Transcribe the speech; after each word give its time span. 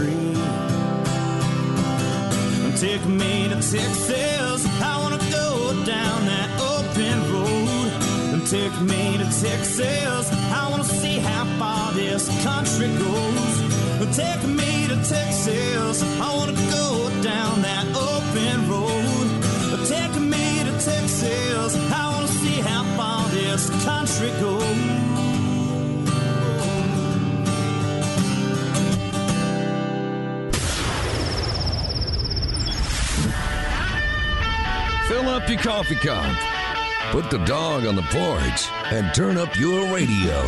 country. 0.00 0.14
Take 2.76 3.04
me 3.06 3.48
to 3.48 3.56
Texas. 3.56 4.66
I 4.82 4.98
wanna 5.02 5.18
go 5.30 5.74
down 5.84 6.26
that 6.26 6.50
open 6.60 7.16
road. 7.32 8.46
Take 8.46 8.80
me 8.80 9.18
to 9.18 9.24
Texas. 9.24 10.30
I 10.52 10.68
wanna 10.70 10.84
see 10.84 11.18
how 11.18 11.44
far 11.58 11.92
this 11.92 12.28
country 12.42 12.88
goes. 12.98 14.16
Take 14.16 14.42
me 14.44 14.88
to 14.88 14.96
Texas. 14.96 16.02
I 16.20 16.34
wanna 16.36 16.56
go 16.70 17.10
down 17.22 17.62
that 17.62 17.86
open 17.94 18.68
road. 18.68 19.28
Take 19.86 20.14
me 20.20 20.64
to 20.64 20.72
Texas. 20.84 21.76
I 21.92 22.10
wanna 22.12 22.28
see 22.28 22.60
how 22.60 22.84
far 22.96 23.28
this 23.28 23.68
country 23.84 24.30
goes. 24.40 24.59
Your 35.50 35.58
coffee 35.58 35.96
cup. 35.96 36.36
Put 37.10 37.28
the 37.28 37.44
dog 37.44 37.84
on 37.84 37.96
the 37.96 38.02
porch 38.02 38.70
and 38.92 39.12
turn 39.12 39.36
up 39.36 39.58
your 39.58 39.92
radio. 39.92 40.42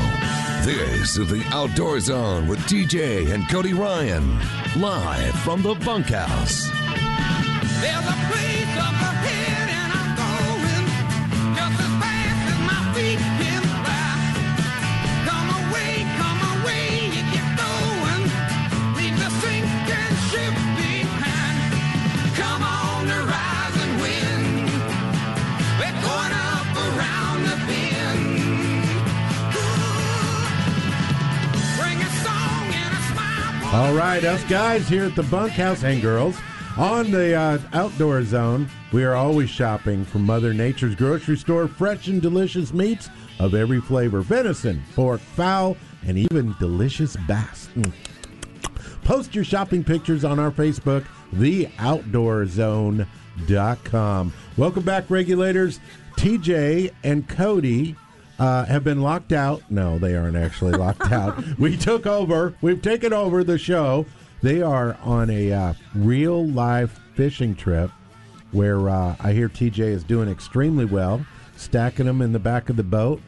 This 0.64 1.16
is 1.16 1.28
the 1.28 1.42
Outdoor 1.50 1.98
Zone 1.98 2.46
with 2.46 2.60
TJ 2.60 3.32
and 3.32 3.48
Cody 3.48 3.74
Ryan, 3.74 4.38
live 4.76 5.34
from 5.40 5.62
the 5.62 5.74
bunkhouse. 5.74 6.81
Right, 34.12 34.24
us 34.24 34.44
guys 34.44 34.86
here 34.88 35.04
at 35.04 35.16
the 35.16 35.22
bunkhouse 35.22 35.84
and 35.84 36.02
girls 36.02 36.36
on 36.76 37.10
the 37.10 37.34
uh, 37.34 37.58
outdoor 37.72 38.22
zone. 38.22 38.68
We 38.92 39.04
are 39.04 39.14
always 39.14 39.48
shopping 39.48 40.04
from 40.04 40.26
Mother 40.26 40.52
Nature's 40.52 40.94
grocery 40.94 41.38
store, 41.38 41.66
fresh 41.66 42.08
and 42.08 42.20
delicious 42.20 42.74
meats 42.74 43.08
of 43.40 43.54
every 43.54 43.80
flavor 43.80 44.20
venison, 44.20 44.82
pork, 44.94 45.18
fowl, 45.18 45.78
and 46.06 46.18
even 46.18 46.54
delicious 46.60 47.16
bass. 47.26 47.70
Mm. 47.74 47.90
Post 49.02 49.34
your 49.34 49.44
shopping 49.44 49.82
pictures 49.82 50.26
on 50.26 50.38
our 50.38 50.50
Facebook, 50.50 51.06
theoutdoorzone.com. 51.34 54.32
Welcome 54.58 54.82
back, 54.82 55.08
regulators. 55.08 55.80
TJ 56.18 56.92
and 57.02 57.26
Cody 57.26 57.96
uh, 58.38 58.64
have 58.66 58.84
been 58.84 59.02
locked 59.02 59.32
out. 59.32 59.62
No, 59.70 59.98
they 59.98 60.16
aren't 60.16 60.36
actually 60.36 60.72
locked 60.72 61.12
out. 61.12 61.42
We 61.58 61.76
took 61.76 62.06
over, 62.06 62.54
we've 62.60 62.82
taken 62.82 63.12
over 63.12 63.44
the 63.44 63.58
show. 63.58 64.06
They 64.42 64.60
are 64.62 64.96
on 65.02 65.30
a 65.30 65.52
uh, 65.52 65.74
real 65.94 66.46
live 66.46 66.90
fishing 67.14 67.54
trip 67.54 67.90
where 68.50 68.88
uh, 68.88 69.16
I 69.20 69.32
hear 69.32 69.48
TJ 69.48 69.78
is 69.78 70.04
doing 70.04 70.28
extremely 70.28 70.84
well, 70.84 71.24
stacking 71.56 72.06
them 72.06 72.20
in 72.22 72.32
the 72.32 72.38
back 72.38 72.68
of 72.68 72.76
the 72.76 72.82
boat. 72.82 73.20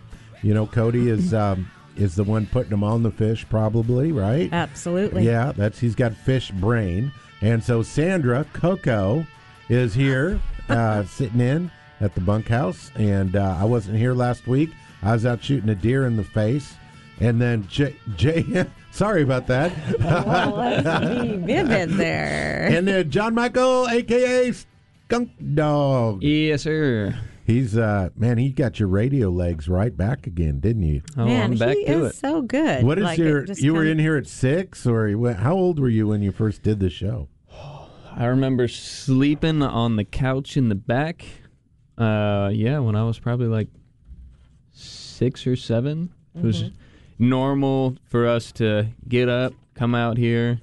You 0.43 0.55
know, 0.55 0.67
Cody 0.67 1.09
is 1.09 1.33
um, 1.35 1.71
is 1.97 2.15
the 2.15 2.25
one 2.25 2.47
putting 2.47 2.71
them 2.71 2.85
on 2.85 3.03
the 3.03 3.11
fish, 3.11 3.47
probably, 3.49 4.13
right? 4.13 4.53
Absolutely. 4.53 5.25
Yeah, 5.25 5.53
that's 5.53 5.79
he's 5.79 5.95
got 5.95 6.15
fish 6.15 6.51
brain, 6.51 7.13
and 7.41 7.63
so 7.63 7.83
Sandra 7.83 8.45
Coco 8.53 9.27
is 9.69 9.95
here, 9.95 10.41
uh, 10.69 11.05
sitting 11.07 11.41
in 11.41 11.71
at 12.01 12.15
the 12.15 12.21
bunkhouse, 12.21 12.91
and 12.97 13.37
uh, 13.37 13.57
I 13.59 13.65
wasn't 13.65 13.99
here 13.99 14.15
last 14.15 14.47
week. 14.47 14.71
I 15.05 15.13
was 15.13 15.27
out 15.27 15.43
shooting 15.43 15.69
a 15.69 15.75
deer 15.75 16.07
in 16.07 16.17
the 16.17 16.25
face, 16.25 16.75
and 17.21 17.41
then 17.41 17.67
Jay, 17.69 17.95
Jay 18.17 18.67
sorry 18.91 19.23
about 19.23 19.47
that, 19.49 19.73
Well, 20.01 20.57
let's 20.57 21.23
be 21.23 21.37
vivid 21.37 21.91
there. 21.91 22.67
and 22.71 22.89
then 22.89 23.11
John 23.11 23.35
Michael, 23.35 23.87
aka 23.89 24.53
Skunk 24.53 25.31
Dog. 25.55 26.23
Yes, 26.23 26.63
sir. 26.63 27.15
He's 27.47 27.77
uh 27.77 28.09
man, 28.17 28.39
he 28.39 28.49
got 28.49 28.81
your 28.81 28.89
radio 28.89 29.29
legs 29.29 29.69
right 29.69 29.95
back 29.95 30.27
again, 30.27 30.61
didn't 30.61 30.85
you? 30.85 31.03
Oh, 31.19 31.27
Man, 31.27 31.53
I'm 31.53 31.59
back 31.59 31.77
he 31.77 31.85
to 31.85 32.05
is 32.07 32.13
it. 32.13 32.17
so 32.17 32.41
good. 32.41 32.83
What 32.85 32.97
is 32.99 33.05
Like, 33.05 33.19
your? 33.19 33.45
You 33.45 33.75
were 33.75 33.85
in 33.85 33.99
here 33.99 34.17
at 34.17 34.27
six, 34.27 34.87
or 34.87 35.15
went- 35.19 35.41
how 35.41 35.53
old 35.55 35.79
were 35.79 35.91
you 35.91 36.07
when 36.09 36.23
you 36.23 36.33
first 36.33 36.63
did 36.63 36.81
the 36.81 36.89
show? 36.89 37.29
I 38.17 38.25
remember 38.25 38.67
sleeping 38.69 39.61
on 39.63 39.97
the 39.97 40.05
couch 40.05 40.57
in 40.57 40.71
the 40.71 40.75
back. 40.75 41.27
Uh, 41.99 42.51
yeah, 42.55 42.79
when 42.79 42.97
I 42.97 43.05
was 43.05 43.19
probably 43.19 43.49
like 43.49 43.69
six 45.15 45.47
or 45.47 45.57
seven. 45.57 46.13
It 46.35 46.43
was 46.43 46.65
normal 47.19 47.97
for 48.05 48.27
us 48.27 48.51
to 48.53 48.89
get 49.09 49.29
up, 49.29 49.53
come 49.75 49.95
out 49.95 50.17
here, 50.19 50.61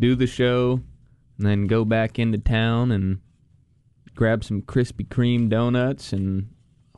do 0.00 0.14
the 0.14 0.26
show, 0.26 0.80
and 1.38 1.46
then 1.46 1.66
go 1.66 1.84
back 1.84 2.18
into 2.18 2.38
town 2.38 2.90
and 2.90 3.20
grab 4.14 4.42
some 4.42 4.62
Krispy 4.62 5.06
Kreme 5.06 5.48
donuts 5.48 6.12
and 6.12 6.48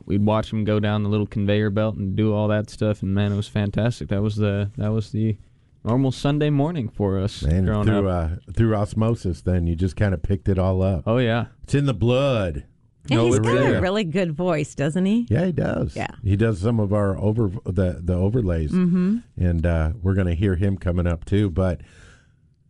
we'd 0.05 0.25
watch 0.25 0.49
them 0.49 0.63
go 0.63 0.79
down 0.79 1.03
the 1.03 1.09
little 1.09 1.27
conveyor 1.27 1.69
belt 1.69 1.95
and 1.95 2.15
do 2.15 2.33
all 2.33 2.47
that 2.47 2.69
stuff 2.71 3.03
and 3.03 3.13
man 3.13 3.31
it 3.31 3.35
was 3.35 3.47
fantastic 3.47 4.09
that 4.09 4.21
was 4.23 4.35
the 4.35 4.71
that 4.75 4.89
was 4.91 5.11
the 5.11 5.37
normal 5.85 6.11
sunday 6.11 6.49
morning 6.49 6.89
for 6.89 7.19
us 7.19 7.43
And 7.43 7.67
growing 7.67 7.85
through 7.85 8.09
up 8.09 8.31
uh, 8.31 8.51
through 8.53 8.75
osmosis, 8.75 9.41
then 9.43 9.67
you 9.67 9.75
just 9.75 9.95
kind 9.95 10.15
of 10.15 10.23
picked 10.23 10.49
it 10.49 10.57
all 10.57 10.81
up. 10.81 11.03
oh 11.05 11.19
yeah 11.19 11.45
It's 11.63 11.75
in 11.75 11.85
the 11.85 11.93
blood. 11.93 12.65
And 13.11 13.19
No, 13.19 13.25
he's 13.27 13.39
got 13.39 13.57
a 13.57 13.81
really 13.81 14.03
good 14.03 14.31
voice, 14.31 14.73
doesn't 14.73 15.05
he? 15.05 15.27
Yeah, 15.29 15.45
he 15.45 15.51
does. 15.51 15.95
Yeah. 15.95 16.11
he 16.23 16.35
does 16.35 16.61
some 16.61 16.79
of 16.79 16.93
our 16.93 17.17
over 17.17 17.49
the 17.65 17.99
the 18.01 18.13
overlays, 18.13 18.71
mm-hmm. 18.71 19.17
and 19.37 19.65
uh, 19.65 19.91
we're 20.01 20.13
going 20.13 20.27
to 20.27 20.35
hear 20.35 20.55
him 20.55 20.77
coming 20.77 21.05
up 21.05 21.25
too. 21.25 21.49
But 21.49 21.81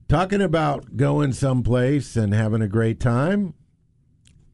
talking 0.10 0.42
about 0.42 0.98
going 0.98 1.32
someplace 1.32 2.16
and 2.16 2.34
having 2.34 2.62
a 2.62 2.68
great 2.68 3.00
time. 3.00 3.54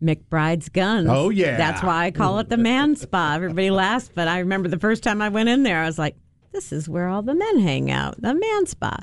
McBride's 0.03 0.69
Guns. 0.69 1.07
Oh, 1.09 1.29
yeah. 1.29 1.57
That's 1.57 1.81
why 1.81 2.05
I 2.05 2.11
call 2.11 2.37
it 2.37 2.49
the 2.49 2.57
man 2.57 2.95
spa. 2.95 3.33
Everybody 3.33 3.71
laughs, 3.71 4.11
but 4.13 4.27
I 4.27 4.39
remember 4.39 4.69
the 4.69 4.77
first 4.77 5.01
time 5.01 5.21
I 5.21 5.29
went 5.29 5.49
in 5.49 5.63
there, 5.63 5.81
I 5.81 5.87
was 5.87 5.97
like, 5.97 6.15
this 6.51 6.71
is 6.71 6.87
where 6.87 7.07
all 7.07 7.23
the 7.23 7.33
men 7.33 7.59
hang 7.59 7.89
out, 7.89 8.21
the 8.21 8.35
man 8.35 8.65
spa. 8.67 8.99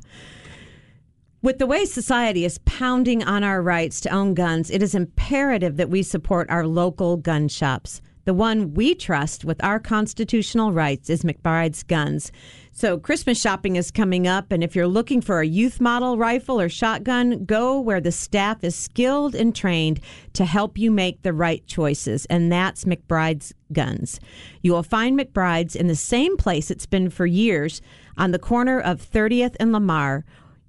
With 1.44 1.58
the 1.58 1.66
way 1.66 1.84
society 1.84 2.46
is 2.46 2.56
pounding 2.64 3.22
on 3.22 3.44
our 3.44 3.60
rights 3.60 4.00
to 4.00 4.08
own 4.08 4.32
guns, 4.32 4.70
it 4.70 4.82
is 4.82 4.94
imperative 4.94 5.76
that 5.76 5.90
we 5.90 6.02
support 6.02 6.48
our 6.48 6.66
local 6.66 7.18
gun 7.18 7.48
shops. 7.48 8.00
The 8.24 8.32
one 8.32 8.72
we 8.72 8.94
trust 8.94 9.44
with 9.44 9.62
our 9.62 9.78
constitutional 9.78 10.72
rights 10.72 11.10
is 11.10 11.22
McBride's 11.22 11.82
Guns. 11.82 12.32
So, 12.72 12.96
Christmas 12.96 13.38
shopping 13.38 13.76
is 13.76 13.90
coming 13.90 14.26
up, 14.26 14.52
and 14.52 14.64
if 14.64 14.74
you're 14.74 14.86
looking 14.86 15.20
for 15.20 15.40
a 15.40 15.46
youth 15.46 15.82
model 15.82 16.16
rifle 16.16 16.58
or 16.58 16.70
shotgun, 16.70 17.44
go 17.44 17.78
where 17.78 18.00
the 18.00 18.10
staff 18.10 18.64
is 18.64 18.74
skilled 18.74 19.34
and 19.34 19.54
trained 19.54 20.00
to 20.32 20.46
help 20.46 20.78
you 20.78 20.90
make 20.90 21.20
the 21.20 21.34
right 21.34 21.66
choices, 21.66 22.24
and 22.30 22.50
that's 22.50 22.86
McBride's 22.86 23.52
Guns. 23.70 24.18
You 24.62 24.72
will 24.72 24.82
find 24.82 25.20
McBride's 25.20 25.76
in 25.76 25.88
the 25.88 25.94
same 25.94 26.38
place 26.38 26.70
it's 26.70 26.86
been 26.86 27.10
for 27.10 27.26
years 27.26 27.82
on 28.16 28.30
the 28.30 28.38
corner 28.38 28.80
of 28.80 29.02
30th 29.02 29.56
and 29.60 29.72
Lamar. 29.72 30.24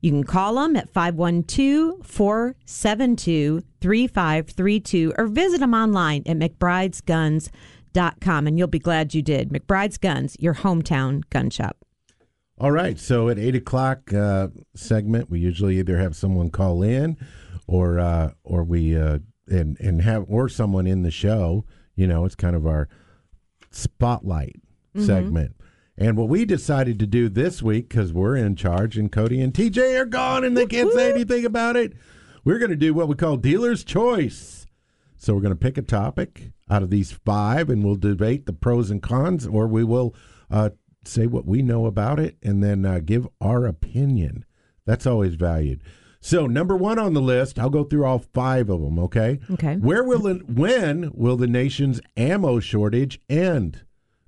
You 0.06 0.12
can 0.12 0.24
call 0.24 0.54
them 0.54 0.76
at 0.76 0.92
512 0.92 2.06
472 2.06 3.64
3532 3.82 5.14
or 5.18 5.26
visit 5.26 5.62
them 5.62 5.74
online 5.74 6.22
at 6.28 6.38
McBride'sGuns.com 6.38 8.46
and 8.46 8.60
you'll 8.60 8.68
be 8.68 8.78
glad 8.78 9.16
you 9.16 9.24
did. 9.24 9.50
McBride's 9.50 9.98
Guns, 9.98 10.38
your 10.40 10.54
hometown 10.54 11.24
gun 11.32 11.50
shop. 11.50 11.78
All 12.60 12.72
right, 12.72 13.00
so 13.00 13.30
at 13.30 13.40
eight 13.40 13.56
o'clock 13.56 14.14
uh, 14.14 14.50
segment, 14.76 15.32
we 15.32 15.40
usually 15.40 15.80
either 15.80 15.98
have 15.98 16.16
someone 16.16 16.52
call 16.52 16.84
in, 16.84 17.18
or 17.66 18.00
uh, 18.00 18.34
or 18.44 18.64
we 18.64 18.96
uh, 18.96 19.18
and 19.48 19.76
and 19.80 20.04
have 20.04 20.26
or 20.28 20.48
someone 20.50 20.86
in 20.86 21.02
the 21.02 21.10
show. 21.10 21.66
You 21.96 22.06
know, 22.06 22.26
it's 22.26 22.36
kind 22.36 22.56
of 22.56 22.68
our 22.68 22.90
spotlight 23.72 24.58
segment. 24.96 25.56
And 25.98 26.18
what 26.18 26.28
we 26.28 26.44
decided 26.44 27.00
to 27.00 27.08
do 27.08 27.30
this 27.30 27.64
week, 27.64 27.90
because 27.90 28.12
we're 28.12 28.36
in 28.36 28.56
charge, 28.56 28.98
and 28.98 29.12
Cody 29.12 29.42
and 29.42 29.54
TJ 29.54 30.00
are 30.00 30.06
gone, 30.06 30.44
and 30.44 30.58
they 30.58 30.66
can't 30.66 30.92
say 30.92 31.10
anything 31.10 31.46
about 31.46 31.78
it. 31.78 31.94
We're 32.44 32.60
going 32.60 32.72
to 32.72 32.76
do 32.76 32.94
what 32.94 33.08
we 33.08 33.16
call 33.16 33.38
dealer's 33.38 33.84
choice. 33.84 34.68
So 35.16 35.34
we're 35.34 35.42
going 35.42 35.54
to 35.54 35.60
pick 35.60 35.78
a 35.78 35.82
topic 35.82 36.52
out 36.70 36.84
of 36.84 36.90
these 36.90 37.12
five, 37.12 37.70
and 37.70 37.84
we'll 37.84 37.96
debate 37.96 38.46
the 38.46 38.54
pros 38.54 38.92
and 38.92 39.02
cons, 39.02 39.48
or 39.48 39.68
we 39.68 39.86
will 39.86 40.14
uh, 40.52 40.72
say 41.08 41.28
what 41.28 41.46
we 41.46 41.62
know 41.62 41.86
about 41.86 42.20
it 42.20 42.38
and 42.44 42.64
then 42.64 42.86
uh, 42.86 43.00
give 43.04 43.28
our 43.40 43.66
opinion. 43.66 44.46
That's 44.86 45.08
always 45.08 45.36
valued. 45.36 45.82
So, 46.20 46.48
number 46.48 46.76
one 46.76 46.98
on 46.98 47.14
the 47.14 47.22
list, 47.22 47.60
I'll 47.60 47.70
go 47.70 47.84
through 47.84 48.06
all 48.06 48.20
five 48.20 48.70
of 48.70 48.82
them. 48.82 48.98
Okay. 48.98 49.40
Okay. 49.52 49.76
Where 49.76 50.04
will 50.04 50.26
it, 50.26 50.50
when 50.50 51.12
will 51.14 51.38
the 51.38 51.48
nation's 51.48 52.02
ammo 52.18 52.60
shortage 52.60 53.22
end? 53.30 53.84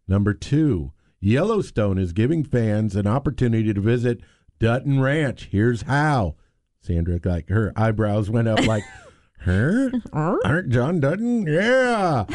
Number 0.08 0.34
two, 0.34 0.92
Yellowstone 1.20 1.98
is 1.98 2.14
giving 2.14 2.44
fans 2.44 2.96
an 2.96 3.08
opportunity 3.08 3.74
to 3.74 3.82
visit 3.82 4.22
Dutton 4.60 5.00
Ranch. 5.00 5.50
Here's 5.52 5.84
how. 5.84 6.36
Sandra, 6.80 7.20
like 7.24 7.50
her 7.50 7.74
eyebrows 7.76 8.30
went 8.30 8.48
up, 8.48 8.66
like, 8.66 8.84
her? 9.40 9.92
Aren't 10.14 10.70
John 10.70 11.00
Dutton? 11.00 11.46
Yeah. 11.48 12.26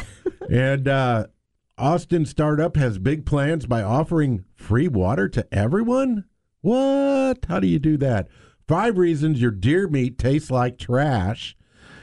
and 0.50 0.88
uh, 0.88 1.26
Austin 1.78 2.26
startup 2.26 2.76
has 2.76 2.98
big 2.98 3.24
plans 3.24 3.66
by 3.66 3.82
offering 3.82 4.44
free 4.54 4.88
water 4.88 5.28
to 5.28 5.46
everyone. 5.52 6.24
What? 6.60 7.44
How 7.48 7.60
do 7.60 7.66
you 7.66 7.78
do 7.78 7.96
that? 7.98 8.28
Five 8.68 8.98
reasons 8.98 9.40
your 9.40 9.50
deer 9.50 9.88
meat 9.88 10.18
tastes 10.18 10.50
like 10.50 10.78
trash. 10.78 11.56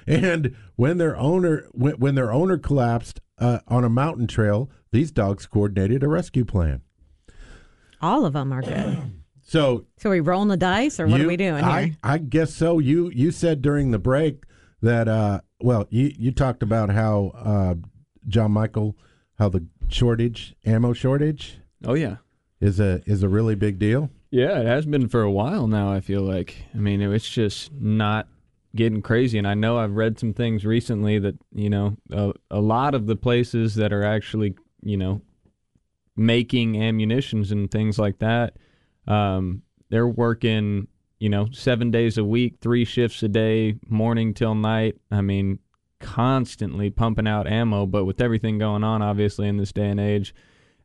And 0.06 0.56
when 0.76 0.98
their 0.98 1.16
owner 1.18 1.68
when, 1.72 1.94
when 1.94 2.16
their 2.16 2.32
owner 2.32 2.58
collapsed 2.58 3.22
uh, 3.38 3.60
on 3.68 3.84
a 3.84 3.90
mountain 3.90 4.28
trail, 4.28 4.70
these 4.92 5.12
dogs 5.12 5.46
coordinated 5.46 6.04
a 6.04 6.08
rescue 6.08 6.46
plan. 6.46 6.82
All 8.02 8.26
of 8.26 8.34
them 8.34 8.52
are 8.52 8.62
good. 8.62 8.98
So 9.42 9.88
So 9.98 10.10
are 10.10 10.12
we 10.12 10.20
rolling 10.20 10.50
the 10.50 10.58
dice, 10.58 11.00
or 11.00 11.08
what 11.08 11.20
you- 11.20 11.26
are 11.26 11.28
we 11.28 11.36
doing 11.36 11.64
I, 11.64 11.84
here? 11.86 11.96
I 12.04 12.18
guess 12.20 12.54
so. 12.54 12.78
You 12.78 13.10
you 13.16 13.32
said 13.32 13.64
during 13.64 13.90
the 13.90 13.98
break 13.98 14.44
that 14.84 15.08
uh 15.08 15.42
well 15.60 15.88
you 15.90 16.12
you 16.20 16.32
talked 16.32 16.62
about 16.62 16.92
how 16.92 17.32
uh 17.34 17.74
John 18.28 18.52
Michael 18.52 18.96
how 19.40 19.50
the 19.50 19.66
shortage 19.88 20.54
ammo 20.68 20.94
shortage 20.94 21.58
Oh 21.84 21.96
yeah. 21.96 22.18
is 22.62 22.80
a 22.80 23.02
is 23.08 23.24
a 23.24 23.28
really 23.28 23.56
big 23.56 23.80
deal. 23.80 24.12
Yeah, 24.30 24.60
it 24.60 24.68
has 24.68 24.86
been 24.86 25.08
for 25.10 25.24
a 25.24 25.32
while 25.32 25.66
now. 25.66 25.92
I 25.92 26.00
feel 26.00 26.22
like. 26.22 26.56
I 26.76 26.78
mean, 26.78 27.02
it's 27.02 27.28
just 27.28 27.74
not 27.74 28.28
getting 28.76 29.02
crazy. 29.02 29.40
And 29.40 29.48
I 29.48 29.56
know 29.56 29.80
I've 29.80 29.96
read 29.96 30.20
some 30.20 30.32
things 30.32 30.64
recently 30.64 31.18
that 31.18 31.40
you 31.56 31.72
know 31.72 31.98
a, 32.12 32.34
a 32.52 32.60
lot 32.62 32.94
of 32.94 33.08
the 33.08 33.16
places 33.16 33.74
that 33.76 33.92
are 33.92 34.04
actually 34.04 34.54
you 34.84 34.98
know 34.98 35.22
making 36.16 36.82
ammunitions 36.82 37.52
and 37.52 37.72
things 37.72 37.98
like 37.98 38.20
that, 38.20 38.58
um, 39.08 39.62
they're 39.90 40.08
working 40.08 40.88
you 41.20 41.30
know 41.30 41.48
seven 41.52 41.92
days 41.92 42.18
a 42.18 42.24
week, 42.24 42.58
three 42.62 42.86
shifts 42.86 43.24
a 43.24 43.28
day, 43.28 43.76
morning 43.88 44.34
till 44.34 44.56
night. 44.56 44.98
I 45.12 45.22
mean, 45.22 45.60
constantly 46.00 46.90
pumping 46.90 47.28
out 47.28 47.48
ammo. 47.48 47.86
But 47.86 48.06
with 48.06 48.22
everything 48.22 48.58
going 48.58 48.84
on, 48.84 49.02
obviously 49.02 49.48
in 49.48 49.58
this 49.58 49.72
day 49.72 49.90
and 49.90 50.00
age 50.00 50.34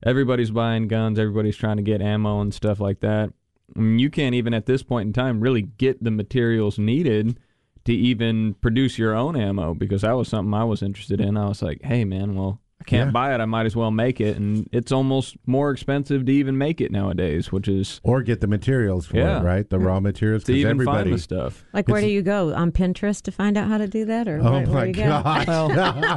everybody's 0.04 0.50
buying 0.50 0.86
guns, 0.88 1.18
everybody's 1.18 1.56
trying 1.56 1.78
to 1.78 1.82
get 1.82 2.02
ammo 2.02 2.40
and 2.40 2.54
stuff 2.54 2.78
like 2.78 3.00
that. 3.00 3.32
You 3.74 4.10
can't 4.10 4.34
even 4.34 4.54
at 4.54 4.66
this 4.66 4.82
point 4.82 5.06
in 5.06 5.12
time 5.12 5.40
really 5.40 5.62
get 5.62 6.04
the 6.04 6.10
materials 6.10 6.78
needed 6.78 7.38
to 7.84 7.92
even 7.92 8.54
produce 8.54 8.98
your 8.98 9.14
own 9.14 9.36
ammo 9.36 9.74
because 9.74 10.02
that 10.02 10.12
was 10.12 10.28
something 10.28 10.54
I 10.54 10.64
was 10.64 10.82
interested 10.82 11.20
in. 11.20 11.36
I 11.36 11.48
was 11.48 11.62
like, 11.62 11.82
hey 11.82 12.04
man, 12.04 12.34
well, 12.34 12.60
I 12.86 12.90
can't 12.90 13.08
Yeah. 13.08 13.12
buy 13.12 13.34
it. 13.34 13.40
I 13.40 13.46
might 13.46 13.64
as 13.64 13.74
well 13.74 13.90
make 13.90 14.20
it, 14.20 14.36
and 14.36 14.68
it's 14.70 14.92
almost 14.92 15.36
more 15.46 15.70
expensive 15.70 16.26
to 16.26 16.32
even 16.32 16.58
make 16.58 16.80
it 16.82 16.92
nowadays, 16.92 17.50
which 17.50 17.66
is 17.66 18.00
Or 18.04 18.20
get 18.22 18.42
the 18.42 18.46
materials 18.46 19.06
for 19.06 19.16
Yeah. 19.16 19.40
it, 19.40 19.44
right? 19.44 19.68
The 19.70 19.78
raw 19.78 20.00
materials 20.00 20.44
to 20.44 20.52
because 20.52 20.60
even 20.60 20.70
everybody. 20.72 21.04
find 21.10 21.14
the 21.14 21.18
stuff. 21.22 21.64
Like, 21.72 21.88
where 21.88 22.02
do 22.02 22.08
you 22.08 22.20
go 22.20 22.52
on 22.54 22.72
Pinterest 22.72 23.22
to 23.22 23.32
find 23.32 23.56
out 23.56 23.68
how 23.68 23.78
to 23.78 23.86
do 23.88 24.04
that, 24.04 24.28
or 24.28 24.38
Oh 24.42 24.52
where, 24.52 24.66
where 24.66 24.66
my 24.86 24.92
do 24.92 25.00
you 25.00 25.06
go? 25.06 26.16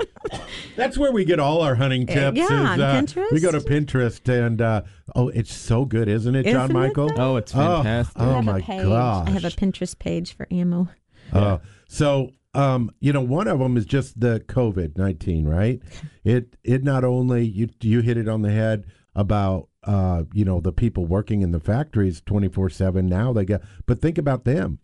That's 0.76 0.96
where 0.96 1.12
we 1.12 1.24
get 1.24 1.38
all 1.40 1.60
our 1.60 1.74
hunting 1.74 2.08
Uh, 2.08 2.14
tips. 2.14 2.38
yeah, 2.38 2.44
is, 2.44 2.50
on 2.50 2.80
uh, 2.80 2.94
Pinterest. 3.02 3.32
We 3.32 3.40
go 3.40 3.50
to 3.52 3.60
Pinterest 3.60 4.26
and 4.46 4.62
uh, 4.62 4.82
oh, 5.14 5.28
it's 5.28 5.52
so 5.52 5.84
good, 5.84 6.08
isn't 6.08 6.34
it, 6.34 6.44
John 6.44 6.54
Isn't 6.54 6.70
it, 6.70 6.72
Michael? 6.78 7.08
though? 7.08 7.32
Oh, 7.32 7.36
it's 7.36 7.54
Oh, 7.54 7.58
fantastic. 7.82 8.22
I 8.22 8.26
Oh 8.26 8.32
have 8.36 8.44
my 8.44 8.58
a 8.58 8.84
gosh! 8.84 9.28
I 9.28 9.30
have 9.32 9.44
a 9.44 9.48
Pinterest 9.48 9.98
page 9.98 10.34
for 10.34 10.46
ammo. 10.50 10.88
Uh, 11.32 11.58
so, 11.88 12.30
um, 12.54 12.90
you 13.00 13.12
know, 13.12 13.20
one 13.20 13.46
of 13.48 13.58
them 13.58 13.76
is 13.76 13.86
just 13.86 14.20
the 14.20 14.40
COVID 14.48 14.96
nineteen, 14.98 15.46
right? 15.46 15.80
It 16.24 16.56
it 16.62 16.84
not 16.84 17.02
only 17.02 17.46
you 17.46 17.68
you 17.80 18.00
hit 18.02 18.18
it 18.18 18.28
on 18.28 18.42
the 18.42 18.50
head 18.50 18.84
about 19.14 19.68
uh, 19.84 20.24
you 20.34 20.44
know 20.44 20.60
the 20.60 20.72
people 20.72 21.06
working 21.06 21.40
in 21.40 21.50
the 21.50 21.60
factories 21.60 22.20
twenty 22.20 22.48
four 22.48 22.68
seven 22.68 23.06
now 23.06 23.32
they 23.32 23.44
got, 23.46 23.62
but 23.86 24.00
think 24.00 24.18
about 24.18 24.44
them. 24.44 24.80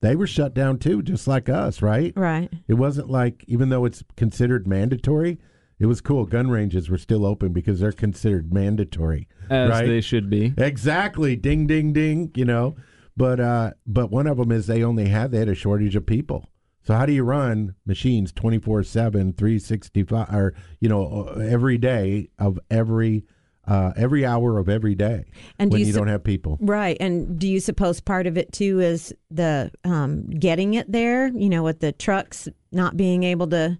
They 0.00 0.16
were 0.16 0.26
shut 0.26 0.54
down 0.54 0.78
too, 0.78 1.02
just 1.02 1.28
like 1.28 1.50
us, 1.50 1.82
right? 1.82 2.14
Right. 2.16 2.50
It 2.66 2.74
wasn't 2.74 3.10
like 3.10 3.44
even 3.46 3.68
though 3.68 3.84
it's 3.84 4.02
considered 4.16 4.66
mandatory, 4.66 5.38
it 5.78 5.84
was 5.84 6.00
cool. 6.00 6.24
Gun 6.24 6.48
ranges 6.48 6.88
were 6.88 6.96
still 6.96 7.26
open 7.26 7.52
because 7.52 7.80
they're 7.80 7.92
considered 7.92 8.50
mandatory, 8.54 9.28
As 9.50 9.68
right? 9.68 9.86
they 9.86 10.00
should 10.00 10.30
be. 10.30 10.54
Exactly. 10.56 11.36
Ding 11.36 11.66
ding 11.66 11.92
ding, 11.92 12.30
you 12.34 12.46
know. 12.46 12.76
But 13.16 13.38
uh 13.40 13.72
but 13.86 14.10
one 14.10 14.26
of 14.26 14.38
them 14.38 14.50
is 14.50 14.66
they 14.66 14.82
only 14.82 15.08
had 15.08 15.30
they 15.32 15.40
had 15.40 15.48
a 15.50 15.54
shortage 15.54 15.94
of 15.96 16.06
people. 16.06 16.46
So 16.82 16.94
how 16.94 17.06
do 17.06 17.12
you 17.12 17.24
run 17.24 17.74
machines 17.86 18.32
24/7 18.32 19.36
365 19.36 20.34
or 20.34 20.54
you 20.80 20.88
know 20.88 21.28
uh, 21.28 21.40
every 21.40 21.78
day 21.78 22.30
of 22.38 22.58
every 22.70 23.24
uh 23.68 23.92
every 23.96 24.24
hour 24.24 24.58
of 24.58 24.68
every 24.68 24.94
day 24.94 25.24
And 25.58 25.70
do 25.70 25.74
when 25.74 25.80
you 25.80 25.86
you, 25.88 25.92
sup- 25.92 26.00
don't 26.00 26.08
have 26.08 26.24
people? 26.24 26.58
Right. 26.60 26.96
And 26.98 27.38
do 27.38 27.46
you 27.46 27.60
suppose 27.60 28.00
part 28.00 28.26
of 28.26 28.38
it 28.38 28.52
too 28.52 28.80
is 28.80 29.12
the 29.30 29.70
um, 29.84 30.28
getting 30.30 30.74
it 30.74 30.90
there? 30.90 31.28
You 31.28 31.48
know, 31.50 31.62
with 31.62 31.80
the 31.80 31.92
trucks 31.92 32.48
not 32.72 32.96
being 32.96 33.22
able 33.24 33.46
to, 33.48 33.78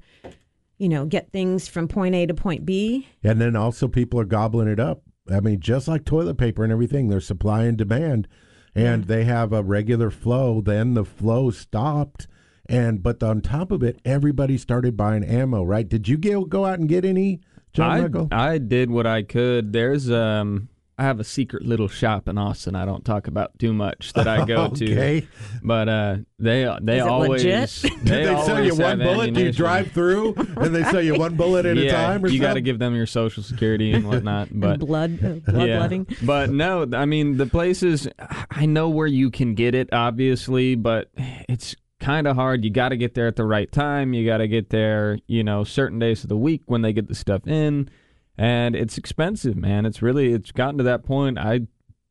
you 0.78 0.88
know, 0.88 1.06
get 1.06 1.32
things 1.32 1.66
from 1.68 1.88
point 1.88 2.14
A 2.14 2.26
to 2.26 2.34
point 2.34 2.66
B. 2.66 3.08
And 3.24 3.40
then 3.40 3.56
also 3.56 3.88
people 3.88 4.20
are 4.20 4.24
gobbling 4.26 4.68
it 4.68 4.78
up. 4.80 5.02
I 5.32 5.40
mean, 5.40 5.60
just 5.60 5.88
like 5.88 6.04
toilet 6.04 6.36
paper 6.36 6.62
and 6.64 6.72
everything, 6.72 7.08
there's 7.08 7.26
supply 7.26 7.64
and 7.64 7.78
demand, 7.78 8.26
and 8.74 9.04
they 9.04 9.24
have 9.24 9.52
a 9.52 9.62
regular 9.62 10.10
flow. 10.10 10.60
Then 10.60 10.94
the 10.94 11.04
flow 11.04 11.50
stopped, 11.50 12.26
and 12.70 13.02
but 13.02 13.22
on 13.22 13.40
top 13.40 13.72
of 13.72 13.82
it, 13.82 14.00
everybody 14.04 14.56
started 14.56 14.96
buying 14.96 15.24
ammo. 15.24 15.64
Right? 15.64 15.86
Did 15.86 16.08
you 16.08 16.16
go 16.16 16.44
go 16.44 16.64
out 16.64 16.78
and 16.78 16.88
get 16.88 17.04
any, 17.04 17.40
John 17.72 17.90
I, 17.90 18.00
Michael? 18.02 18.28
I 18.30 18.58
did 18.58 18.90
what 18.90 19.06
I 19.06 19.22
could. 19.24 19.72
There's 19.72 20.10
um 20.10 20.68
I 20.96 21.04
have 21.04 21.18
a 21.18 21.24
secret 21.24 21.64
little 21.64 21.88
shop 21.88 22.28
in 22.28 22.36
Austin 22.36 22.76
I 22.76 22.84
don't 22.84 23.04
talk 23.06 23.26
about 23.26 23.58
too 23.58 23.72
much 23.72 24.12
that 24.12 24.28
I 24.28 24.44
go 24.44 24.64
Okay. 24.66 25.22
to. 25.22 25.26
But 25.62 25.88
uh 25.88 26.16
they 26.38 26.72
they 26.82 27.00
always 27.00 27.42
legit? 27.44 27.70
they, 28.04 28.24
Did 28.24 28.28
they 28.28 28.42
sell 28.44 28.64
you 28.64 28.74
one 28.76 29.00
have 29.00 29.08
bullet? 29.08 29.34
Do 29.34 29.42
you 29.42 29.52
drive 29.52 29.90
through 29.90 30.34
and 30.56 30.72
they 30.72 30.84
sell 30.84 31.02
you 31.02 31.16
one 31.18 31.34
bullet 31.34 31.66
at 31.66 31.76
yeah, 31.76 31.90
a 31.90 31.90
time? 31.90 32.24
Or 32.24 32.28
you 32.28 32.38
got 32.38 32.54
to 32.54 32.60
give 32.60 32.78
them 32.78 32.94
your 32.94 33.06
social 33.06 33.42
security 33.42 33.92
and 33.92 34.06
whatnot. 34.06 34.48
But 34.52 34.72
and 34.72 34.78
blood, 34.78 35.24
uh, 35.24 35.50
bloodletting. 35.50 36.06
but 36.22 36.50
no, 36.50 36.86
I 36.92 37.06
mean 37.06 37.36
the 37.36 37.46
places. 37.46 38.06
I 38.50 38.66
know 38.66 38.90
where 38.90 39.08
you 39.08 39.30
can 39.30 39.54
get 39.54 39.74
it, 39.74 39.88
obviously, 39.92 40.76
but 40.76 41.10
it's 41.48 41.74
kind 42.00 42.26
of 42.26 42.34
hard. 42.36 42.64
You 42.64 42.70
got 42.70 42.88
to 42.90 42.96
get 42.96 43.14
there 43.14 43.26
at 43.26 43.36
the 43.36 43.44
right 43.44 43.70
time. 43.70 44.12
You 44.14 44.24
got 44.26 44.38
to 44.38 44.48
get 44.48 44.70
there, 44.70 45.18
you 45.26 45.44
know, 45.44 45.62
certain 45.64 45.98
days 45.98 46.22
of 46.24 46.28
the 46.28 46.36
week 46.36 46.62
when 46.66 46.82
they 46.82 46.92
get 46.92 47.08
the 47.08 47.14
stuff 47.14 47.46
in, 47.46 47.88
and 48.36 48.74
it's 48.74 48.98
expensive, 48.98 49.54
man. 49.56 49.86
It's 49.86 50.02
really 50.02 50.32
it's 50.32 50.50
gotten 50.52 50.78
to 50.78 50.84
that 50.84 51.04
point. 51.04 51.38
I 51.38 51.60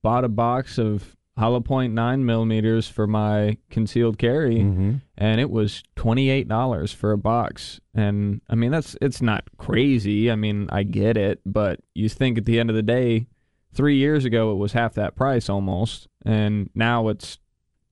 bought 0.01 0.24
a 0.24 0.29
box 0.29 0.77
of 0.77 1.15
hollow 1.38 1.62
point 1.62 1.93
nine 1.93 2.25
millimeters 2.25 2.88
for 2.89 3.08
my 3.08 3.58
concealed 3.69 4.17
carry 4.17 4.58
Mhm. 4.58 5.01
and 5.17 5.39
it 5.39 5.50
was 5.50 5.84
twenty 5.96 6.29
eight 6.29 6.50
dollars 6.50 6.91
for 6.91 7.13
a 7.13 7.17
box. 7.17 7.79
And 7.96 8.41
I 8.50 8.55
mean 8.55 8.72
that's 8.72 8.98
it's 9.01 9.22
not 9.22 9.46
crazy. 9.58 10.29
I 10.29 10.36
mean 10.36 10.67
I 10.69 10.84
get 10.84 11.15
it, 11.15 11.39
but 11.46 11.79
you 11.96 12.10
think 12.10 12.38
at 12.38 12.43
the 12.46 12.60
end 12.60 12.69
of 12.69 12.75
the 12.75 12.84
day, 12.84 13.27
three 13.74 13.96
years 13.96 14.25
ago 14.25 14.51
it 14.51 14.55
was 14.55 14.74
half 14.74 14.93
that 14.96 15.15
price 15.15 15.48
almost, 15.50 16.08
and 16.25 16.69
now 16.75 17.08
it's 17.08 17.39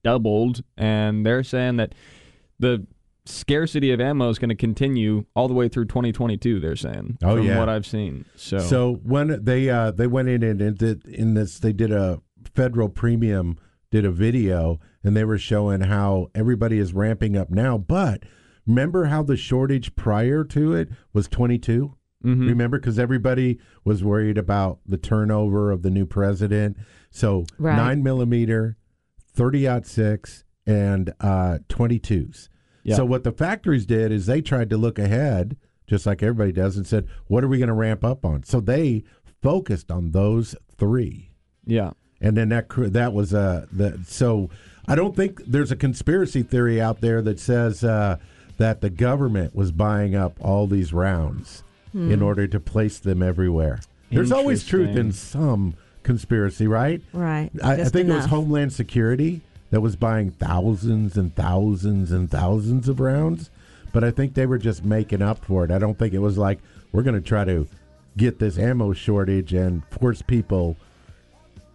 doubled. 0.07 0.63
And 0.77 1.25
they're 1.25 1.43
saying 1.43 1.77
that 1.77 1.93
the 2.59 2.85
scarcity 3.25 3.91
of 3.91 3.99
ammo 3.99 4.29
is 4.29 4.39
going 4.39 4.47
to 4.49 4.55
continue 4.55 5.25
all 5.35 5.47
the 5.49 5.53
way 5.53 5.67
through 5.67 5.85
2022. 5.85 6.59
They're 6.61 6.75
saying, 6.77 7.17
Oh, 7.21 7.35
from 7.35 7.45
yeah. 7.45 7.59
what 7.59 7.67
I've 7.69 7.85
seen. 7.85 8.23
So, 8.35 8.59
So 8.59 8.93
when 9.03 9.43
they 9.43 9.69
uh, 9.69 9.91
they 9.91 10.07
went 10.07 10.29
in 10.29 10.43
and 10.43 10.61
and 10.61 10.77
did 10.77 11.05
in 11.05 11.33
this 11.33 11.59
they 11.59 11.73
did 11.73 11.91
a 11.91 12.21
federal 12.55 12.87
premium 12.89 13.57
did 13.91 14.05
a 14.05 14.11
video 14.11 14.79
and 15.03 15.15
they 15.15 15.23
were 15.25 15.37
showing 15.37 15.81
how 15.81 16.27
everybody 16.35 16.77
is 16.79 16.93
ramping 16.93 17.35
up 17.37 17.49
now. 17.49 17.77
But 17.77 18.23
remember 18.65 19.05
how 19.05 19.23
the 19.23 19.37
shortage 19.37 19.95
prior 19.95 20.43
to 20.45 20.73
it 20.73 20.89
was 21.13 21.27
22. 21.27 21.95
Mhm. 22.25 22.47
Remember 22.47 22.79
because 22.79 22.97
everybody 22.97 23.59
was 23.85 24.03
worried 24.03 24.37
about 24.37 24.79
the 24.85 24.97
turnover 24.97 25.69
of 25.71 25.83
the 25.83 25.89
new 25.91 26.05
president. 26.05 26.75
So 27.11 27.45
Right. 27.59 27.75
nine 27.75 28.03
millimeter, 28.03 28.75
thirty 29.37 29.67
ought 29.67 29.85
six, 29.85 30.43
and 30.65 31.13
uh, 31.21 31.59
22s. 31.69 32.49
Yeah. 32.83 32.95
So 32.95 33.05
what 33.05 33.23
the 33.23 33.31
factories 33.31 33.85
did 33.85 34.11
is 34.11 34.25
they 34.25 34.41
tried 34.41 34.69
to 34.71 34.77
look 34.77 34.99
ahead, 34.99 35.57
just 35.87 36.05
like 36.05 36.23
everybody 36.23 36.51
does, 36.51 36.75
and 36.75 36.85
said, 36.85 37.07
"What 37.27 37.43
are 37.43 37.47
we 37.47 37.57
going 37.57 37.67
to 37.67 37.73
ramp 37.73 38.03
up 38.03 38.25
on?" 38.25 38.43
So 38.43 38.59
they 38.59 39.03
focused 39.41 39.91
on 39.91 40.11
those 40.11 40.55
three, 40.77 41.31
yeah. 41.65 41.91
and 42.19 42.35
then 42.35 42.49
that 42.49 42.67
that 42.69 43.13
was 43.13 43.33
uh 43.33 43.65
the 43.71 43.99
so 44.05 44.49
I 44.87 44.95
don't 44.95 45.15
think 45.15 45.43
there's 45.45 45.71
a 45.71 45.75
conspiracy 45.75 46.43
theory 46.43 46.81
out 46.81 47.01
there 47.01 47.21
that 47.21 47.39
says 47.39 47.83
uh, 47.83 48.17
that 48.57 48.81
the 48.81 48.89
government 48.89 49.53
was 49.53 49.71
buying 49.71 50.15
up 50.15 50.37
all 50.41 50.65
these 50.65 50.93
rounds 50.93 51.63
in 51.93 52.21
order 52.21 52.47
to 52.47 52.59
place 52.59 52.99
them 52.99 53.23
everywhere. 53.23 53.79
There's 54.11 54.31
always 54.31 54.63
truth 54.63 54.95
in 54.95 55.11
some 55.11 55.75
conspiracy, 56.07 56.65
right? 56.67 57.01
Right. 57.13 57.51
I, 57.63 57.73
I 57.73 57.83
think 57.83 58.09
it 58.09 58.13
was. 58.13 58.25
Homeland 58.25 58.73
Security 58.73 59.41
that 59.69 59.81
was 59.81 59.95
buying 59.95 60.31
thousands 60.31 61.17
and 61.17 61.35
thousands 61.35 62.11
and 62.11 62.31
thousands 62.31 62.87
of 62.89 62.99
rounds, 62.99 63.49
but 63.93 64.03
I 64.03 64.11
think 64.11 64.33
they 64.33 64.45
were 64.45 64.57
just 64.57 64.83
making 64.83 65.21
up 65.21 65.43
for 65.45 65.65
it. 65.65 65.71
I 65.71 65.77
don't 65.77 65.99
think 65.99 66.13
it 66.13 66.19
was 66.19 66.37
like 66.37 66.59
we're 66.91 67.03
going 67.03 67.21
to 67.21 67.27
try 67.29 67.43
to 67.43 67.67
get 68.15 68.39
this 68.39 68.57
ammo 68.57 68.93
shortage 68.93 69.53
and 69.53 69.83
force 69.91 70.21
people. 70.23 70.77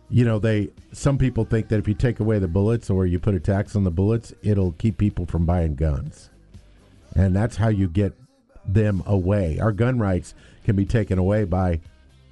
You 0.09 0.25
know, 0.25 0.39
they 0.39 0.71
some 0.93 1.19
people 1.19 1.45
think 1.45 1.69
that 1.69 1.79
if 1.79 1.87
you 1.87 1.95
take 1.95 2.19
away 2.21 2.39
the 2.39 2.49
bullets 2.49 2.91
or 2.91 3.07
you 3.07 3.19
put 3.19 3.35
a 3.35 3.41
tax 3.41 3.77
on 3.77 3.85
the 3.85 3.91
bullets, 3.91 4.33
it'll 4.43 4.73
keep 4.73 4.99
people 4.99 5.27
from 5.27 5.45
buying 5.47 5.75
guns, 5.75 6.31
and 7.15 7.37
that's 7.37 7.57
how 7.57 7.69
you 7.69 7.89
get 7.89 8.12
them 8.67 9.03
away. 9.07 9.59
Our 9.59 9.73
gun 9.73 9.99
rights 9.99 10.35
can 10.65 10.77
be 10.77 10.85
taken 10.87 11.19
away 11.19 11.45
by 11.45 11.81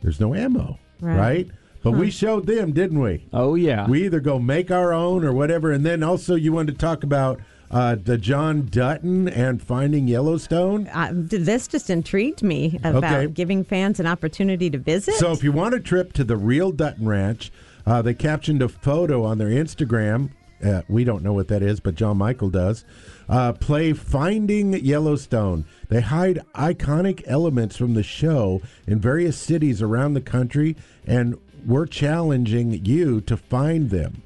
there's 0.02 0.20
no 0.20 0.34
ammo, 0.34 0.78
Right. 1.00 1.16
right? 1.18 1.48
But 1.82 1.92
we 1.92 2.10
showed 2.10 2.46
them, 2.46 2.72
didn't 2.72 3.00
we? 3.00 3.26
Oh 3.32 3.54
yeah. 3.54 3.88
We 3.88 4.04
either 4.04 4.20
go 4.20 4.38
make 4.38 4.70
our 4.70 4.92
own 4.92 5.24
or 5.24 5.32
whatever. 5.32 5.72
And 5.72 5.84
then 5.84 6.02
also, 6.02 6.34
you 6.34 6.52
wanted 6.52 6.72
to 6.72 6.78
talk 6.78 7.02
about 7.02 7.40
uh, 7.70 7.94
the 8.02 8.18
John 8.18 8.66
Dutton 8.70 9.28
and 9.28 9.62
finding 9.62 10.08
Yellowstone. 10.08 10.88
Uh, 10.88 11.10
this 11.14 11.68
just 11.68 11.88
intrigued 11.88 12.42
me 12.42 12.78
about 12.82 13.04
Okay. 13.04 13.26
giving 13.28 13.64
fans 13.64 14.00
an 14.00 14.06
opportunity 14.06 14.68
to 14.70 14.76
visit. 14.78 15.14
So, 15.14 15.32
if 15.32 15.42
you 15.44 15.52
want 15.52 15.74
a 15.74 15.80
trip 15.80 16.12
to 16.14 16.24
the 16.24 16.36
real 16.36 16.72
Dutton 16.72 17.08
Ranch, 17.08 17.50
uh, 17.86 18.02
they 18.02 18.12
captioned 18.14 18.60
a 18.60 18.68
photo 18.68 19.24
on 19.24 19.38
their 19.38 19.48
Instagram. 19.48 20.30
Uh, 20.62 20.82
we 20.88 21.04
don't 21.04 21.22
know 21.22 21.32
what 21.32 21.48
that 21.48 21.62
is, 21.62 21.80
but 21.80 21.94
John 21.94 22.18
Michael 22.18 22.50
does. 22.50 22.84
Uh, 23.28 23.52
play 23.54 23.94
Finding 23.94 24.74
Yellowstone. 24.74 25.64
They 25.88 26.02
hide 26.02 26.40
iconic 26.54 27.22
elements 27.26 27.76
from 27.78 27.94
the 27.94 28.02
show 28.02 28.60
in 28.86 28.98
various 29.00 29.38
cities 29.38 29.80
around 29.80 30.12
the 30.14 30.20
country, 30.20 30.76
and 31.06 31.38
we're 31.66 31.86
challenging 31.86 32.84
you 32.84 33.20
to 33.22 33.36
find 33.36 33.90
them. 33.90 34.22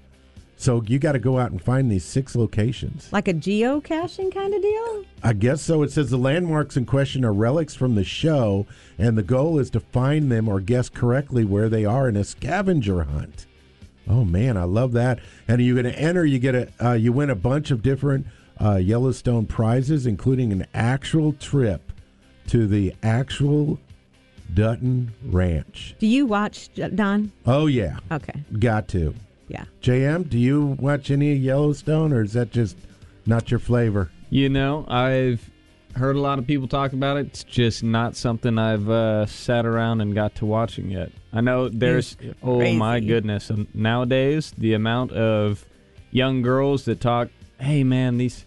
So 0.56 0.82
you 0.86 0.98
got 0.98 1.12
to 1.12 1.18
go 1.18 1.38
out 1.38 1.50
and 1.50 1.62
find 1.62 1.90
these 1.90 2.04
six 2.04 2.34
locations. 2.34 3.12
like 3.12 3.28
a 3.28 3.34
geocaching 3.34 4.32
kind 4.32 4.54
of 4.54 4.62
deal? 4.62 5.04
I 5.22 5.32
guess 5.32 5.60
so. 5.60 5.82
It 5.82 5.90
says 5.90 6.10
the 6.10 6.16
landmarks 6.16 6.76
in 6.76 6.86
question 6.86 7.24
are 7.24 7.32
relics 7.32 7.74
from 7.74 7.96
the 7.96 8.04
show, 8.04 8.66
and 8.96 9.18
the 9.18 9.22
goal 9.22 9.58
is 9.58 9.68
to 9.70 9.80
find 9.80 10.30
them 10.30 10.48
or 10.48 10.60
guess 10.60 10.88
correctly 10.88 11.44
where 11.44 11.68
they 11.68 11.84
are 11.84 12.08
in 12.08 12.16
a 12.16 12.24
scavenger 12.24 13.04
hunt. 13.04 13.46
Oh 14.08 14.24
man, 14.24 14.56
I 14.56 14.64
love 14.64 14.92
that! 14.92 15.18
And 15.48 15.60
you're 15.62 15.80
going 15.80 15.92
to 15.92 15.98
enter. 16.00 16.24
You 16.24 16.38
get 16.38 16.54
a 16.54 16.68
uh, 16.80 16.92
you 16.92 17.12
win 17.12 17.30
a 17.30 17.34
bunch 17.34 17.70
of 17.70 17.82
different 17.82 18.26
uh, 18.60 18.76
Yellowstone 18.76 19.46
prizes, 19.46 20.06
including 20.06 20.52
an 20.52 20.66
actual 20.74 21.32
trip 21.32 21.90
to 22.48 22.66
the 22.66 22.94
actual 23.02 23.78
Dutton 24.54 25.12
Ranch. 25.24 25.94
Do 25.98 26.06
you 26.06 26.26
watch, 26.26 26.70
Don? 26.94 27.32
Oh 27.46 27.66
yeah, 27.66 27.98
Okay. 28.10 28.42
got 28.58 28.88
to. 28.88 29.14
Yeah. 29.48 29.64
JM, 29.82 30.28
do 30.30 30.38
you 30.38 30.76
watch 30.78 31.10
any 31.10 31.34
Yellowstone, 31.34 32.12
or 32.12 32.22
is 32.22 32.32
that 32.32 32.50
just 32.50 32.76
not 33.26 33.50
your 33.50 33.60
flavor? 33.60 34.10
You 34.30 34.48
know, 34.48 34.86
I've 34.88 35.50
heard 35.94 36.16
a 36.16 36.20
lot 36.20 36.38
of 36.38 36.46
people 36.46 36.66
talk 36.66 36.92
about 36.92 37.18
it. 37.18 37.26
It's 37.26 37.44
just 37.44 37.82
not 37.84 38.16
something 38.16 38.58
I've 38.58 38.88
uh, 38.88 39.26
sat 39.26 39.66
around 39.66 40.00
and 40.00 40.14
got 40.14 40.34
to 40.36 40.46
watching 40.46 40.90
yet. 40.90 41.12
I 41.32 41.40
know 41.40 41.68
there's 41.68 42.16
oh 42.42 42.72
my 42.74 43.00
goodness, 43.00 43.50
nowadays 43.74 44.52
the 44.56 44.72
amount 44.74 45.12
of 45.12 45.64
young 46.10 46.42
girls 46.42 46.84
that 46.86 47.00
talk, 47.00 47.28
"Hey 47.60 47.84
man, 47.84 48.16
these 48.16 48.46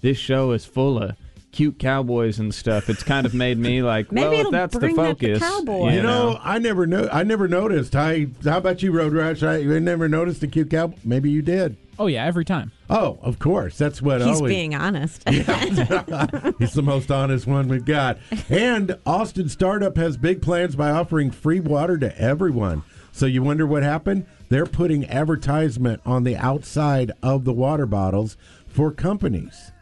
this 0.00 0.16
show 0.18 0.52
is 0.52 0.64
full 0.64 1.02
of 1.02 1.14
cute 1.52 1.78
cowboys 1.78 2.38
and 2.38 2.54
stuff." 2.54 2.88
It's 2.90 3.02
kind 3.02 3.26
of 3.26 3.34
made 3.34 3.58
me 3.58 3.82
like, 3.82 4.12
Maybe 4.12 4.24
well, 4.24 4.32
if 4.34 4.40
it'll 4.40 4.52
that's 4.52 4.74
the 4.74 4.80
bring 4.80 4.98
out 4.98 5.18
the 5.18 5.34
focus, 5.34 5.38
cowboy. 5.40 5.92
You 5.92 6.02
know, 6.02 6.38
I 6.42 6.58
never 6.58 6.86
know. 6.86 7.08
I 7.12 7.22
never 7.22 7.48
noticed. 7.48 7.94
I. 7.96 8.28
How 8.44 8.58
about 8.58 8.82
you, 8.82 8.92
Road 8.92 9.12
Rash? 9.12 9.42
I 9.42 9.58
you 9.58 9.80
never 9.80 10.08
noticed 10.08 10.40
the 10.40 10.48
cute 10.48 10.70
cow. 10.70 10.92
Maybe 11.04 11.30
you 11.30 11.42
did. 11.42 11.76
Oh 12.00 12.06
yeah, 12.06 12.24
every 12.24 12.44
time. 12.44 12.70
Oh, 12.88 13.18
of 13.22 13.38
course. 13.40 13.76
That's 13.76 14.00
what 14.00 14.20
He's 14.20 14.36
always. 14.36 14.50
being 14.50 14.74
honest. 14.74 15.24
Yeah. 15.30 16.52
He's 16.58 16.72
the 16.74 16.82
most 16.82 17.10
honest 17.10 17.46
one 17.46 17.68
we've 17.68 17.84
got. 17.84 18.18
And 18.48 18.96
Austin 19.04 19.48
Startup 19.48 19.96
has 19.96 20.16
big 20.16 20.40
plans 20.40 20.76
by 20.76 20.90
offering 20.90 21.30
free 21.32 21.60
water 21.60 21.98
to 21.98 22.16
everyone. 22.18 22.82
So 23.10 23.26
you 23.26 23.42
wonder 23.42 23.66
what 23.66 23.82
happened? 23.82 24.26
They're 24.48 24.64
putting 24.66 25.04
advertisement 25.06 26.00
on 26.06 26.22
the 26.22 26.36
outside 26.36 27.10
of 27.22 27.44
the 27.44 27.52
water 27.52 27.84
bottles 27.86 28.36
for 28.68 28.92
companies. 28.92 29.72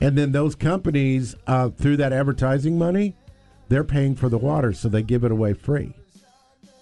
And 0.00 0.16
then 0.18 0.32
those 0.32 0.54
companies, 0.54 1.34
uh, 1.46 1.70
through 1.70 1.96
that 1.98 2.12
advertising 2.12 2.78
money, 2.78 3.14
they're 3.68 3.84
paying 3.84 4.14
for 4.14 4.28
the 4.28 4.38
water, 4.38 4.72
so 4.72 4.88
they 4.88 5.02
give 5.02 5.24
it 5.24 5.30
away 5.32 5.54
free. 5.54 5.94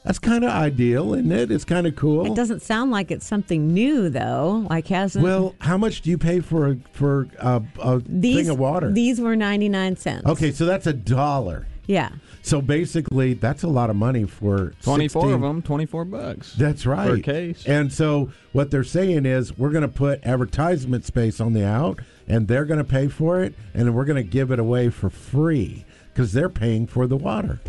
That's 0.04 0.18
kind 0.18 0.42
of 0.44 0.50
ideal, 0.50 1.14
isn't 1.14 1.30
it? 1.30 1.52
It's 1.52 1.64
kind 1.64 1.86
of 1.86 1.94
cool. 1.94 2.26
it 2.26 2.34
doesn't 2.34 2.60
sound 2.62 2.90
like 2.90 3.12
it's 3.12 3.24
something 3.26 3.72
new, 3.72 4.08
though. 4.08 4.66
Like 4.68 4.88
hasn't 4.88 5.22
Well, 5.22 5.54
how 5.60 5.78
much 5.78 6.02
do 6.02 6.10
you 6.10 6.18
pay 6.18 6.40
for 6.40 6.70
a, 6.70 6.76
for 6.92 7.28
a, 7.38 7.62
a 7.80 8.02
these 8.04 8.36
thing 8.36 8.50
of 8.50 8.58
water? 8.58 8.90
These 8.90 9.20
were 9.20 9.36
ninety 9.36 9.68
nine 9.68 9.96
cents. 9.96 10.26
okay, 10.26 10.50
so 10.50 10.64
that's 10.64 10.88
a 10.88 10.92
dollar. 10.92 11.68
Yeah. 11.86 12.10
So 12.44 12.60
basically, 12.60 13.34
that's 13.34 13.62
a 13.62 13.68
lot 13.68 13.88
of 13.88 13.94
money 13.96 14.24
for 14.24 14.72
twenty-four 14.82 15.22
16 15.22 15.32
of 15.34 15.40
them, 15.42 15.62
twenty-four 15.62 16.04
bucks. 16.04 16.54
That's 16.54 16.84
right. 16.86 17.22
case. 17.22 17.64
And 17.66 17.92
so 17.92 18.32
what 18.52 18.70
they're 18.72 18.82
saying 18.84 19.26
is 19.26 19.56
we're 19.56 19.70
going 19.70 19.82
to 19.82 19.88
put 19.88 20.24
advertisement 20.26 21.04
space 21.04 21.40
on 21.40 21.52
the 21.52 21.64
out, 21.64 22.00
and 22.26 22.48
they're 22.48 22.64
going 22.64 22.78
to 22.78 22.84
pay 22.84 23.06
for 23.08 23.40
it, 23.42 23.54
and 23.74 23.94
we're 23.94 24.04
going 24.04 24.22
to 24.22 24.28
give 24.28 24.50
it 24.50 24.58
away 24.58 24.90
for 24.90 25.08
free 25.08 25.84
because 26.12 26.32
they're 26.32 26.48
paying 26.48 26.86
for 26.88 27.06
the 27.06 27.16
water. 27.16 27.60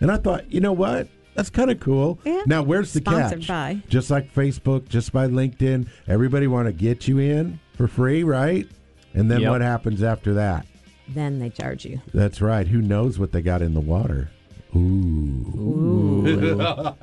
And 0.00 0.10
I 0.10 0.16
thought, 0.16 0.52
you 0.52 0.60
know 0.60 0.72
what? 0.72 1.06
That's 1.34 1.50
kind 1.50 1.70
of 1.70 1.78
cool. 1.80 2.18
Yeah. 2.24 2.42
Now, 2.46 2.62
where's 2.62 2.92
the 2.92 3.00
Sponsored 3.00 3.40
catch? 3.40 3.48
by. 3.48 3.82
Just 3.88 4.10
like 4.10 4.34
Facebook, 4.34 4.88
just 4.88 5.12
by 5.12 5.28
LinkedIn, 5.28 5.86
everybody 6.08 6.46
want 6.48 6.66
to 6.66 6.72
get 6.72 7.06
you 7.06 7.18
in 7.18 7.60
for 7.74 7.86
free, 7.86 8.24
right? 8.24 8.66
And 9.14 9.30
then 9.30 9.42
Yep. 9.42 9.50
what 9.50 9.60
happens 9.60 10.02
after 10.02 10.34
that? 10.34 10.66
Then 11.08 11.38
they 11.38 11.50
charge 11.50 11.84
you. 11.84 12.00
That's 12.12 12.40
right. 12.40 12.66
Who 12.66 12.80
knows 12.80 13.18
what 13.18 13.32
they 13.32 13.42
got 13.42 13.62
in 13.62 13.74
the 13.74 13.80
water? 13.80 14.30
Ooh. 14.74 16.26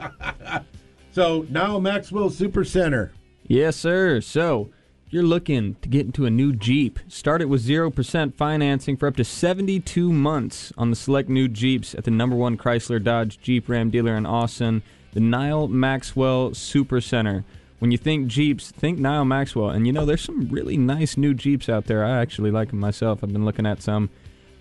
so 1.11 1.45
now 1.49 1.79
Maxwell 1.79 2.29
Super 2.29 2.63
Center. 2.63 3.11
Yes, 3.47 3.75
sir. 3.75 4.21
So, 4.21 4.69
if 5.05 5.13
you're 5.13 5.23
looking 5.23 5.75
to 5.81 5.89
get 5.89 6.05
into 6.05 6.25
a 6.25 6.29
new 6.29 6.53
Jeep, 6.53 6.99
start 7.07 7.41
it 7.41 7.45
with 7.49 7.65
0% 7.65 8.33
financing 8.33 8.97
for 8.97 9.07
up 9.07 9.15
to 9.17 9.23
72 9.23 10.11
months 10.11 10.71
on 10.77 10.89
the 10.89 10.95
select 10.95 11.29
new 11.29 11.47
Jeeps 11.47 11.93
at 11.95 12.03
the 12.03 12.11
number 12.11 12.35
one 12.35 12.57
Chrysler 12.57 13.03
Dodge 13.03 13.39
Jeep 13.39 13.67
Ram 13.69 13.89
dealer 13.89 14.15
in 14.15 14.25
Austin, 14.25 14.81
the 15.13 15.19
Nyle 15.19 15.67
Maxwell 15.67 16.53
Super 16.53 17.01
Center. 17.01 17.43
When 17.83 17.91
you 17.91 17.97
think 17.97 18.27
Jeeps, 18.27 18.71
think 18.71 18.97
Nyle 18.97 19.25
Maxwell. 19.25 19.71
And 19.71 19.85
you 19.85 19.91
know, 19.91 20.05
there's 20.05 20.21
some 20.21 20.47
really 20.47 20.77
nice 20.77 21.17
new 21.17 21.33
Jeeps 21.33 21.67
out 21.67 21.83
there. 21.83 22.05
I 22.05 22.21
actually 22.21 22.49
like 22.49 22.69
them 22.69 22.79
myself. 22.79 23.21
I've 23.21 23.33
been 23.33 23.43
looking 23.43 23.65
at 23.65 23.81
some. 23.81 24.09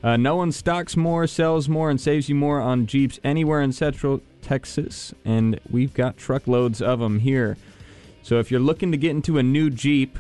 Uh, 0.03 0.17
no 0.17 0.35
one 0.35 0.51
stocks 0.51 0.97
more, 0.97 1.29
sells 1.29 1.69
more, 1.69 1.89
and 1.89 2.01
saves 2.01 2.29
you 2.29 2.35
more 2.35 2.61
on 2.61 2.89
Jeeps 2.89 3.21
anywhere 3.23 3.63
in 3.63 3.71
Central 3.71 4.23
Texas. 4.41 5.15
And 5.25 5.61
we've 5.71 5.95
got 5.95 6.17
truckloads 6.17 6.83
of 6.83 6.99
them 6.99 7.21
here. 7.21 7.57
So 8.25 8.41
if 8.41 8.51
you're 8.51 8.59
looking 8.59 8.91
to 8.91 8.99
get 8.99 9.13
into 9.13 9.39
a 9.39 9.43
new 9.45 9.71
Jeep, 9.71 10.19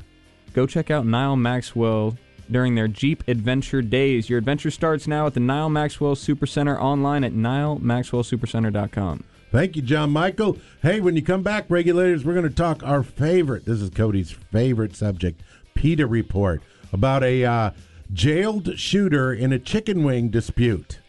go 0.53 0.65
check 0.65 0.89
out 0.89 1.05
Nyle 1.05 1.35
Maxwell 1.35 2.17
during 2.49 2.77
their 2.77 2.87
Jeep 2.87 3.25
Adventure 3.27 3.83
Days. 3.83 4.31
Your 4.31 4.39
adventure 4.39 4.71
starts 4.71 5.09
now 5.09 5.27
at 5.27 5.35
the 5.35 5.41
Nyle 5.41 5.71
Maxwell 5.71 6.15
Supercenter 6.15 6.81
online 6.81 7.25
at 7.25 7.33
nylemaxwellsupercenter.com. 7.33 9.25
Thank 9.53 9.77
you, 9.77 9.83
John 9.83 10.11
Michael. 10.11 10.57
Hey, 10.81 11.03
when 11.03 11.15
you 11.15 11.21
come 11.21 11.43
back, 11.43 11.67
regulators, 11.69 12.25
we're 12.25 12.33
going 12.33 12.49
to 12.49 12.55
talk 12.55 12.83
our 12.83 13.03
favorite. 13.03 13.67
This 13.67 13.83
is 13.83 13.91
Cody's 13.91 14.31
favorite 14.31 14.97
subject, 14.97 15.43
PETA 15.75 16.07
report 16.07 16.63
about 16.91 17.23
a 17.23 17.45
uh, 17.45 17.73
jailed 18.15 18.79
shooter 18.79 19.31
in 19.31 19.53
a 19.53 19.59
chicken 19.59 20.05
wing 20.05 20.31
dispute 20.31 21.01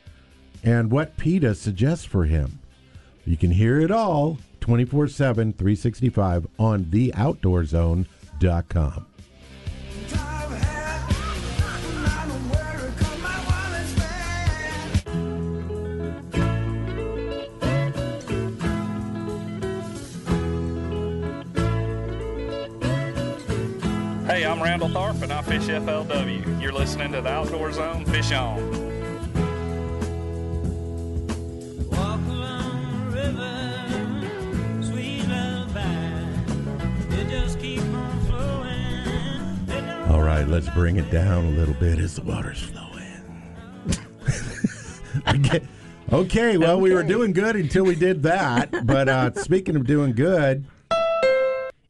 and 0.62 0.91
what 0.91 1.15
PETA 1.15 1.55
suggests 1.55 2.03
for 2.03 2.25
him. 2.25 2.59
You 3.25 3.38
can 3.38 3.51
hear 3.51 3.79
it 3.79 3.91
all 3.91 4.39
24 4.59 5.07
7, 5.07 5.53
365 5.53 6.45
on 6.59 6.83
theoutdoorzone.com. 6.83 9.12
Hey, 24.43 24.50
I'm 24.50 24.62
Randall 24.62 24.89
Tharp 24.89 25.21
and 25.21 25.31
I 25.31 25.41
fish 25.41 25.62
FLW. 25.67 26.62
You're 26.62 26.73
listening 26.73 27.13
to 27.13 27.21
the 27.21 27.29
Outdoor 27.29 27.71
Zone. 27.71 28.03
Fish 28.03 28.33
on. 28.33 28.57
Walk 31.89 32.19
along 32.27 33.12
the 33.12 33.21
river, 33.21 34.83
sweet 34.83 35.25
lullaby. 35.29 36.25
It 37.21 37.29
just 37.29 37.57
keep 37.57 37.79
on 37.79 38.25
flowing. 38.25 39.77
It 39.77 39.88
don't 39.88 40.12
All 40.12 40.21
right, 40.21 40.45
let's 40.45 40.67
bring 40.71 40.97
it 40.97 41.09
down 41.09 41.45
a 41.45 41.51
little 41.51 41.75
bit 41.75 41.97
as 42.00 42.17
the 42.17 42.23
water's 42.23 42.63
flowing. 42.63 43.23
I, 45.25 45.38
get, 45.38 45.63
Okay, 46.12 46.57
well, 46.57 46.81
we 46.81 46.93
were 46.93 47.03
doing 47.03 47.31
good 47.31 47.55
until 47.55 47.85
we 47.85 47.95
did 47.95 48.23
that. 48.23 48.85
But 48.85 49.07
uh, 49.07 49.33
speaking 49.35 49.77
of 49.77 49.88
doing 49.88 50.12
good, 50.12 50.65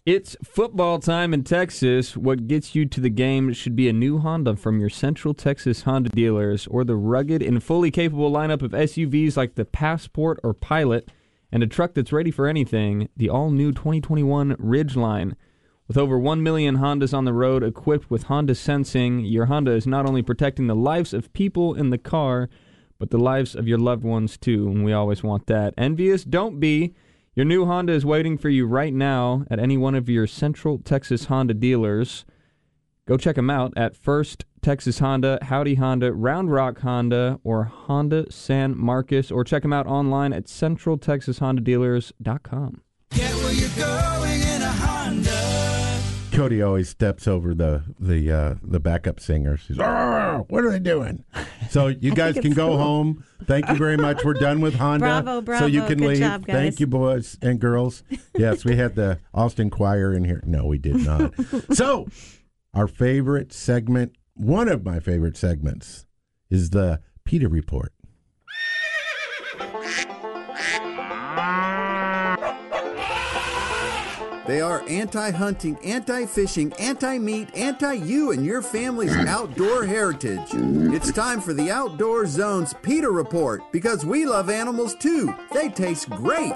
It's 0.05 0.35
football 0.43 0.99
time 0.99 1.33
in 1.33 1.45
Texas. 1.45 2.17
What 2.17 2.45
gets 2.45 2.75
you 2.75 2.85
to 2.87 2.99
the 2.99 3.09
game 3.09 3.53
should 3.53 3.73
be 3.73 3.87
a 3.87 3.93
new 3.93 4.17
Honda 4.19 4.57
from 4.57 4.81
your 4.81 4.89
Central 4.89 5.33
Texas 5.33 5.83
Honda 5.83 6.09
dealers 6.09 6.67
or 6.67 6.83
the 6.83 6.97
rugged 6.97 7.41
and 7.41 7.63
fully 7.63 7.89
capable 7.89 8.29
lineup 8.29 8.61
of 8.61 8.71
SUVs 8.71 9.37
like 9.37 9.55
the 9.55 9.63
Passport 9.63 10.41
or 10.43 10.53
Pilot 10.53 11.09
and 11.53 11.63
a 11.63 11.67
truck 11.67 11.93
that's 11.93 12.11
ready 12.11 12.31
for 12.31 12.47
anything, 12.47 13.07
the 13.15 13.29
all 13.29 13.49
new 13.49 13.71
2021 13.71 14.57
Ridgeline. 14.57 15.35
With 15.87 15.97
over 15.97 16.19
1 16.19 16.43
million 16.43 16.79
Hondas 16.79 17.13
on 17.13 17.23
the 17.23 17.31
road 17.31 17.63
equipped 17.63 18.11
with 18.11 18.23
Honda 18.23 18.55
Sensing, 18.55 19.21
your 19.21 19.45
Honda 19.45 19.71
is 19.71 19.87
not 19.87 20.05
only 20.05 20.21
protecting 20.21 20.67
the 20.67 20.75
lives 20.75 21.13
of 21.13 21.31
people 21.31 21.75
in 21.75 21.91
the 21.91 21.97
car, 21.97 22.49
but 22.99 23.09
the 23.09 23.17
lives 23.17 23.55
of 23.55 23.69
your 23.69 23.79
loved 23.79 24.03
ones 24.03 24.37
too, 24.37 24.67
and 24.67 24.83
we 24.83 24.91
always 24.91 25.23
want 25.23 25.47
that. 25.47 25.73
Envious? 25.77 26.25
Don't 26.25 26.59
be. 26.59 26.93
Your 27.35 27.45
new 27.45 27.65
Honda 27.65 27.93
is 27.93 28.05
waiting 28.05 28.37
for 28.37 28.49
you 28.49 28.67
right 28.67 28.93
now 28.93 29.43
at 29.49 29.57
any 29.57 29.75
one 29.75 29.95
of 29.95 30.07
your 30.07 30.27
Central 30.27 30.77
Texas 30.77 31.25
Honda 31.25 31.55
dealers. 31.55 32.25
Go 33.07 33.17
check 33.17 33.37
them 33.37 33.49
out 33.49 33.73
at 33.75 33.95
First 33.95 34.45
Texas 34.61 34.99
Honda, 34.99 35.39
Howdy 35.41 35.73
Honda, 35.75 36.13
Round 36.13 36.51
Rock 36.51 36.81
Honda, 36.81 37.39
or 37.43 37.63
Honda 37.63 38.31
San 38.31 38.77
Marcos, 38.77 39.31
or 39.31 39.43
check 39.43 39.63
them 39.63 39.73
out 39.73 39.87
online 39.87 40.31
at 40.31 40.45
centraltexashondadealers.com. 40.45 42.81
Get 43.09 43.33
where 43.33 43.49
a 43.49 43.53
Honda. 43.55 43.92
Cody 46.33 46.61
always 46.61 46.89
steps 46.89 47.27
over 47.27 47.53
the 47.53 47.83
the 47.99 48.31
uh, 48.31 48.55
the 48.63 48.79
backup 48.79 49.19
singer. 49.19 49.57
She's, 49.57 49.77
what 49.77 49.85
are 49.87 50.71
they 50.71 50.79
doing? 50.79 51.23
So 51.69 51.87
you 52.01 52.13
guys 52.13 52.35
can 52.35 52.53
go 52.53 52.69
cool. 52.69 52.77
home. 52.77 53.23
Thank 53.45 53.69
you 53.69 53.75
very 53.75 53.97
much. 53.97 54.23
We're 54.23 54.33
done 54.33 54.61
with 54.61 54.75
Honda. 54.75 55.21
Bravo, 55.23 55.59
So 55.59 55.65
you 55.65 55.81
can 55.81 55.99
Good 55.99 56.07
leave. 56.07 56.19
job. 56.19 56.45
Thank 56.45 56.79
you, 56.79 56.87
boys 56.87 57.37
and 57.41 57.59
girls. 57.59 58.03
Yes, 58.35 58.65
we 58.65 58.75
had 58.75 58.95
the 58.95 59.19
Austin 59.33 59.69
Choir 59.69 60.13
in 60.13 60.23
here. 60.23 60.41
No, 60.45 60.65
we 60.65 60.77
did 60.77 61.05
not. 61.05 61.33
so 61.73 62.07
our 62.73 62.87
favorite 62.87 63.53
segment, 63.53 64.13
one 64.33 64.67
of 64.69 64.83
my 64.83 64.99
favorite 64.99 65.37
segments, 65.37 66.05
is 66.49 66.71
the 66.71 67.01
PETA 67.25 67.49
report. 67.49 67.93
They 74.45 74.59
are 74.59 74.83
anti 74.89 75.31
hunting, 75.31 75.77
anti 75.83 76.25
fishing, 76.25 76.73
anti 76.73 77.17
meat, 77.17 77.55
anti 77.55 77.93
you 77.93 78.31
and 78.31 78.45
your 78.45 78.61
family's 78.61 79.15
outdoor 79.27 79.85
heritage. 79.85 80.49
It's 80.53 81.11
time 81.13 81.39
for 81.39 81.53
the 81.53 81.71
Outdoor 81.71 82.25
Zone's 82.25 82.73
PETA 82.73 83.09
Report 83.09 83.61
because 83.71 84.05
we 84.05 84.25
love 84.25 84.49
animals 84.49 84.95
too. 84.95 85.33
They 85.53 85.69
taste 85.69 86.09
great. 86.09 86.53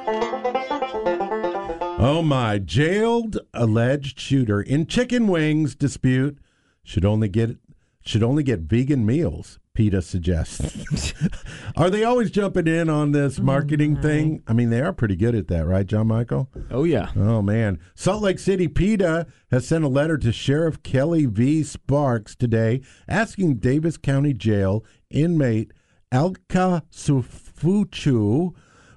Oh 1.99 2.21
my! 2.23 2.59
Jailed 2.59 3.39
alleged 3.53 4.19
shooter 4.19 4.61
in 4.61 4.85
chicken 4.87 5.27
wings 5.27 5.73
dispute 5.73 6.37
should 6.83 7.05
only 7.05 7.29
get 7.29 7.57
should 8.01 8.23
only 8.23 8.43
get 8.43 8.59
vegan 8.61 9.05
meals. 9.05 9.59
PETA 9.77 10.01
suggests. 10.01 11.13
are 11.77 11.91
they 11.91 12.03
always 12.03 12.31
jumping 12.31 12.65
in 12.65 12.89
on 12.89 13.11
this 13.11 13.39
oh 13.39 13.43
marketing 13.43 13.95
thing? 14.01 14.41
I 14.47 14.53
mean, 14.53 14.71
they 14.71 14.81
are 14.81 14.91
pretty 14.91 15.15
good 15.15 15.35
at 15.35 15.49
that, 15.49 15.67
right, 15.67 15.85
John 15.85 16.07
Michael? 16.07 16.49
Oh, 16.71 16.83
yeah. 16.83 17.11
Oh 17.15 17.43
man, 17.43 17.77
Salt 17.93 18.23
Lake 18.23 18.39
City 18.39 18.67
PETA 18.67 19.27
has 19.51 19.67
sent 19.67 19.83
a 19.83 19.87
letter 19.87 20.17
to 20.17 20.31
Sheriff 20.31 20.81
Kelly 20.81 21.27
V. 21.27 21.61
Sparks 21.61 22.35
today, 22.35 22.81
asking 23.07 23.57
Davis 23.57 23.97
County 23.97 24.33
Jail 24.33 24.83
inmate 25.11 25.73
Alka 26.11 26.81
Sufuchu 26.91 28.55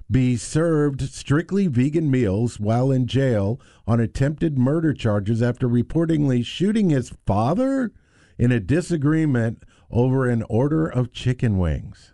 be 0.09 0.35
served 0.35 1.01
strictly 1.01 1.67
vegan 1.67 2.09
meals 2.09 2.59
while 2.59 2.91
in 2.91 3.05
jail 3.05 3.61
on 3.85 3.99
attempted 3.99 4.57
murder 4.57 4.95
charges 4.95 5.43
after 5.43 5.69
reportedly 5.69 6.43
shooting 6.43 6.89
his 6.89 7.13
father 7.27 7.91
in 8.39 8.51
a 8.51 8.59
disagreement 8.59 9.63
over 9.91 10.27
an 10.27 10.43
order 10.49 10.87
of 10.87 11.11
chicken 11.11 11.57
wings. 11.57 12.13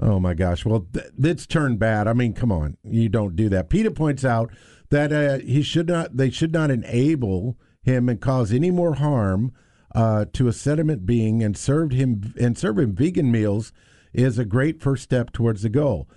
Oh 0.00 0.20
my 0.20 0.34
gosh! 0.34 0.64
Well, 0.64 0.86
th- 0.92 1.06
it's 1.18 1.46
turned 1.46 1.78
bad. 1.78 2.06
I 2.06 2.12
mean, 2.12 2.32
come 2.32 2.52
on, 2.52 2.76
you 2.84 3.08
don't 3.08 3.34
do 3.34 3.48
that. 3.48 3.68
PETA 3.68 3.90
points 3.90 4.24
out 4.24 4.52
that 4.90 5.12
uh, 5.12 5.38
he 5.44 5.62
should 5.62 5.88
not. 5.88 6.16
They 6.16 6.30
should 6.30 6.52
not 6.52 6.70
enable 6.70 7.58
him 7.82 8.08
and 8.08 8.20
cause 8.20 8.52
any 8.52 8.70
more 8.70 8.94
harm 8.94 9.52
uh, 9.94 10.26
to 10.34 10.46
a 10.46 10.52
sediment 10.52 11.04
being, 11.04 11.42
and 11.42 11.56
served 11.56 11.92
him 11.92 12.32
and 12.38 12.56
serve 12.56 12.78
him 12.78 12.94
vegan 12.94 13.32
meals 13.32 13.72
is 14.12 14.38
a 14.38 14.44
great 14.44 14.80
first 14.80 15.02
step 15.02 15.32
towards 15.32 15.62
the 15.62 15.68
goal. 15.68 16.08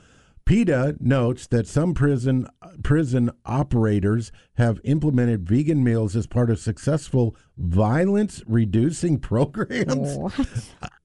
PETA 0.46 0.98
notes 1.00 1.48
that 1.48 1.68
some 1.68 1.94
prison 1.94 2.48
prison 2.84 3.32
operators 3.46 4.32
have 4.56 4.82
implemented 4.84 5.48
vegan 5.48 5.84
meals 5.84 6.16
as 6.16 6.28
part 6.28 6.50
of 6.50 6.60
successful 6.60 7.36
violence 7.58 8.44
reducing 8.48 9.18
programs. 9.20 10.18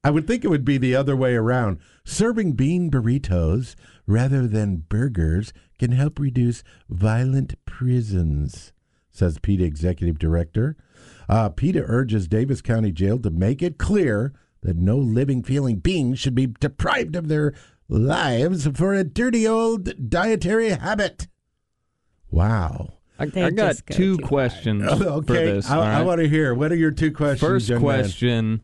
I 0.03 0.11
would 0.11 0.27
think 0.27 0.45
it 0.45 0.49
would 0.49 0.65
be 0.65 0.79
the 0.79 0.95
other 0.95 1.17
way 1.17 1.35
around. 1.35 1.79
Serving 2.05 2.53
bean 2.53 2.91
burritos 2.91 3.75
rather 4.07 4.47
than 4.47 4.85
burgers 4.89 5.53
can 5.79 5.93
help 5.93 6.19
reduce 6.19 6.63
violent 6.89 7.55
prisons, 7.65 8.73
says 9.11 9.39
PETA 9.39 9.65
executive 9.65 10.19
director. 10.19 10.77
Uh, 11.29 11.49
PETA 11.49 11.85
urges 11.87 12.29
Davis 12.29 12.63
County 12.63 12.93
Jail 12.93 13.19
to 13.19 13.31
make 13.31 13.63
it 13.63 13.79
clear 13.79 14.33
that 14.63 14.77
no 14.77 14.97
living, 14.97 15.43
feeling 15.43 15.77
being 15.77 16.15
should 16.15 16.35
be 16.35 16.47
deprived 16.47 17.15
of 17.15 17.29
their 17.29 17.55
lives 17.89 18.67
for 18.75 18.95
a 18.95 19.05
dirty 19.05 19.47
old 19.47 20.11
dietary 20.11 20.71
habit. 20.71 21.29
Wow. 22.31 22.95
I, 23.19 23.25
I 23.25 23.51
got 23.51 23.87
go 23.87 23.95
two 23.95 24.17
too 24.17 24.19
far. 24.19 24.29
questions 24.29 24.85
okay, 25.03 25.27
for 25.27 25.33
this. 25.33 25.71
I, 25.71 25.77
all 25.77 25.83
I 25.83 26.03
want 26.03 26.21
to 26.21 26.29
hear. 26.29 26.55
What 26.55 26.73
are 26.73 26.77
your 26.77 26.91
two 26.91 27.13
questions? 27.13 27.41
First 27.41 27.69
young 27.69 27.83
man? 27.83 28.01
question 28.03 28.63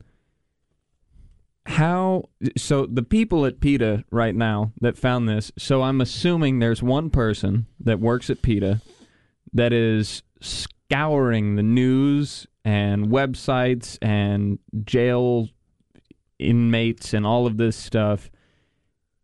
How 1.67 2.29
so 2.57 2.87
the 2.87 3.03
people 3.03 3.47
at 3.47 3.61
PETA 3.61 4.05
right 4.11 4.35
now 4.35 4.73
that 4.81 4.99
found 4.99 5.29
this, 5.29 5.53
so 5.57 5.83
I'm 5.83 6.01
assuming 6.01 6.59
there's 6.59 6.83
one 6.83 7.09
person 7.09 7.67
that 7.81 8.01
works 8.01 8.29
at 8.29 8.43
PETA 8.43 8.83
that 9.55 9.73
is 9.73 10.23
scouring 10.41 11.57
the 11.57 11.63
news 11.63 12.47
and 12.65 13.07
websites 13.07 13.99
and 14.03 14.59
jail 14.85 15.49
inmates 16.39 17.15
and 17.15 17.27
all 17.27 17.47
of 17.47 17.57
this 17.57 17.77
stuff. 17.77 18.31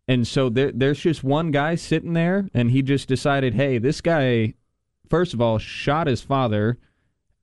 And 0.09 0.27
so 0.27 0.49
there, 0.49 0.71
there's 0.73 0.99
just 0.99 1.23
one 1.23 1.51
guy 1.51 1.75
sitting 1.75 2.13
there, 2.13 2.49
and 2.51 2.71
he 2.71 2.81
just 2.81 3.07
decided, 3.07 3.53
hey, 3.53 3.77
this 3.77 4.01
guy, 4.01 4.55
first 5.07 5.35
of 5.35 5.39
all, 5.39 5.59
shot 5.59 6.07
his 6.07 6.23
father 6.23 6.79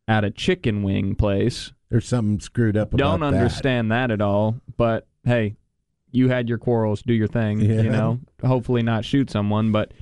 at 0.08 0.24
a 0.24 0.32
chicken 0.32 0.82
wing 0.82 1.14
place. 1.14 1.72
There's 1.90 2.08
something 2.08 2.40
screwed 2.40 2.76
up 2.76 2.92
about 2.92 2.96
that. 2.96 3.04
Don't 3.04 3.20
that. 3.20 3.38
understand 3.38 3.92
that. 3.92 4.10
at 4.10 4.20
all. 4.20 4.56
But 4.76 5.06
hey, 5.24 5.54
you 6.10 6.28
had 6.28 6.48
your 6.48 6.58
quarrels. 6.58 7.02
Do 7.02 7.14
your 7.14 7.28
thing. 7.28 7.60
Yeah. 7.60 7.82
You 7.82 7.90
know, 7.90 8.18
hopefully 8.44 8.82
not 8.82 9.04
shoot 9.04 9.30
someone. 9.30 9.70
But 9.70 9.92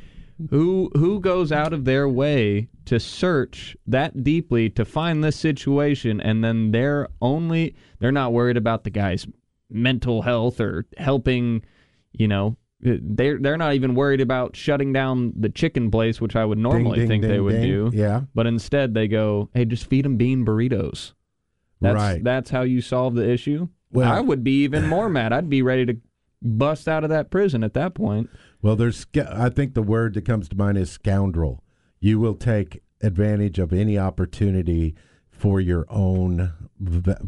who 0.48 0.90
who 0.94 1.20
goes 1.20 1.53
out 1.53 1.74
of 1.74 1.85
their 1.85 2.09
way 2.09 2.68
to 2.87 2.98
search 2.98 3.77
that 3.87 4.24
deeply 4.24 4.70
to 4.70 4.87
find 4.87 5.22
this 5.22 5.37
situation, 5.37 6.18
and 6.18 6.42
then 6.42 6.70
they're 6.70 7.09
only 7.20 7.74
they're 7.98 8.11
not 8.11 8.33
worried 8.33 8.57
about 8.57 8.85
the 8.85 8.90
guy's 8.90 9.27
mental 9.68 10.22
health 10.22 10.61
or 10.61 10.87
helping. 10.96 11.62
You 12.16 12.29
know, 12.29 12.57
they're 12.81 13.38
they're 13.38 13.57
not 13.57 13.74
even 13.74 13.94
worried 13.94 14.20
about 14.20 14.57
shutting 14.57 14.92
down 14.92 15.33
the 15.37 15.48
chicken 15.48 15.90
place, 15.90 16.20
which 16.20 16.37
I 16.37 16.44
would 16.44 16.59
normally 16.59 17.00
ding, 17.00 17.09
think 17.09 17.22
they 17.22 17.29
ding, 17.29 17.44
would 17.44 17.53
ding. 17.53 17.62
do. 17.62 17.90
Yeah. 17.92 18.22
But 18.35 18.46
instead, 18.46 18.94
they 18.94 19.09
go, 19.09 19.50
"Hey, 19.55 19.64
just 19.64 19.87
feed 19.87 20.05
them 20.05 20.16
bean 20.16 20.44
burritos." 20.44 21.12
That's, 21.81 21.94
Right. 21.96 22.22
That's 22.24 22.50
how 22.50 22.62
you 22.62 22.81
solve 22.81 23.14
the 23.14 23.29
issue. 23.29 23.68
Well- 23.90 24.11
I 24.12 24.20
would 24.20 24.42
be 24.44 24.62
even 24.64 24.87
more 24.88 25.09
mad. 25.09 25.33
I'd 25.33 25.50
be 25.50 25.62
ready 25.62 25.85
to 25.87 25.96
bust 26.40 26.88
out 26.88 27.05
of 27.05 27.11
that 27.11 27.31
prison 27.31 27.64
at 27.64 27.74
that 27.74 27.94
point. 27.94 28.31
Well, 28.62 28.77
there's. 28.77 29.07
I 29.31 29.48
think 29.50 29.74
the 29.74 29.83
word 29.83 30.14
that 30.14 30.24
comes 30.24 30.48
to 30.48 30.57
mind 30.57 30.79
is 30.79 30.90
scoundrel. 30.90 31.62
You 32.00 32.18
will 32.20 32.35
take 32.35 32.83
advantage 33.03 33.59
of 33.59 33.72
any 33.72 33.98
opportunity 33.98 34.94
for 35.37 35.61
your 35.61 35.87
own 35.90 36.53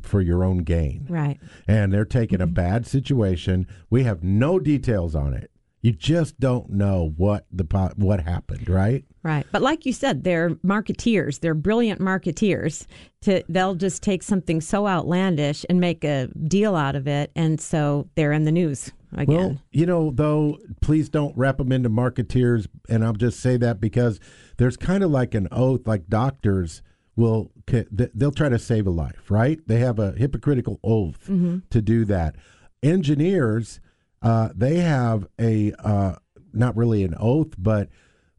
for 0.03 0.21
your 0.21 0.45
own 0.45 0.59
gain. 0.59 1.07
Right. 1.09 1.38
And 1.66 1.92
they're 1.92 2.05
taking 2.05 2.40
a 2.40 2.47
mm-hmm. 2.47 2.55
bad 2.55 2.87
situation. 2.87 3.66
We 3.90 4.05
have 4.05 4.23
no 4.23 4.59
details 4.59 5.14
on 5.14 5.35
it. 5.35 5.51
You 5.83 5.92
just 5.92 6.40
don't 6.40 6.71
know 6.71 7.12
what 7.16 7.47
the 7.53 7.64
what 7.97 8.21
happened, 8.21 8.69
right? 8.69 9.05
Right. 9.23 9.47
But 9.53 9.62
like 9.62 9.87
you 9.87 9.92
said, 9.92 10.25
they're 10.25 10.51
marketeers. 10.57 11.40
They're 11.40 11.55
brilliant 11.55 12.01
marketeers. 12.01 12.87
To 13.23 13.45
they'll 13.49 13.77
just 13.77 14.03
take 14.03 14.23
something 14.25 14.61
so 14.61 14.88
outlandish 14.88 15.64
and 15.69 15.79
make 15.79 16.03
a 16.03 16.29
deal 16.49 16.75
out 16.75 16.97
of 16.97 17.07
it, 17.07 17.31
and 17.37 17.61
so 17.61 18.09
they're 18.16 18.33
in 18.33 18.45
the 18.45 18.53
news 18.53 18.90
again. 19.12 19.37
Well, 19.37 19.62
you 19.71 19.87
know, 19.87 20.11
though, 20.14 20.59
please 20.81 21.09
don't 21.09 21.37
wrap 21.37 21.59
them 21.59 21.73
into 21.73 21.90
marketeers. 21.90 22.66
And 22.88 23.05
I'll 23.05 23.12
just 23.12 23.40
say 23.40 23.57
that 23.59 23.81
because 23.81 24.21
there's 24.57 24.77
kind 24.77 25.03
of 25.03 25.11
like 25.11 25.35
an 25.35 25.49
oath, 25.51 25.87
like 25.87 26.09
doctors 26.09 26.83
will, 27.16 27.51
th- 27.66 27.88
they'll 28.14 28.33
try 28.33 28.48
to 28.48 28.59
save 28.59 28.87
a 28.87 28.90
life, 28.90 29.31
right? 29.31 29.61
They 29.66 29.79
have 29.81 29.98
a 29.98 30.12
hypocritical 30.12 30.79
oath 30.85 31.26
to 31.70 31.83
do 31.83 32.05
that. 32.07 32.37
Engineers 32.83 33.81
uh, 34.22 34.48
they 34.55 34.76
have 34.76 35.26
a 35.38 35.72
uh, 35.85 36.14
not 36.52 36.76
really 36.76 37.05
an 37.05 37.14
oath, 37.18 37.55
but 37.59 37.88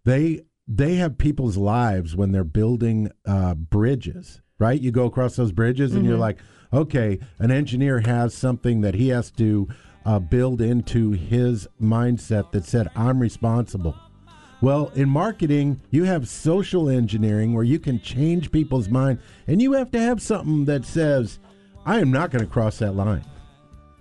they 0.04 0.42
they 0.68 0.96
have 0.96 1.18
people's 1.18 1.56
lives 1.58 2.16
when 2.16 2.32
they're 2.32 2.44
building 2.44 3.10
uh, 3.26 3.54
bridges. 3.54 4.42
Right, 4.60 4.82
you 4.82 4.90
go 4.92 5.06
across 5.06 5.36
those 5.36 5.52
bridges, 5.52 5.94
and 5.94 6.04
you're 6.04 6.18
like, 6.18 6.40
okay, 6.74 7.20
an 7.38 7.52
engineer 7.52 8.00
has 8.00 8.34
something 8.34 8.82
that 8.82 8.96
he 8.96 9.10
has 9.10 9.30
to 9.34 9.68
uh, 10.04 10.18
build 10.18 10.62
into 10.62 11.12
his 11.12 11.68
mindset 11.80 12.52
that 12.54 12.66
said, 12.66 12.90
I'm 12.96 13.20
responsible. 13.20 13.94
Well, 14.60 14.92
in 14.96 15.10
marketing, 15.10 15.80
you 15.92 16.06
have 16.06 16.28
social 16.28 16.90
engineering 16.90 17.54
where 17.54 17.64
you 17.64 17.80
can 17.80 18.02
change 18.02 18.52
people's 18.52 18.90
mind, 18.90 19.20
and 19.46 19.62
you 19.62 19.74
have 19.74 19.92
to 19.92 20.00
have 20.00 20.22
something 20.22 20.66
that 20.66 20.86
says, 20.86 21.40
I 21.86 22.00
am 22.00 22.12
not 22.12 22.32
going 22.32 22.44
to 22.44 22.50
cross 22.50 22.80
that 22.80 22.94
line. 22.94 23.24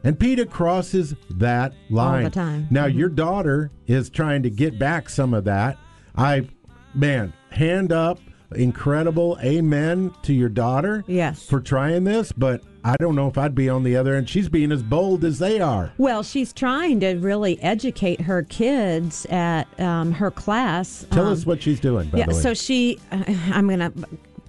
And 0.03 0.19
PETA 0.19 0.47
crosses 0.47 1.15
that 1.31 1.75
line. 1.91 2.25
All 2.25 2.31
the 2.31 2.35
time. 2.35 2.69
Now, 2.71 2.87
mm-hmm. 2.87 2.99
your 2.99 3.09
daughter 3.09 3.71
is 3.87 4.09
trying 4.09 4.43
to 4.45 4.51
get 4.51 4.79
back 4.79 5.09
some 5.09 5.35
of 5.35 5.45
that. 5.45 5.79
I, 6.17 6.49
man, 6.95 7.33
hand 7.51 7.93
up, 7.93 8.19
incredible 8.55 9.39
amen 9.43 10.13
to 10.23 10.33
your 10.33 10.49
daughter. 10.49 11.05
Yes. 11.07 11.45
For 11.47 11.61
trying 11.61 12.05
this, 12.05 12.33
but 12.33 12.63
I 12.85 12.97
don't 12.99 13.15
know 13.17 13.27
if 13.29 13.37
I'd 13.37 13.55
be 13.55 13.69
on 13.69 13.83
the 13.83 13.97
other 13.97 14.15
end. 14.15 14.29
She's 14.29 14.49
being 14.49 14.71
as 14.73 14.83
bold 14.83 15.25
as 15.25 15.39
they 15.39 15.61
are. 15.61 15.93
Well, 15.99 16.23
she's 16.23 16.53
trying 16.53 17.01
to 17.01 17.15
really 17.15 17.61
educate 17.61 18.21
her 18.21 18.43
kids 18.45 19.27
at 19.27 19.65
um, 19.81 20.13
her 20.13 20.31
class. 20.31 21.05
Tell 21.11 21.27
Um, 21.27 21.33
us 21.33 21.45
what 21.47 21.63
she's 21.63 21.81
doing, 21.81 22.09
by 22.11 22.19
yeah, 22.19 22.27
the 22.27 22.35
way. 22.35 22.41
so 22.41 22.55
she, 22.55 23.01
I'm 23.11 23.67
going 23.67 23.81
to 23.81 23.93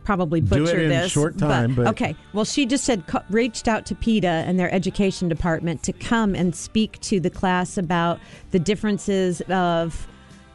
probably 0.03 0.39
Do 0.39 0.45
it 0.45 0.59
butcher 0.65 0.81
in 0.83 0.89
this. 0.89 1.11
short 1.11 1.37
time, 1.37 1.75
but- 1.75 1.87
okay. 1.87 2.15
Well, 2.31 2.45
she 2.45 2.65
just 2.65 2.83
said 2.85 3.07
co- 3.07 3.23
reached 3.29 3.67
out 3.67 3.85
to 3.87 3.95
PETA 3.95 4.27
and 4.27 4.57
their 4.59 4.71
education 4.73 5.27
department 5.27 5.83
to 5.83 5.91
come 5.93 6.33
and 6.35 6.55
speak 6.55 6.99
to 7.01 7.19
the 7.19 7.29
class 7.29 7.77
about 7.77 8.19
the 8.51 8.59
differences 8.59 9.41
of. 9.49 10.07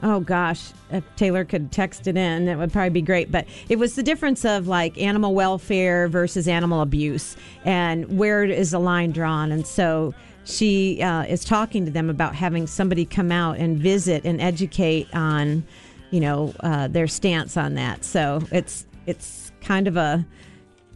Oh 0.02 0.20
gosh, 0.20 0.72
if 0.90 1.04
Taylor 1.16 1.44
could 1.44 1.70
text 1.70 2.06
it 2.06 2.16
in, 2.16 2.46
that 2.46 2.58
would 2.58 2.72
probably 2.72 2.90
be 2.90 3.02
great. 3.02 3.30
But 3.30 3.46
it 3.68 3.78
was 3.78 3.94
the 3.94 4.02
difference 4.02 4.44
of 4.44 4.66
like 4.66 5.00
animal 5.00 5.34
welfare 5.34 6.08
versus 6.08 6.48
animal 6.48 6.80
abuse, 6.80 7.36
and 7.64 8.18
where 8.18 8.42
is 8.44 8.72
the 8.72 8.80
line 8.80 9.12
drawn. 9.12 9.52
And 9.52 9.66
so 9.66 10.12
she 10.44 11.00
uh, 11.02 11.22
is 11.24 11.44
talking 11.44 11.84
to 11.84 11.90
them 11.92 12.10
about 12.10 12.34
having 12.34 12.66
somebody 12.66 13.04
come 13.04 13.30
out 13.30 13.58
and 13.58 13.78
visit 13.78 14.24
and 14.24 14.40
educate 14.40 15.08
on 15.14 15.64
you 16.10 16.20
know 16.20 16.52
uh, 16.60 16.88
their 16.88 17.06
stance 17.06 17.56
on 17.56 17.74
that. 17.74 18.04
So 18.04 18.42
it's 18.50 18.86
it's 19.06 19.52
kind 19.60 19.86
of 19.86 19.96
a 19.96 20.26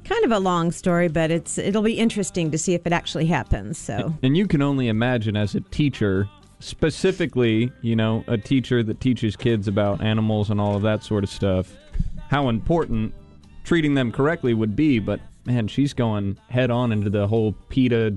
kind 0.04 0.24
of 0.24 0.30
a 0.30 0.38
long 0.38 0.72
story, 0.72 1.08
but 1.08 1.30
it's 1.30 1.58
it'll 1.58 1.82
be 1.82 1.98
interesting 1.98 2.50
to 2.50 2.58
see 2.58 2.74
if 2.74 2.86
it 2.86 2.92
actually 2.92 3.26
happens. 3.26 3.78
So 3.78 4.14
And 4.22 4.36
you 4.36 4.46
can 4.46 4.62
only 4.62 4.88
imagine 4.88 5.36
as 5.36 5.54
a 5.54 5.60
teacher, 5.60 6.28
specifically, 6.66 7.70
you 7.80 7.94
know, 7.96 8.24
a 8.26 8.36
teacher 8.36 8.82
that 8.82 9.00
teaches 9.00 9.36
kids 9.36 9.68
about 9.68 10.02
animals 10.02 10.50
and 10.50 10.60
all 10.60 10.74
of 10.76 10.82
that 10.82 11.02
sort 11.04 11.22
of 11.24 11.30
stuff, 11.30 11.72
how 12.28 12.48
important 12.48 13.14
treating 13.64 13.94
them 13.94 14.10
correctly 14.10 14.52
would 14.52 14.74
be. 14.74 14.98
But 14.98 15.20
man, 15.44 15.68
she's 15.68 15.94
going 15.94 16.38
head 16.48 16.70
on 16.70 16.92
into 16.92 17.08
the 17.08 17.26
whole 17.28 17.52
PETA 17.68 18.16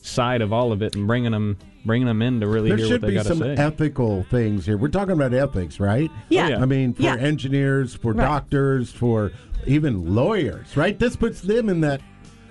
side 0.00 0.40
of 0.40 0.52
all 0.52 0.72
of 0.72 0.82
it 0.82 0.96
and 0.96 1.06
bringing 1.06 1.32
them 1.32 1.56
bringing 1.84 2.06
them 2.06 2.22
in 2.22 2.40
to 2.40 2.46
really 2.46 2.68
there 2.70 2.78
hear 2.78 2.86
should 2.86 3.02
what 3.02 3.08
they 3.08 3.08
be 3.08 3.14
got 3.14 3.22
to 3.24 3.28
some 3.30 3.38
say. 3.40 3.54
ethical 3.54 4.22
things 4.24 4.64
here. 4.64 4.76
We're 4.76 4.86
talking 4.88 5.12
about 5.14 5.34
ethics, 5.34 5.80
right? 5.80 6.10
Yeah. 6.28 6.44
Oh, 6.44 6.48
yeah. 6.50 6.62
I 6.62 6.64
mean, 6.64 6.94
for 6.94 7.02
Yeah. 7.02 7.16
engineers, 7.16 7.92
for 7.94 8.12
Right. 8.12 8.24
doctors, 8.24 8.92
for 8.92 9.32
even 9.66 10.14
lawyers, 10.14 10.76
right? 10.76 10.96
This 10.96 11.16
puts 11.16 11.40
them 11.40 11.68
in 11.68 11.80
that 11.80 12.00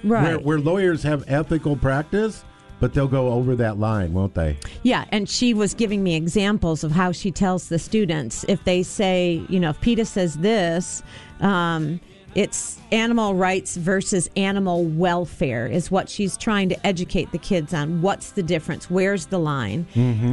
where, 0.02 0.22
right, 0.22 0.44
where 0.46 0.60
lawyers 0.60 1.04
have 1.04 1.24
ethical 1.28 1.78
practice, 1.78 2.44
but 2.82 2.94
they'll 2.94 3.08
go 3.08 3.30
over 3.30 3.56
that 3.56 3.80
line, 3.80 4.12
won't 4.12 4.34
they? 4.34 4.58
yeah. 4.84 5.06
And 5.10 5.30
she 5.30 5.54
was 5.54 5.74
giving 5.74 6.04
me 6.04 6.16
examples 6.16 6.84
of 6.84 6.92
how 6.92 7.14
she 7.14 7.32
tells 7.32 7.70
the 7.70 7.80
students 7.80 8.44
if 8.50 8.62
they 8.66 8.84
say, 8.84 9.42
you 9.48 9.60
know, 9.60 9.70
if 9.70 9.80
PETA 9.80 10.04
says 10.04 10.36
this. 10.40 11.02
Um, 11.40 12.02
it's 12.34 12.80
animal 12.94 13.36
rights 13.36 13.76
versus 13.76 14.30
animal 14.38 14.86
welfare 14.86 15.68
is 15.68 15.92
what 15.92 16.10
she's 16.10 16.38
trying 16.38 16.70
to 16.70 16.88
educate 16.88 17.32
the 17.34 17.38
kids 17.38 17.74
on. 17.74 18.02
What's 18.02 18.32
the 18.32 18.42
difference? 18.44 18.90
Where's 18.90 19.26
the 19.26 19.38
line? 19.38 19.86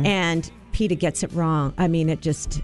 And 0.07 0.49
PETA 0.73 0.95
gets 0.95 1.25
it 1.25 1.33
wrong. 1.33 1.75
I 1.77 1.89
mean, 1.89 2.09
it 2.09 2.21
just 2.21 2.63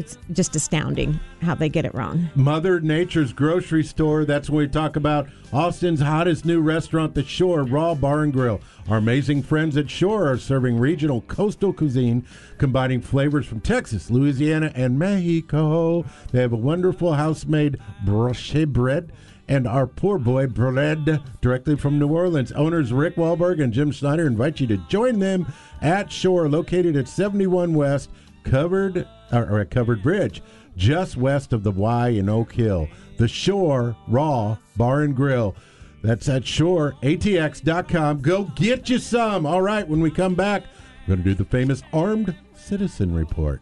it's 0.00 0.16
just 0.32 0.56
astounding 0.56 1.20
how 1.42 1.54
they 1.54 1.68
get 1.68 1.84
it 1.84 1.94
wrong. 1.94 2.30
Mother 2.34 2.80
Nature's 2.80 3.34
grocery 3.34 3.84
store. 3.84 4.24
That's 4.24 4.48
when 4.48 4.60
we 4.60 4.68
talk 4.68 4.96
about 4.96 5.28
Austin's 5.52 6.00
hottest 6.00 6.46
new 6.46 6.62
restaurant, 6.62 7.14
The 7.14 7.22
Shore 7.22 7.64
Raw 7.64 7.94
Bar 7.94 8.22
and 8.22 8.32
Grill. 8.32 8.62
Our 8.88 8.96
amazing 8.96 9.42
friends 9.42 9.76
at 9.76 9.90
Shore 9.90 10.26
are 10.26 10.38
serving 10.38 10.78
regional 10.78 11.20
coastal 11.20 11.74
cuisine, 11.74 12.26
combining 12.56 13.02
flavors 13.02 13.44
from 13.44 13.60
Texas, 13.60 14.10
Louisiana, 14.10 14.72
and 14.74 14.98
Mexico. 14.98 16.06
They 16.32 16.40
have 16.40 16.54
a 16.54 16.56
wonderful 16.56 17.12
house-made 17.12 17.78
brioche 18.04 18.64
bread 18.66 19.12
and 19.48 19.66
our 19.66 19.86
poor 19.86 20.16
boy 20.16 20.46
bread 20.46 21.20
directly 21.42 21.76
from 21.76 21.98
New 21.98 22.08
Orleans. 22.08 22.52
Owners 22.52 22.92
Rick 22.92 23.16
Wahlberg 23.16 23.62
and 23.62 23.72
Jim 23.72 23.90
Schneider 23.90 24.26
invite 24.26 24.60
you 24.60 24.66
to 24.68 24.78
join 24.88 25.18
them 25.18 25.52
at 25.82 26.10
Shore, 26.10 26.48
located 26.48 26.96
at 26.96 27.06
71 27.06 27.74
West 27.74 28.08
Covered 28.44 29.06
or, 29.32 29.60
at 29.60 29.70
Covered 29.70 30.02
Bridge, 30.02 30.42
just 30.76 31.16
west 31.16 31.52
of 31.52 31.62
the 31.62 31.70
Y 31.70 32.08
in 32.08 32.28
Oak 32.28 32.52
Hill. 32.52 32.88
The 33.16 33.28
Shore 33.28 33.96
Raw 34.08 34.56
Bar 34.76 35.02
and 35.02 35.14
Grill. 35.14 35.54
That's 36.02 36.28
at 36.28 36.42
shoreatx.com. 36.44 38.20
Go 38.22 38.44
get 38.44 38.88
you 38.88 38.98
some. 38.98 39.44
All 39.44 39.60
right, 39.60 39.86
when 39.86 40.00
we 40.00 40.10
come 40.10 40.34
back, 40.34 40.64
we're 41.06 41.16
going 41.16 41.24
to 41.24 41.30
do 41.30 41.34
the 41.34 41.44
famous 41.44 41.82
Armed 41.92 42.34
Citizen 42.54 43.14
Report. 43.14 43.60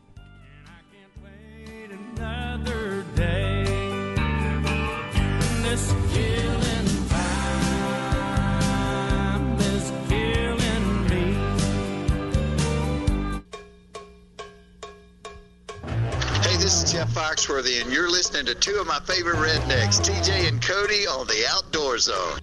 This 16.68 16.82
is 16.82 16.92
Jeff 16.92 17.08
Foxworthy, 17.14 17.80
and 17.80 17.90
you're 17.90 18.10
listening 18.10 18.44
to 18.44 18.54
two 18.54 18.74
of 18.74 18.86
my 18.86 19.00
favorite 19.00 19.36
rednecks, 19.36 20.02
TJ 20.04 20.48
and 20.48 20.60
Cody, 20.60 21.06
on 21.06 21.26
the 21.26 21.46
Outdoor 21.48 21.96
Zone. 21.96 22.40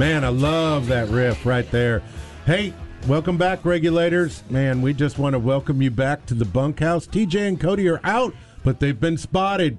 Man, 0.00 0.24
I 0.24 0.28
love 0.28 0.86
that 0.86 1.08
riff 1.08 1.44
right 1.44 1.70
there. 1.70 2.02
Hey, 2.46 2.72
welcome 3.06 3.36
back, 3.36 3.66
regulators. 3.66 4.42
Man, 4.48 4.80
we 4.80 4.94
just 4.94 5.18
want 5.18 5.34
to 5.34 5.38
welcome 5.38 5.82
you 5.82 5.90
back 5.90 6.24
to 6.24 6.32
the 6.32 6.46
bunkhouse. 6.46 7.06
TJ 7.06 7.48
and 7.48 7.60
Cody 7.60 7.86
are 7.86 8.00
out, 8.02 8.34
but 8.64 8.80
they've 8.80 8.98
been 8.98 9.18
spotted. 9.18 9.76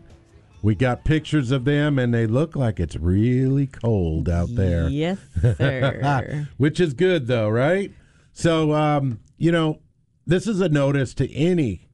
We 0.61 0.75
got 0.75 1.05
pictures 1.05 1.49
of 1.49 1.65
them, 1.65 1.97
and 1.97 2.13
they 2.13 2.27
look 2.27 2.55
like 2.55 2.79
it's 2.79 2.95
really 2.95 3.65
cold 3.65 4.29
out 4.29 4.49
there. 4.51 4.89
Yes, 4.89 5.17
sir. 5.41 6.47
Which 6.57 6.79
is 6.79 6.93
good, 6.93 7.25
though, 7.25 7.49
right? 7.49 7.91
So, 8.31 8.73
um, 8.73 9.21
you 9.39 9.51
know, 9.51 9.79
this 10.27 10.45
is 10.45 10.61
a 10.61 10.69
notice 10.69 11.15
to 11.15 11.33
any 11.33 11.89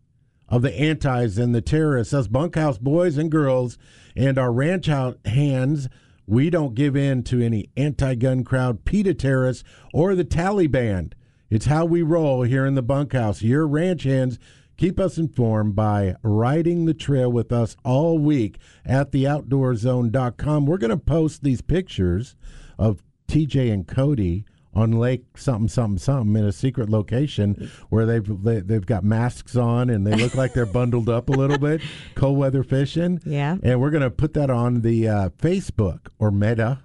of 0.50 0.63
the 0.63 0.78
antis 0.78 1.38
and 1.38 1.56
the 1.56 1.62
terrorists, 1.62 2.13
us 2.13 2.28
bunkhouse 2.28 2.78
boys 2.78 3.18
and 3.18 3.32
girls, 3.32 3.78
and 4.18 4.38
our 4.38 4.52
ranch 4.52 4.90
out 4.90 5.18
hands. 5.26 5.88
We 6.28 6.50
don't 6.50 6.76
give 6.76 6.98
in 6.98 7.24
to 7.24 7.42
any 7.42 7.70
anti 7.78 8.13
gun 8.16 8.44
crowd, 8.44 8.84
PETA 8.84 9.13
terrorists, 9.13 9.63
or 9.94 10.13
the 10.13 10.26
Taliban. 10.26 11.13
It's 11.50 11.68
how 11.68 11.86
we 11.86 12.02
roll 12.02 12.44
here 12.44 12.66
in 12.66 12.76
the 12.76 12.82
bunkhouse. 12.84 13.42
Your 13.42 13.66
ranch 13.66 14.04
hands 14.04 14.38
keep 14.76 15.00
us 15.00 15.18
informed 15.18 15.74
by 15.74 16.16
riding 16.22 16.84
the 16.84 16.94
trail 16.94 17.32
with 17.32 17.54
us 17.54 17.78
all 17.86 18.20
week 18.20 18.60
at 18.86 19.12
theoutdoorzone.com. 19.13 20.66
We're 20.66 20.78
going 20.78 20.90
to 20.90 20.98
post 20.98 21.44
these 21.44 21.62
pictures 21.62 22.36
of 22.78 23.02
TJ 23.30 23.72
and 23.72 23.88
Cody 23.88 24.44
on 24.78 24.92
Lake 24.92 25.26
something 25.38 25.68
something 25.68 25.98
something 25.98 26.36
in 26.36 26.46
a 26.48 26.52
secret 26.52 26.90
location 26.90 27.70
where 27.90 28.06
they've 28.06 28.44
they, 28.44 28.60
they've 28.60 28.86
got 28.86 29.04
masks 29.04 29.56
on 29.56 29.90
and 29.90 30.06
they 30.06 30.16
look 30.16 30.36
like 30.36 30.54
they're 30.54 30.66
bundled 30.66 31.10
up 31.10 31.30
a 31.30 31.34
little 31.34 31.58
bit, 31.58 31.82
cold 32.16 32.38
weather 32.38 32.63
fishing. 32.63 33.20
Yeah. 33.26 33.58
and 33.63 33.82
we're 33.82 33.92
gonna 33.92 34.12
put 34.12 34.34
that 34.36 34.50
on 34.50 34.82
the 34.82 35.08
uh, 35.10 35.30
Facebook 35.30 36.08
or 36.20 36.32
Meta. 36.32 36.80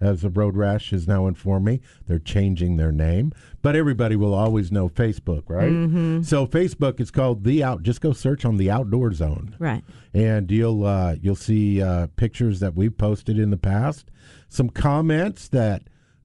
as 0.00 0.20
the 0.22 0.28
Road 0.30 0.54
Rash 0.56 0.90
has 0.90 1.08
now 1.08 1.26
informed 1.26 1.64
me. 1.64 1.80
They're 2.06 2.18
changing 2.18 2.76
their 2.76 2.92
name, 2.92 3.32
but 3.62 3.74
everybody 3.74 4.16
will 4.16 4.34
always 4.34 4.70
know 4.70 4.88
Facebook, 4.90 5.44
right? 5.48 5.70
Mm-hmm. 5.70 6.22
So 6.22 6.46
Facebook 6.46 7.00
is 7.00 7.10
called 7.10 7.44
the 7.44 7.64
Out. 7.64 7.82
Just 7.82 8.00
go 8.02 8.12
search 8.12 8.44
on 8.44 8.58
the 8.58 8.70
Outdoor 8.70 9.12
Zone 9.14 9.56
Right. 9.58 9.82
and 10.12 10.50
you'll 10.50 10.84
uh, 10.84 11.16
you'll 11.22 11.34
see 11.36 11.80
uh, 11.82 12.08
pictures 12.16 12.60
that 12.60 12.74
we've 12.74 12.96
posted 12.96 13.38
in 13.38 13.50
the 13.50 13.56
past, 13.56 14.10
some 14.48 14.68
comments 14.68 15.48
that 15.48 15.84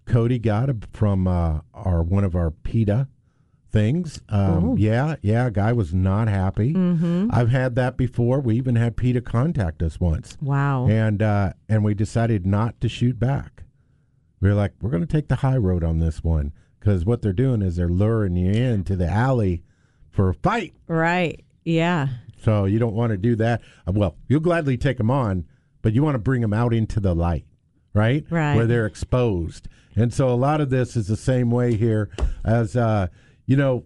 Cody 0.09 0.39
got 0.39 0.69
from 0.91 1.27
uh, 1.27 1.59
our 1.73 2.03
one 2.03 2.23
of 2.25 2.35
our 2.35 2.51
PETA 2.51 3.07
things. 3.71 4.19
Um, 4.29 4.77
yeah, 4.77 5.15
yeah, 5.21 5.49
guy 5.49 5.71
was 5.73 5.93
not 5.93 6.27
happy. 6.27 6.75
I've 7.31 7.49
had 7.49 7.75
that 7.75 7.95
before. 7.97 8.39
We 8.41 8.55
even 8.55 8.75
had 8.75 8.97
PETA 8.97 9.21
contact 9.21 9.81
us 9.83 9.99
once, 9.99 10.37
Wow. 10.41 10.87
and 10.87 11.21
uh, 11.21 11.53
and 11.69 11.83
we 11.83 11.93
decided 11.93 12.45
not 12.45 12.81
to 12.81 12.89
shoot 12.89 13.19
back. 13.19 13.63
We 14.41 14.49
were 14.49 14.55
like, 14.55 14.73
we're 14.81 14.89
going 14.89 15.05
to 15.05 15.11
take 15.11 15.27
the 15.27 15.35
high 15.37 15.57
road 15.57 15.83
on 15.83 15.99
this 15.99 16.23
one 16.23 16.53
because 16.79 17.05
what 17.05 17.21
they're 17.21 17.33
doing 17.33 17.61
is 17.61 17.75
they're 17.75 17.87
luring 17.89 18.35
you 18.35 18.51
into 18.51 18.95
the 18.95 19.07
alley 19.07 19.63
for 20.09 20.29
a 20.29 20.33
fight. 20.33 20.73
Right. 20.87 21.43
Yeah. 21.65 22.07
So 22.41 22.63
you 22.65 22.79
don't 22.79 22.95
want 22.95 23.11
to 23.11 23.17
do 23.17 23.35
that. 23.35 23.61
Uh, 23.87 23.91
Well, 23.91 24.15
you'll 24.29 24.39
gladly 24.39 24.77
take 24.77 24.97
them 24.97 25.11
on, 25.11 25.45
but 25.81 25.93
you 25.93 26.01
want 26.03 26.15
to 26.15 26.19
bring 26.19 26.41
them 26.41 26.53
out 26.53 26.73
into 26.73 27.01
the 27.01 27.13
light, 27.13 27.45
right? 27.93 28.25
Right. 28.29 28.55
Where 28.55 28.65
they're 28.65 28.85
exposed. 28.85 29.67
And 29.95 30.13
so 30.13 30.29
a 30.29 30.35
lot 30.35 30.61
of 30.61 30.69
this 30.69 30.95
is 30.95 31.07
the 31.07 31.17
same 31.17 31.51
way 31.51 31.75
here 31.75 32.09
as, 32.45 32.75
uh, 32.75 33.07
you 33.45 33.55
know, 33.57 33.85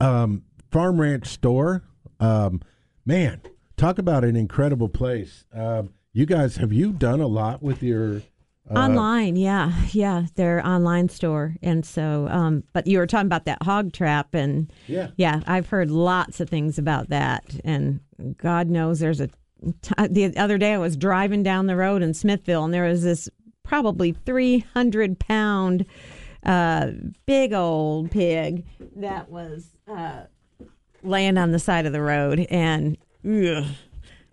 um, 0.00 0.42
Farm 0.70 1.00
Ranch 1.00 1.26
Store. 1.26 1.82
Um, 2.18 2.60
man, 3.06 3.40
talk 3.76 3.98
about 3.98 4.24
an 4.24 4.36
incredible 4.36 4.88
place. 4.88 5.44
Um, 5.54 5.90
you 6.12 6.26
guys, 6.26 6.56
have 6.56 6.72
you 6.72 6.92
done 6.92 7.20
a 7.20 7.26
lot 7.26 7.62
with 7.62 7.82
your. 7.82 8.22
Uh, 8.70 8.74
online, 8.74 9.36
yeah, 9.36 9.72
yeah, 9.92 10.26
their 10.36 10.64
online 10.64 11.08
store, 11.08 11.56
and 11.62 11.84
so, 11.84 12.28
um, 12.30 12.62
but 12.72 12.86
you 12.86 12.98
were 12.98 13.06
talking 13.06 13.26
about 13.26 13.44
that 13.46 13.60
hog 13.62 13.92
trap, 13.92 14.32
and 14.34 14.70
Yeah. 14.86 15.08
yeah, 15.16 15.40
I've 15.46 15.68
heard 15.68 15.90
lots 15.90 16.38
of 16.40 16.48
things 16.48 16.78
about 16.78 17.08
that, 17.08 17.44
and 17.64 18.00
God 18.36 18.68
knows 18.68 19.00
there's 19.00 19.20
a. 19.20 19.28
T- 19.82 20.06
the 20.08 20.36
other 20.36 20.56
day 20.56 20.72
I 20.74 20.78
was 20.78 20.96
driving 20.96 21.42
down 21.42 21.66
the 21.66 21.74
road 21.76 22.00
in 22.02 22.14
Smithville, 22.14 22.64
and 22.64 22.72
there 22.72 22.84
was 22.84 23.02
this 23.02 23.28
probably 23.70 24.10
300 24.10 25.16
pound, 25.20 25.86
uh, 26.42 26.88
big 27.24 27.52
old 27.52 28.10
pig 28.10 28.64
that 28.96 29.30
was 29.30 29.68
uh, 29.86 30.22
laying 31.04 31.38
on 31.38 31.52
the 31.52 31.58
side 31.60 31.86
of 31.86 31.92
the 31.92 32.02
road, 32.02 32.40
and 32.50 32.98
ugh, 33.24 33.64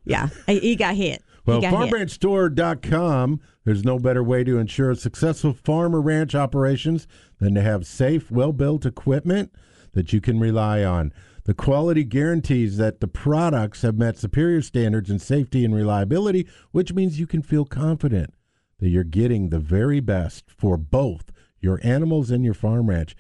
yeah, 0.05 0.29
he 0.47 0.75
got 0.75 0.95
hit. 0.95 1.23
Well, 1.45 1.61
farmranchstore.com, 1.61 3.39
there's 3.63 3.85
no 3.85 3.99
better 3.99 4.23
way 4.23 4.43
to 4.43 4.57
ensure 4.57 4.95
successful 4.95 5.53
farm 5.53 5.95
or 5.95 6.01
ranch 6.01 6.33
operations 6.33 7.07
than 7.39 7.53
to 7.53 7.61
have 7.61 7.85
safe, 7.85 8.31
well 8.31 8.51
built 8.51 8.87
equipment 8.87 9.51
that 9.93 10.11
you 10.11 10.19
can 10.19 10.39
rely 10.39 10.83
on. 10.83 11.13
The 11.43 11.53
quality 11.53 12.03
guarantees 12.03 12.77
that 12.77 13.01
the 13.01 13.07
products 13.07 13.83
have 13.83 13.99
met 13.99 14.17
superior 14.17 14.63
standards 14.63 15.11
in 15.11 15.19
safety 15.19 15.63
and 15.63 15.75
reliability, 15.75 16.47
which 16.71 16.91
means 16.91 17.19
you 17.19 17.27
can 17.27 17.43
feel 17.43 17.65
confident 17.65 18.33
that 18.79 18.89
you're 18.89 19.03
getting 19.03 19.49
the 19.49 19.59
very 19.59 19.99
best 19.99 20.45
for 20.49 20.77
both 20.77 21.31
your 21.59 21.79
animals 21.83 22.31
and 22.31 22.45
your 22.45 22.53
farm 22.53 22.89
ranch. 22.89 23.15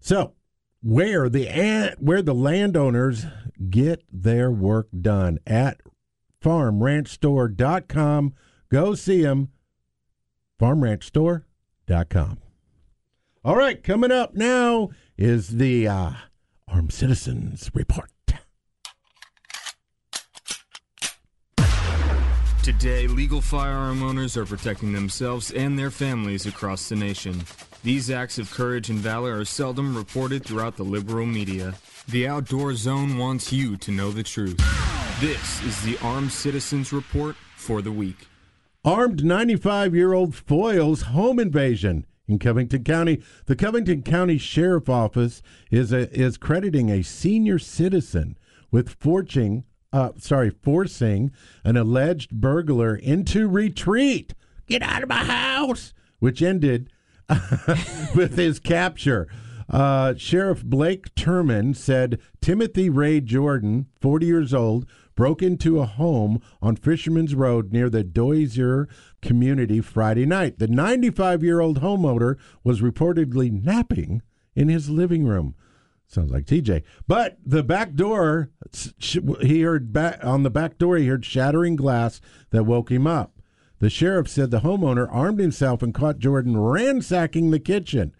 So, 0.00 0.34
where 0.82 1.28
the 1.28 1.48
an- 1.48 1.96
where 1.98 2.22
the 2.22 2.34
landowners 2.34 3.26
get 3.68 4.02
their 4.10 4.50
work 4.50 4.88
done 4.98 5.38
at 5.46 5.80
farmranchstore.com. 6.42 8.34
Go 8.70 8.94
see 8.94 9.22
them. 9.22 9.48
Farmranchstore.com. 10.60 12.38
All 13.42 13.56
right, 13.56 13.82
coming 13.82 14.12
up 14.12 14.34
now 14.34 14.90
is 15.16 15.56
the 15.56 15.88
uh, 15.88 16.12
Armed 16.68 16.92
Citizens 16.92 17.70
Report. 17.74 18.10
Today, 22.70 23.08
legal 23.08 23.40
firearm 23.40 24.00
owners 24.00 24.36
are 24.36 24.46
protecting 24.46 24.92
themselves 24.92 25.50
and 25.50 25.76
their 25.76 25.90
families 25.90 26.46
across 26.46 26.88
the 26.88 26.94
nation. 26.94 27.42
These 27.82 28.12
acts 28.12 28.38
of 28.38 28.48
courage 28.52 28.90
and 28.90 29.00
valor 29.00 29.40
are 29.40 29.44
seldom 29.44 29.96
reported 29.96 30.44
throughout 30.44 30.76
the 30.76 30.84
liberal 30.84 31.26
media. 31.26 31.74
The 32.08 32.28
Outdoor 32.28 32.74
Zone 32.76 33.18
wants 33.18 33.52
you 33.52 33.76
to 33.78 33.90
know 33.90 34.12
the 34.12 34.22
truth. 34.22 34.56
This 35.20 35.60
is 35.64 35.82
the 35.82 35.98
Armed 35.98 36.30
Citizens 36.30 36.92
Report 36.92 37.34
for 37.56 37.82
the 37.82 37.90
week. 37.90 38.28
Armed 38.84 39.24
95 39.24 39.92
year 39.92 40.12
old 40.12 40.36
foils 40.36 41.02
home 41.02 41.40
invasion 41.40 42.06
in 42.28 42.38
Covington 42.38 42.84
County. 42.84 43.20
The 43.46 43.56
Covington 43.56 44.04
County 44.04 44.38
Sheriff 44.38 44.88
Office 44.88 45.42
is 45.72 45.92
a, 45.92 46.08
is 46.16 46.36
crediting 46.36 46.88
a 46.88 47.02
senior 47.02 47.58
citizen 47.58 48.38
with 48.70 48.90
forging, 48.90 49.64
uh, 49.92 50.10
sorry, 50.18 50.50
forcing 50.50 51.32
an 51.64 51.76
alleged 51.76 52.30
burglar 52.30 52.94
into 52.94 53.48
retreat. 53.48 54.34
Get 54.66 54.82
out 54.82 55.02
of 55.02 55.08
my 55.08 55.24
house, 55.24 55.92
which 56.18 56.42
ended 56.42 56.90
with 58.14 58.36
his 58.36 58.58
capture. 58.60 59.28
Uh, 59.68 60.14
Sheriff 60.16 60.64
Blake 60.64 61.14
Turman 61.14 61.76
said 61.76 62.20
Timothy 62.40 62.90
Ray 62.90 63.20
Jordan, 63.20 63.86
40 64.00 64.26
years 64.26 64.52
old, 64.52 64.86
broke 65.14 65.42
into 65.42 65.80
a 65.80 65.86
home 65.86 66.40
on 66.60 66.76
Fisherman's 66.76 67.34
Road 67.34 67.72
near 67.72 67.88
the 67.88 68.02
Dozier 68.02 68.88
community 69.22 69.80
Friday 69.80 70.26
night. 70.26 70.58
The 70.58 70.66
95 70.66 71.44
year 71.44 71.60
old 71.60 71.80
homeowner 71.80 72.36
was 72.64 72.80
reportedly 72.80 73.50
napping 73.62 74.22
in 74.54 74.68
his 74.68 74.90
living 74.90 75.24
room. 75.24 75.54
Sounds 76.10 76.32
like 76.32 76.44
TJ. 76.44 76.82
But 77.06 77.38
the 77.46 77.62
back 77.62 77.94
door, 77.94 78.50
he 79.40 79.62
heard 79.62 79.92
back 79.92 80.18
on 80.24 80.42
the 80.42 80.50
back 80.50 80.76
door, 80.76 80.96
he 80.96 81.06
heard 81.06 81.24
shattering 81.24 81.76
glass 81.76 82.20
that 82.50 82.64
woke 82.64 82.90
him 82.90 83.06
up. 83.06 83.38
The 83.78 83.88
sheriff 83.88 84.26
said 84.28 84.50
the 84.50 84.60
homeowner 84.60 85.06
armed 85.08 85.38
himself 85.38 85.84
and 85.84 85.94
caught 85.94 86.18
Jordan 86.18 86.56
ransacking 86.56 87.52
the 87.52 87.60
kitchen, 87.60 88.12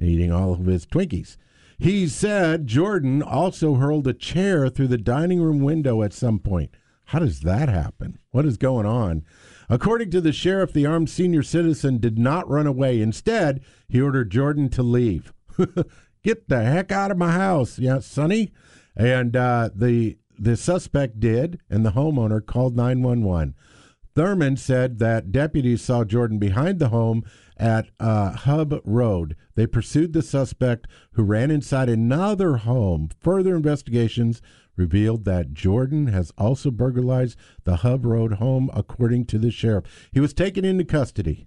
eating 0.00 0.32
all 0.32 0.54
of 0.54 0.64
his 0.64 0.86
Twinkies. 0.86 1.36
He 1.78 2.08
said 2.08 2.66
Jordan 2.66 3.22
also 3.22 3.74
hurled 3.74 4.08
a 4.08 4.14
chair 4.14 4.70
through 4.70 4.88
the 4.88 4.96
dining 4.96 5.42
room 5.42 5.60
window 5.60 6.02
at 6.02 6.14
some 6.14 6.38
point. 6.38 6.70
How 7.10 7.18
does 7.18 7.40
that 7.40 7.68
happen? 7.68 8.18
What 8.30 8.46
is 8.46 8.56
going 8.56 8.86
on? 8.86 9.24
According 9.68 10.10
to 10.12 10.22
the 10.22 10.32
sheriff, 10.32 10.72
the 10.72 10.86
armed 10.86 11.10
senior 11.10 11.42
citizen 11.42 11.98
did 11.98 12.18
not 12.18 12.48
run 12.48 12.66
away. 12.66 13.02
Instead, 13.02 13.62
he 13.88 14.00
ordered 14.00 14.30
Jordan 14.30 14.70
to 14.70 14.82
leave. 14.82 15.34
Get 16.26 16.48
the 16.48 16.64
heck 16.64 16.90
out 16.90 17.12
of 17.12 17.18
my 17.18 17.30
house, 17.30 17.78
yeah, 17.78 18.00
Sonny. 18.00 18.50
And 18.96 19.36
uh, 19.36 19.70
the 19.72 20.18
the 20.36 20.56
suspect 20.56 21.20
did, 21.20 21.60
and 21.70 21.86
the 21.86 21.92
homeowner 21.92 22.44
called 22.44 22.74
nine 22.76 23.00
one 23.00 23.22
one. 23.22 23.54
Thurman 24.16 24.56
said 24.56 24.98
that 24.98 25.30
deputies 25.30 25.82
saw 25.82 26.02
Jordan 26.02 26.40
behind 26.40 26.80
the 26.80 26.88
home 26.88 27.22
at 27.56 27.90
uh, 28.00 28.32
Hub 28.32 28.74
Road. 28.84 29.36
They 29.54 29.68
pursued 29.68 30.14
the 30.14 30.20
suspect 30.20 30.88
who 31.12 31.22
ran 31.22 31.52
inside 31.52 31.88
another 31.88 32.56
home. 32.56 33.10
Further 33.20 33.54
investigations 33.54 34.42
revealed 34.74 35.26
that 35.26 35.52
Jordan 35.54 36.08
has 36.08 36.32
also 36.36 36.72
burglarized 36.72 37.38
the 37.62 37.76
Hub 37.76 38.04
Road 38.04 38.32
home, 38.32 38.68
according 38.74 39.26
to 39.26 39.38
the 39.38 39.52
sheriff. 39.52 40.08
He 40.10 40.18
was 40.18 40.34
taken 40.34 40.64
into 40.64 40.84
custody. 40.84 41.46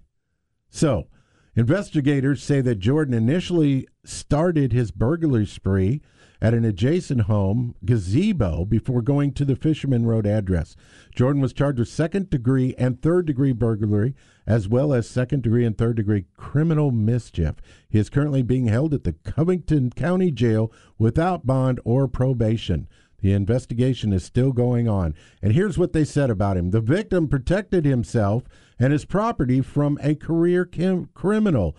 So, 0.70 1.08
investigators 1.54 2.42
say 2.42 2.60
that 2.60 2.78
Jordan 2.78 3.14
initially 3.14 3.86
started 4.04 4.72
his 4.72 4.90
burglary 4.90 5.46
spree 5.46 6.00
at 6.42 6.54
an 6.54 6.64
adjacent 6.64 7.22
home, 7.22 7.74
Gazebo, 7.84 8.64
before 8.64 9.02
going 9.02 9.32
to 9.34 9.44
the 9.44 9.56
Fisherman 9.56 10.06
Road 10.06 10.26
address. 10.26 10.74
Jordan 11.14 11.42
was 11.42 11.52
charged 11.52 11.78
with 11.78 11.88
second 11.88 12.30
degree 12.30 12.74
and 12.78 13.00
third 13.00 13.26
degree 13.26 13.52
burglary, 13.52 14.14
as 14.46 14.68
well 14.68 14.94
as 14.94 15.08
second 15.08 15.42
degree 15.42 15.66
and 15.66 15.76
third 15.76 15.96
degree 15.96 16.24
criminal 16.36 16.90
mischief. 16.90 17.56
He 17.88 17.98
is 17.98 18.08
currently 18.08 18.42
being 18.42 18.68
held 18.68 18.94
at 18.94 19.04
the 19.04 19.12
Covington 19.12 19.90
County 19.90 20.30
Jail 20.30 20.72
without 20.98 21.46
bond 21.46 21.78
or 21.84 22.08
probation. 22.08 22.88
The 23.20 23.32
investigation 23.32 24.14
is 24.14 24.24
still 24.24 24.52
going 24.52 24.88
on. 24.88 25.14
And 25.42 25.52
here's 25.52 25.76
what 25.76 25.92
they 25.92 26.04
said 26.04 26.30
about 26.30 26.56
him 26.56 26.70
the 26.70 26.80
victim 26.80 27.28
protected 27.28 27.84
himself 27.84 28.44
and 28.80 28.92
his 28.92 29.04
property 29.04 29.60
from 29.60 29.98
a 30.02 30.14
career 30.14 30.68
criminal. 31.14 31.76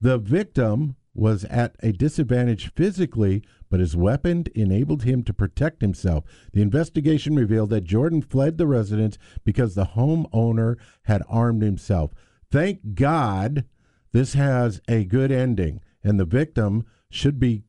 The 0.00 0.16
victim 0.16 0.96
was 1.12 1.44
at 1.44 1.76
a 1.80 1.92
disadvantage 1.92 2.72
physically, 2.74 3.42
but 3.70 3.80
his 3.80 3.96
weapon 3.96 4.44
enabled 4.54 5.02
him 5.02 5.22
to 5.24 5.34
protect 5.34 5.82
himself. 5.82 6.24
The 6.52 6.62
investigation 6.62 7.34
revealed 7.34 7.70
that 7.70 7.84
Jordan 7.84 8.22
fled 8.22 8.56
the 8.56 8.66
residence 8.66 9.18
because 9.44 9.74
the 9.74 9.88
homeowner 9.96 10.76
had 11.02 11.22
armed 11.28 11.62
himself. 11.62 12.12
Thank 12.50 12.94
God 12.94 13.64
this 14.12 14.34
has 14.34 14.80
a 14.88 15.04
good 15.04 15.32
ending, 15.32 15.80
and 16.02 16.18
the 16.20 16.24
victim 16.24 16.84
should 17.10 17.40
be 17.40 17.64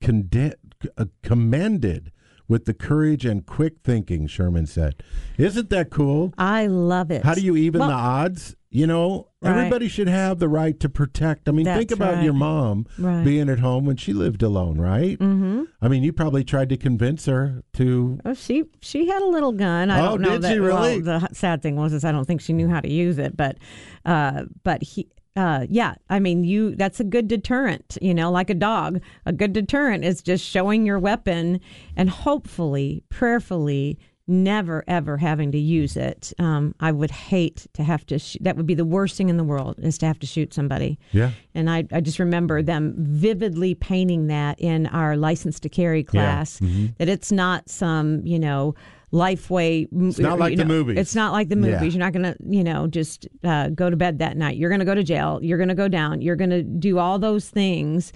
conde- 0.00 0.54
uh, 0.96 1.06
commended 1.22 2.12
with 2.48 2.64
the 2.64 2.74
courage 2.74 3.24
and 3.26 3.44
quick 3.46 3.74
thinking, 3.84 4.26
Sherman 4.26 4.66
said. 4.66 5.02
Isn't 5.36 5.70
that 5.70 5.90
cool? 5.90 6.32
I 6.38 6.66
love 6.66 7.10
it. 7.10 7.22
How 7.24 7.34
do 7.34 7.42
you 7.42 7.56
even 7.56 7.80
Well, 7.80 7.88
the 7.90 7.94
odds? 7.94 8.56
you 8.70 8.86
know, 8.86 9.28
Right. 9.40 9.56
everybody 9.56 9.86
should 9.88 10.08
have 10.08 10.38
the 10.40 10.48
right 10.48 10.78
to 10.80 10.88
protect. 10.88 11.48
I 11.48 11.52
mean, 11.52 11.64
think 11.64 11.90
about 11.90 12.14
right. 12.16 12.24
your 12.24 12.32
mom 12.34 12.86
Right. 12.98 13.24
being 13.24 13.48
at 13.48 13.60
home 13.60 13.84
when 13.86 13.96
she 13.96 14.12
lived 14.12 14.42
alone, 14.42 14.78
right? 14.78 15.18
Mm-hmm. 15.18 15.62
I 15.80 15.88
mean, 15.88 16.02
you 16.02 16.12
probably 16.12 16.42
tried 16.44 16.68
to 16.70 16.76
convince 16.76 17.26
her 17.26 17.62
to. 17.74 18.18
Oh, 18.24 18.34
she 18.34 18.64
she 18.82 19.06
had 19.08 19.22
a 19.22 19.26
little 19.26 19.52
gun. 19.52 19.90
I 19.90 20.00
Oh, 20.00 20.10
don't 20.10 20.22
know 20.22 20.32
did 20.32 20.42
that. 20.42 20.52
she 20.52 20.58
really? 20.58 21.00
Well, 21.02 21.20
the 21.20 21.28
sad 21.34 21.62
thing 21.62 21.76
was 21.76 21.92
is 21.92 22.04
I 22.04 22.12
don't 22.12 22.24
think 22.26 22.40
she 22.40 22.52
knew 22.52 22.68
how 22.68 22.80
to 22.80 22.90
use 22.90 23.18
it, 23.18 23.36
but 23.36 23.56
uh, 24.04 24.44
but 24.64 24.82
he. 24.82 25.08
Uh, 25.36 25.66
yeah, 25.68 25.94
I 26.10 26.18
mean, 26.18 26.44
you. 26.44 26.74
That's 26.74 27.00
a 27.00 27.04
good 27.04 27.28
deterrent. 27.28 27.96
You 28.02 28.14
know, 28.14 28.30
like 28.30 28.50
a 28.50 28.54
dog. 28.54 29.00
A 29.26 29.32
good 29.32 29.52
deterrent 29.52 30.04
is 30.04 30.20
just 30.22 30.44
showing 30.44 30.84
your 30.84 30.98
weapon, 30.98 31.60
and 31.96 32.10
hopefully, 32.10 33.04
prayerfully, 33.08 33.98
never 34.26 34.84
ever 34.88 35.16
having 35.16 35.52
to 35.52 35.58
use 35.58 35.96
it. 35.96 36.32
Um, 36.38 36.74
I 36.80 36.92
would 36.92 37.10
hate 37.10 37.66
to 37.74 37.84
have 37.84 38.04
to. 38.06 38.18
Sh- 38.18 38.36
that 38.40 38.56
would 38.56 38.66
be 38.66 38.74
the 38.74 38.84
worst 38.84 39.16
thing 39.16 39.28
in 39.28 39.36
the 39.36 39.44
world 39.44 39.76
is 39.78 39.96
to 39.98 40.06
have 40.06 40.18
to 40.18 40.26
shoot 40.26 40.52
somebody. 40.52 40.98
Yeah. 41.12 41.30
And 41.54 41.70
I, 41.70 41.86
I 41.92 42.00
just 42.00 42.18
remember 42.18 42.60
them 42.62 42.94
vividly 42.98 43.74
painting 43.74 44.26
that 44.26 44.58
in 44.60 44.86
our 44.88 45.16
license 45.16 45.60
to 45.60 45.68
carry 45.68 46.02
class 46.02 46.58
Mm-hmm. 46.60 46.86
that 46.98 47.08
it's 47.08 47.30
not 47.32 47.68
some, 47.68 48.26
you 48.26 48.38
know, 48.38 48.74
Lifeway. 49.12 49.88
It's 49.90 50.18
not 50.18 50.38
like 50.38 50.56
the 50.56 50.64
movies. 50.64 50.98
It's 50.98 51.14
not 51.14 51.32
like 51.32 51.48
the 51.48 51.56
Yeah. 51.56 51.78
movies. 51.78 51.94
You're 51.94 52.04
not 52.04 52.12
going 52.12 52.24
to, 52.24 52.36
you 52.46 52.62
know, 52.62 52.86
just 52.86 53.26
uh, 53.42 53.68
go 53.70 53.88
to 53.88 53.96
bed 53.96 54.18
that 54.18 54.36
night. 54.36 54.56
You're 54.56 54.68
going 54.70 54.80
to 54.80 54.84
go 54.84 54.94
to 54.94 55.02
jail. 55.02 55.38
You're 55.42 55.58
going 55.58 55.68
to 55.70 55.74
go 55.74 55.88
down. 55.88 56.20
You're 56.20 56.36
going 56.36 56.50
to 56.50 56.62
do 56.62 56.98
all 56.98 57.18
those 57.18 57.48
things 57.48 58.12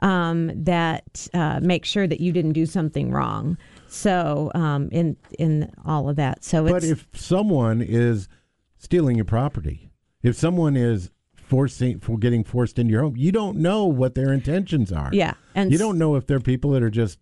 um, 0.00 0.50
that 0.64 1.26
uh, 1.32 1.60
make 1.62 1.84
sure 1.84 2.06
that 2.06 2.20
you 2.20 2.32
didn't 2.32 2.52
do 2.52 2.66
something 2.66 3.10
wrong. 3.10 3.56
So 3.88 4.50
um, 4.54 4.88
in 4.92 5.16
in 5.38 5.70
all 5.84 6.08
of 6.08 6.16
that. 6.16 6.44
So 6.44 6.64
But 6.64 6.84
if 6.84 7.06
someone 7.14 7.80
is 7.80 8.28
stealing 8.76 9.16
your 9.16 9.24
property, 9.24 9.90
if 10.22 10.36
someone 10.36 10.76
is 10.76 11.10
forcing 11.34 12.00
for 12.00 12.18
getting 12.18 12.42
forced 12.44 12.78
into 12.78 12.92
your 12.92 13.02
home, 13.02 13.16
you 13.16 13.30
don't 13.32 13.56
know 13.58 13.86
what 13.86 14.14
their 14.14 14.32
intentions 14.32 14.90
are. 14.92 15.10
Yeah, 15.12 15.34
and 15.54 15.70
you 15.72 15.78
don't 15.78 15.96
know 15.96 16.16
if 16.16 16.26
they're 16.26 16.40
people 16.40 16.72
that 16.72 16.82
are 16.82 16.90
just 16.90 17.18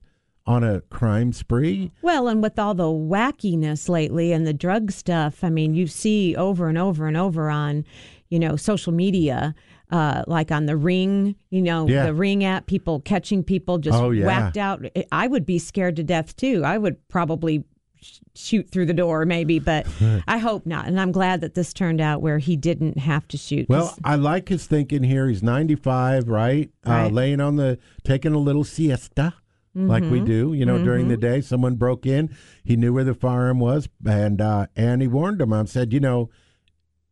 on 0.47 0.65
a 0.65 0.81
crime 0.83 1.33
spree. 1.33 1.93
Well, 2.03 2.27
and 2.29 2.43
with 2.43 2.59
all 2.59 2.75
the 2.75 2.85
wackiness 2.85 3.89
lately 3.89 4.33
and 4.33 4.47
the 4.47 4.53
drug 4.53 4.91
stuff, 4.91 5.45
I 5.45 5.51
mean, 5.51 5.75
you 5.75 5.87
see 5.87 6.35
over 6.37 6.69
and 6.69 6.77
over 6.79 7.07
and 7.07 7.17
over 7.17 7.49
on, 7.51 7.85
you 8.29 8.39
know, 8.39 8.57
social 8.57 8.93
media, 8.93 9.55
uh, 9.91 10.25
like 10.27 10.51
on 10.51 10.67
the 10.67 10.77
Ring, 10.77 11.37
you 11.51 11.63
know, 11.63 11.87
Yeah. 11.87 12.07
the 12.07 12.15
Ring 12.15 12.43
app, 12.45 12.67
people 12.67 13.01
catching 13.01 13.45
people 13.45 13.79
just 13.79 13.97
Oh, 14.01 14.11
yeah. 14.11 14.27
whacked 14.27 14.57
out. 14.57 14.85
I 15.13 15.27
would 15.29 15.47
be 15.47 15.59
scared 15.59 15.97
to 15.97 16.03
death 16.03 16.35
too. 16.37 16.63
I 16.65 16.77
would 16.79 16.97
probably 17.09 17.65
shoot 18.35 18.69
through 18.69 18.87
the 18.87 18.95
door, 18.95 19.25
maybe, 19.25 19.61
but 19.61 19.87
I 20.27 20.39
hope 20.39 20.67
not. 20.67 20.87
And 20.89 21.01
I'm 21.01 21.13
glad 21.13 21.41
that 21.43 21.55
this 21.55 21.73
turned 21.73 22.01
out 22.01 22.21
where 22.21 22.39
he 22.39 22.57
didn't 22.57 22.99
have 22.99 23.29
to 23.29 23.37
shoot 23.37 23.69
Well, 23.69 23.95
I 24.03 24.17
like 24.17 24.49
his 24.49 24.67
thinking 24.67 25.05
here. 25.05 25.29
He's 25.29 25.43
95, 25.43 26.29
right? 26.29 26.69
Uh, 26.85 26.91
Right. 26.91 27.13
laying 27.13 27.41
on 27.41 27.55
the, 27.57 27.79
taking 28.03 28.33
a 28.33 28.39
little 28.39 28.65
siesta. 28.65 29.35
Like 29.75 30.05
we 30.05 30.21
do, 30.21 30.53
you 30.53 30.67
know, 30.67 30.83
during 30.85 31.09
the 31.09 31.17
day, 31.17 31.41
someone 31.41 31.77
broke 31.77 32.05
in. 32.05 32.35
He 32.63 32.77
knew 32.77 32.93
where 32.93 33.05
the 33.05 33.15
firearm 33.15 33.59
was, 33.59 33.89
and 34.07 34.41
uh, 34.41 34.67
and 34.77 35.01
he 35.01 35.09
warned 35.09 35.41
him. 35.41 35.53
I 35.53 35.65
said, 35.65 35.93
you 35.95 36.01
know, 36.01 36.29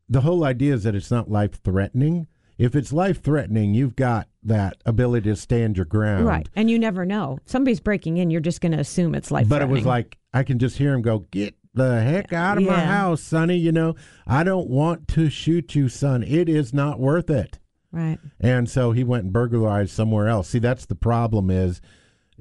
the 0.09 0.21
whole 0.21 0.45
idea 0.45 0.75
is 0.75 0.83
that 0.83 0.95
it's 0.95 1.11
not 1.11 1.31
life 1.31 1.63
threatening. 1.63 2.27
If 2.59 2.77
it's 2.77 2.93
life 2.93 3.23
threatening, 3.23 3.73
you've 3.73 3.97
got 3.97 4.29
that 4.43 4.77
ability 4.85 5.31
to 5.31 5.37
stand 5.37 5.79
your 5.79 5.87
ground. 5.87 6.27
right. 6.27 6.47
And 6.55 6.71
you 6.71 6.79
never 6.79 7.07
know. 7.07 7.39
Somebody's 7.47 7.81
breaking 7.81 8.19
in, 8.19 8.31
you're 8.31 8.43
just 8.43 8.61
going 8.61 8.73
to 8.73 8.79
assume 8.79 9.15
it's 9.15 9.31
life 9.31 9.49
But 9.49 9.63
it 9.63 9.69
was 9.69 9.87
like 9.87 10.19
I 10.35 10.43
can 10.43 10.59
just 10.59 10.77
hear 10.77 10.93
him 10.93 11.01
go, 11.01 11.21
"Get 11.31 11.55
the 11.73 12.03
heck 12.03 12.35
out 12.35 12.59
of 12.59 12.65
my 12.65 12.81
house, 12.81 13.23
Sonny." 13.23 13.57
You 13.57 13.73
know, 13.73 13.95
I 14.27 14.45
don't 14.45 14.69
want 14.69 15.09
to 15.09 15.31
shoot 15.31 15.75
you, 15.75 15.89
son. 15.89 16.23
It 16.23 16.51
is 16.51 16.75
not 16.75 17.01
worth 17.01 17.31
it. 17.31 17.59
Right. 17.91 18.19
And 18.39 18.69
so 18.69 18.93
he 18.93 19.03
went 19.03 19.25
and 19.25 19.33
burglarized 19.33 19.93
somewhere 19.93 20.29
else. 20.29 20.51
See, 20.51 20.59
that's 20.59 20.85
the 20.85 20.95
problem. 20.95 21.51
Is 21.51 21.81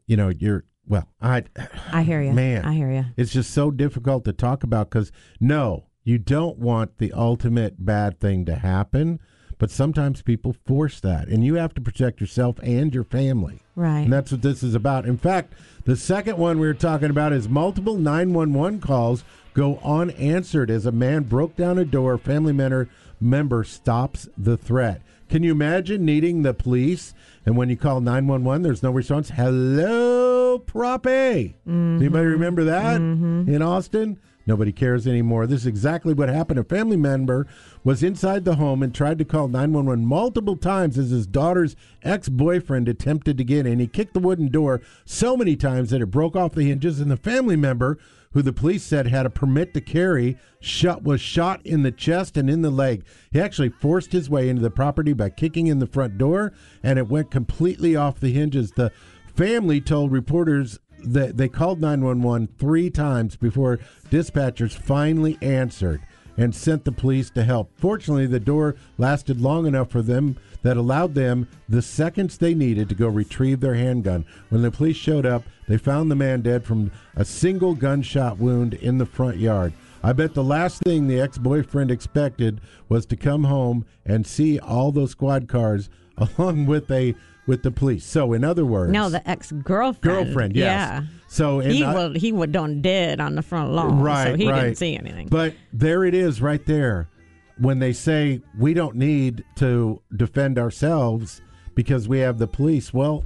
you 0.08 0.18
know 0.18 0.30
you're 0.30 0.66
well, 0.88 1.08
I 1.22 1.44
I 1.92 2.04
hear 2.04 2.22
you. 2.22 2.34
man, 2.34 2.66
I 2.66 2.74
hear 2.74 2.92
you. 2.92 3.06
It's 3.16 3.32
just 3.32 3.52
so 3.52 3.72
difficult 3.72 4.26
to 4.26 4.34
talk 4.34 4.64
about 4.64 4.90
because 4.90 5.12
no, 5.40 5.86
you 6.04 6.18
don't 6.18 6.58
want 6.58 6.98
the 6.98 7.14
ultimate 7.14 7.86
bad 7.86 8.20
thing 8.20 8.46
to 8.46 8.56
happen. 8.56 9.20
But 9.60 9.70
sometimes 9.70 10.22
people 10.22 10.56
force 10.66 11.02
that, 11.02 11.28
and 11.28 11.44
you 11.44 11.56
have 11.56 11.74
to 11.74 11.82
protect 11.82 12.22
yourself 12.22 12.58
and 12.64 12.96
your 12.96 13.04
family. 13.04 13.62
Right. 13.76 14.00
And 14.04 14.14
that's 14.14 14.32
what 14.32 14.42
this 14.42 14.64
is 14.64 14.74
about. 14.74 15.06
In 15.06 15.18
fact, 15.18 15.54
the 15.84 15.98
second 15.98 16.38
one 16.38 16.60
we 16.60 16.68
were 16.68 16.74
talking 16.74 17.10
about 17.10 17.34
is 17.34 17.50
multiple 17.50 17.98
911 17.98 18.80
calls 18.80 19.26
go 19.54 19.78
unanswered 19.84 20.72
as 20.72 20.86
a 20.86 20.94
man 20.94 21.24
broke 21.24 21.58
down 21.58 21.78
a 21.78 21.84
door. 21.84 22.18
Family 22.18 22.54
member 22.54 22.88
member 23.20 23.66
stops 23.66 24.30
the 24.38 24.56
threat. 24.56 25.02
Can 25.28 25.44
you 25.44 25.52
imagine 25.52 26.06
needing 26.06 26.42
the 26.42 26.54
police 26.54 27.14
and 27.50 27.58
when 27.58 27.68
you 27.68 27.76
call 27.76 28.00
911 28.00 28.62
there's 28.62 28.84
no 28.84 28.92
response? 28.92 29.30
Hello, 29.30 30.60
Prop 30.60 31.08
A. 31.08 31.56
Anybody 31.66 32.06
mm-hmm. 32.06 32.20
remember 32.20 32.64
that 32.66 33.02
mm-hmm. 33.02 33.52
in 33.52 33.64
Austin? 33.64 34.20
Nobody 34.46 34.72
cares 34.72 35.08
anymore. 35.08 35.48
This 35.48 35.62
is 35.62 35.66
exactly 35.66 36.14
what 36.14 36.30
happened. 36.30 36.60
A 36.60 36.64
family 36.64 36.96
member 36.96 37.48
was 37.84 38.04
inside 38.04 38.46
the 38.46 38.58
home 38.58 38.84
and 38.84 38.94
tried 38.94 39.18
to 39.18 39.26
call 39.26 39.48
911 39.48 40.06
multiple 40.06 40.58
times 40.58 41.00
as 41.00 41.10
his 41.10 41.26
daughter's 41.26 41.76
ex 42.04 42.30
boyfriend 42.30 42.88
attempted 42.88 43.36
to 43.40 43.44
get 43.44 43.66
in. 43.66 43.80
He 43.80 43.88
kicked 43.88 44.14
the 44.14 44.20
wooden 44.20 44.50
door 44.50 44.82
so 45.04 45.36
many 45.36 45.56
times 45.56 45.90
that 45.90 46.04
it 46.04 46.12
broke 46.12 46.36
off 46.36 46.54
the 46.54 46.66
hinges, 46.66 47.00
and 47.00 47.10
the 47.10 47.18
family 47.18 47.56
member, 47.56 47.98
who 48.34 48.42
the 48.42 48.54
police 48.54 48.84
said 48.84 49.08
had 49.08 49.26
a 49.26 49.30
permit 49.30 49.74
to 49.74 49.82
carry, 49.82 50.38
shot, 50.60 51.04
was 51.04 51.20
shot 51.20 51.65
in 51.65 51.84
the 51.84 51.92
chest 51.92 52.38
and 52.38 52.50
in 52.50 52.62
the 52.62 52.70
leg. 52.70 53.04
He 53.32 53.39
actually 53.39 53.70
forced 53.70 54.12
his 54.12 54.30
way 54.30 54.50
into 54.50 54.62
the 54.62 54.70
property 54.70 55.13
by 55.13 55.30
kicking 55.30 55.68
in 55.68 55.80
the 55.80 55.88
front 55.88 56.18
door, 56.18 56.54
and 56.84 57.00
it 57.00 57.08
went 57.08 57.32
completely 57.32 57.96
off 57.96 58.20
the 58.20 58.34
hinges. 58.34 58.72
The 58.72 58.92
family 59.36 59.82
told 59.82 60.12
reporters 60.12 60.80
that 61.04 61.38
they 61.38 61.48
called 61.48 61.80
911 61.80 62.50
three 62.58 62.89
times 62.89 63.36
before 63.36 63.80
dispatchers 64.10 64.74
finally 64.74 65.38
answered 65.42 66.02
and 66.39 66.56
sent 66.56 66.86
the 66.86 66.91
police 66.91 67.30
to 67.30 67.43
help. 67.43 67.69
Fortunately, 67.75 68.25
the 68.25 68.39
door 68.39 68.78
lasted 68.97 69.41
long 69.41 69.67
enough 69.67 69.91
for 69.91 70.02
them 70.02 70.38
that 70.62 70.78
allowed 70.78 71.13
them 71.13 71.49
the 71.67 71.82
seconds 71.82 72.38
they 72.38 72.54
needed 72.54 72.88
to 72.88 72.95
go 72.95 73.10
retrieve 73.10 73.60
their 73.60 73.75
handgun. 73.75 74.25
When 74.47 74.62
the 74.62 74.71
police 74.71 74.95
showed 74.95 75.25
up, 75.25 75.43
they 75.67 75.78
found 75.78 76.10
the 76.10 76.15
man 76.15 76.41
dead 76.41 76.63
from 76.63 76.91
a 77.13 77.25
single 77.25 77.75
gunshot 77.75 78.38
wound 78.38 78.73
in 78.75 78.99
the 78.99 79.06
front 79.06 79.36
yard. 79.36 79.73
I 80.02 80.13
bet 80.13 80.34
the 80.34 80.43
last 80.43 80.82
thing 80.84 81.08
the 81.08 81.19
ex 81.19 81.38
boyfriend 81.38 81.91
expected 81.91 82.62
was 82.88 83.06
to 83.08 83.17
come 83.17 83.43
home 83.43 83.86
and 84.06 84.25
see 84.25 84.60
all 84.60 84.93
those 84.93 85.12
squad 85.12 85.49
cars 85.49 85.89
along 86.17 86.67
with 86.67 86.89
a 86.89 87.15
with 87.50 87.64
the 87.64 87.72
police. 87.72 88.06
So, 88.06 88.34
in 88.34 88.44
other 88.44 88.64
words, 88.64 88.94
No, 88.94 89.10
the 89.10 89.28
ex 89.28 89.52
girlfriend. 89.52 90.28
girlfriend, 90.28 90.56
yes. 90.56 90.66
Yeah. 90.66 91.02
So 91.28 91.60
he 91.60 91.84
I- 91.84 91.94
would 91.96 92.16
he 92.18 92.32
would 92.32 92.52
done 92.52 92.82
dead 92.82 93.20
on 93.20 93.34
the 93.36 93.42
front 93.42 93.72
lawn, 93.72 94.00
right, 94.02 94.28
so 94.28 94.36
he 94.36 94.48
right. 94.48 94.62
didn't 94.66 94.78
see 94.78 94.96
anything. 94.96 95.28
But 95.30 95.56
there 95.74 96.04
it 96.06 96.14
is, 96.14 96.42
right 96.42 96.64
there. 96.66 97.10
When 97.58 97.80
they 97.80 97.92
say 97.92 98.42
we 98.58 98.74
don't 98.76 98.96
need 98.96 99.44
to 99.56 100.00
defend 100.16 100.58
ourselves 100.60 101.42
because 101.76 102.08
we 102.08 102.20
have 102.20 102.38
the 102.38 102.48
police. 102.48 102.94
Well, 102.94 103.24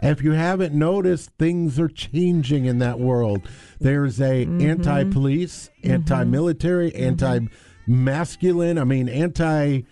if 0.00 0.22
you 0.22 0.30
haven't 0.32 0.72
noticed, 0.74 1.30
things 1.38 1.80
are 1.80 1.88
changing 1.88 2.66
in 2.66 2.78
that 2.78 3.00
world. 3.00 3.48
There's 3.80 4.20
a 4.20 4.46
Mm-hmm. 4.46 4.60
anti-police, 4.70 5.70
anti-military, 5.82 6.94
anti-masculine. 6.94 8.78
I 8.78 8.84
mean, 8.84 9.08
anti, 9.08 9.82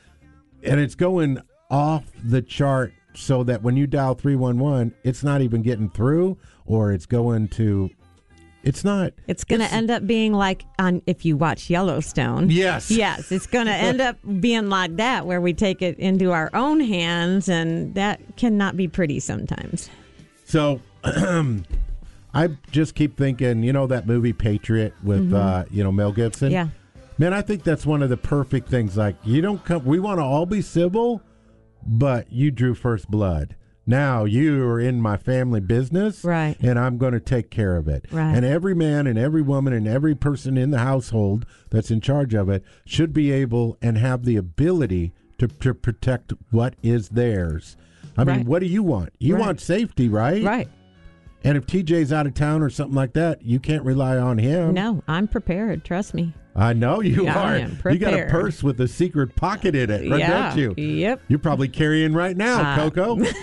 and 0.62 0.80
it's 0.80 0.94
going 0.94 1.40
off 1.70 2.04
the 2.22 2.42
chart. 2.42 2.92
So 3.16 3.44
that 3.44 3.62
when 3.62 3.76
you 3.76 3.86
dial 3.86 4.14
three 4.14 4.36
one 4.36 4.58
one, 4.58 4.94
it's 5.04 5.22
not 5.22 5.40
even 5.40 5.62
getting 5.62 5.88
through, 5.90 6.36
or 6.66 6.92
it's 6.92 7.06
going 7.06 7.48
to. 7.48 7.90
It's 8.62 8.82
not. 8.82 9.12
it's 9.28 9.44
going 9.44 9.60
to 9.60 9.70
end 9.70 9.90
up 9.90 10.06
being 10.06 10.32
like 10.32 10.64
on 10.78 11.02
if 11.06 11.26
you 11.26 11.36
watch 11.36 11.68
Yellowstone. 11.68 12.48
Yes. 12.48 12.90
Yes, 12.90 13.30
it's 13.30 13.46
going 13.46 13.66
to 13.72 13.74
end 13.74 14.00
up 14.00 14.16
being 14.40 14.70
like 14.70 14.96
that 14.96 15.26
where 15.26 15.40
we 15.40 15.52
take 15.52 15.82
it 15.82 15.98
into 15.98 16.32
our 16.32 16.48
own 16.54 16.80
hands 16.80 17.50
and 17.50 17.94
that 17.94 18.20
cannot 18.38 18.74
be 18.74 18.88
pretty 18.88 19.20
sometimes. 19.20 19.90
So 20.46 20.80
I 21.04 22.48
just 22.70 22.94
keep 22.94 23.16
thinking, 23.16 23.62
you 23.62 23.72
know, 23.72 23.86
that 23.86 24.06
movie 24.06 24.32
Patriot 24.32 24.94
with 25.02 25.32
uh, 25.32 25.64
you 25.70 25.84
know 25.84 25.92
Mel 25.92 26.12
Gibson. 26.12 26.48
Mm-hmm. 26.48 26.54
Yeah. 26.54 26.68
Man, 27.16 27.32
I 27.32 27.42
think 27.42 27.62
that's 27.62 27.86
one 27.86 28.02
of 28.02 28.10
the 28.10 28.16
perfect 28.16 28.68
things. 28.68 28.96
Like, 28.96 29.14
you 29.24 29.40
don't 29.40 29.64
come. 29.64 29.84
We 29.84 30.00
want 30.00 30.18
to 30.18 30.24
all 30.24 30.46
be 30.46 30.60
civil, 30.60 31.22
but 31.86 32.32
you 32.32 32.50
drew 32.50 32.74
first 32.74 33.10
blood. 33.10 33.56
Now 33.86 34.24
you 34.24 34.64
are 34.64 34.80
in 34.80 35.00
my 35.00 35.18
family 35.18 35.60
business, 35.60 36.24
Right. 36.24 36.56
And 36.60 36.78
I'm 36.78 36.96
going 36.96 37.12
to 37.12 37.20
take 37.20 37.50
care 37.50 37.76
of 37.76 37.86
it. 37.86 38.06
Right. 38.10 38.34
And 38.34 38.44
every 38.44 38.74
man 38.74 39.06
and 39.06 39.18
every 39.18 39.42
woman 39.42 39.74
and 39.74 39.86
every 39.86 40.14
person 40.14 40.56
in 40.56 40.70
the 40.70 40.78
household 40.78 41.44
that's 41.70 41.90
in 41.90 42.00
charge 42.00 42.32
of 42.32 42.48
it 42.48 42.64
should 42.86 43.12
be 43.12 43.30
able 43.30 43.76
and 43.82 43.98
have 43.98 44.24
the 44.24 44.36
ability 44.36 45.12
to, 45.38 45.48
to 45.48 45.74
protect 45.74 46.32
what 46.50 46.74
is 46.82 47.10
theirs. 47.10 47.76
I 48.16 48.24
mean, 48.24 48.36
Right. 48.38 48.46
what 48.46 48.60
do 48.60 48.66
you 48.66 48.82
want? 48.82 49.10
You 49.18 49.34
Right. 49.34 49.40
want 49.46 49.60
safety, 49.60 50.08
right? 50.08 50.42
Right. 50.42 50.68
And 51.42 51.58
if 51.58 51.66
TJ's 51.66 52.10
out 52.10 52.26
of 52.26 52.32
town 52.32 52.62
or 52.62 52.70
something 52.70 52.94
like 52.94 53.12
that, 53.14 53.42
you 53.42 53.60
can't 53.60 53.84
rely 53.84 54.16
on 54.16 54.38
him. 54.38 54.72
No, 54.72 55.02
I'm 55.06 55.28
prepared. 55.28 55.84
Trust 55.84 56.14
me. 56.14 56.32
I 56.56 56.72
know 56.72 57.00
you 57.00 57.24
Yeah, 57.24 57.68
are. 57.84 57.90
You 57.92 57.98
got 57.98 58.14
a 58.14 58.26
purse 58.26 58.62
with 58.62 58.80
a 58.80 58.86
secret 58.88 59.34
pocket 59.36 59.74
in 59.74 59.90
it, 59.90 60.08
right, 60.10 60.20
Yeah, 60.20 60.54
don't 60.54 60.58
you? 60.58 60.74
yep. 60.84 61.20
You're 61.28 61.38
probably 61.40 61.68
carrying 61.68 62.12
right 62.14 62.36
now, 62.36 62.60
Uh, 62.60 62.90
Coco. 62.90 63.24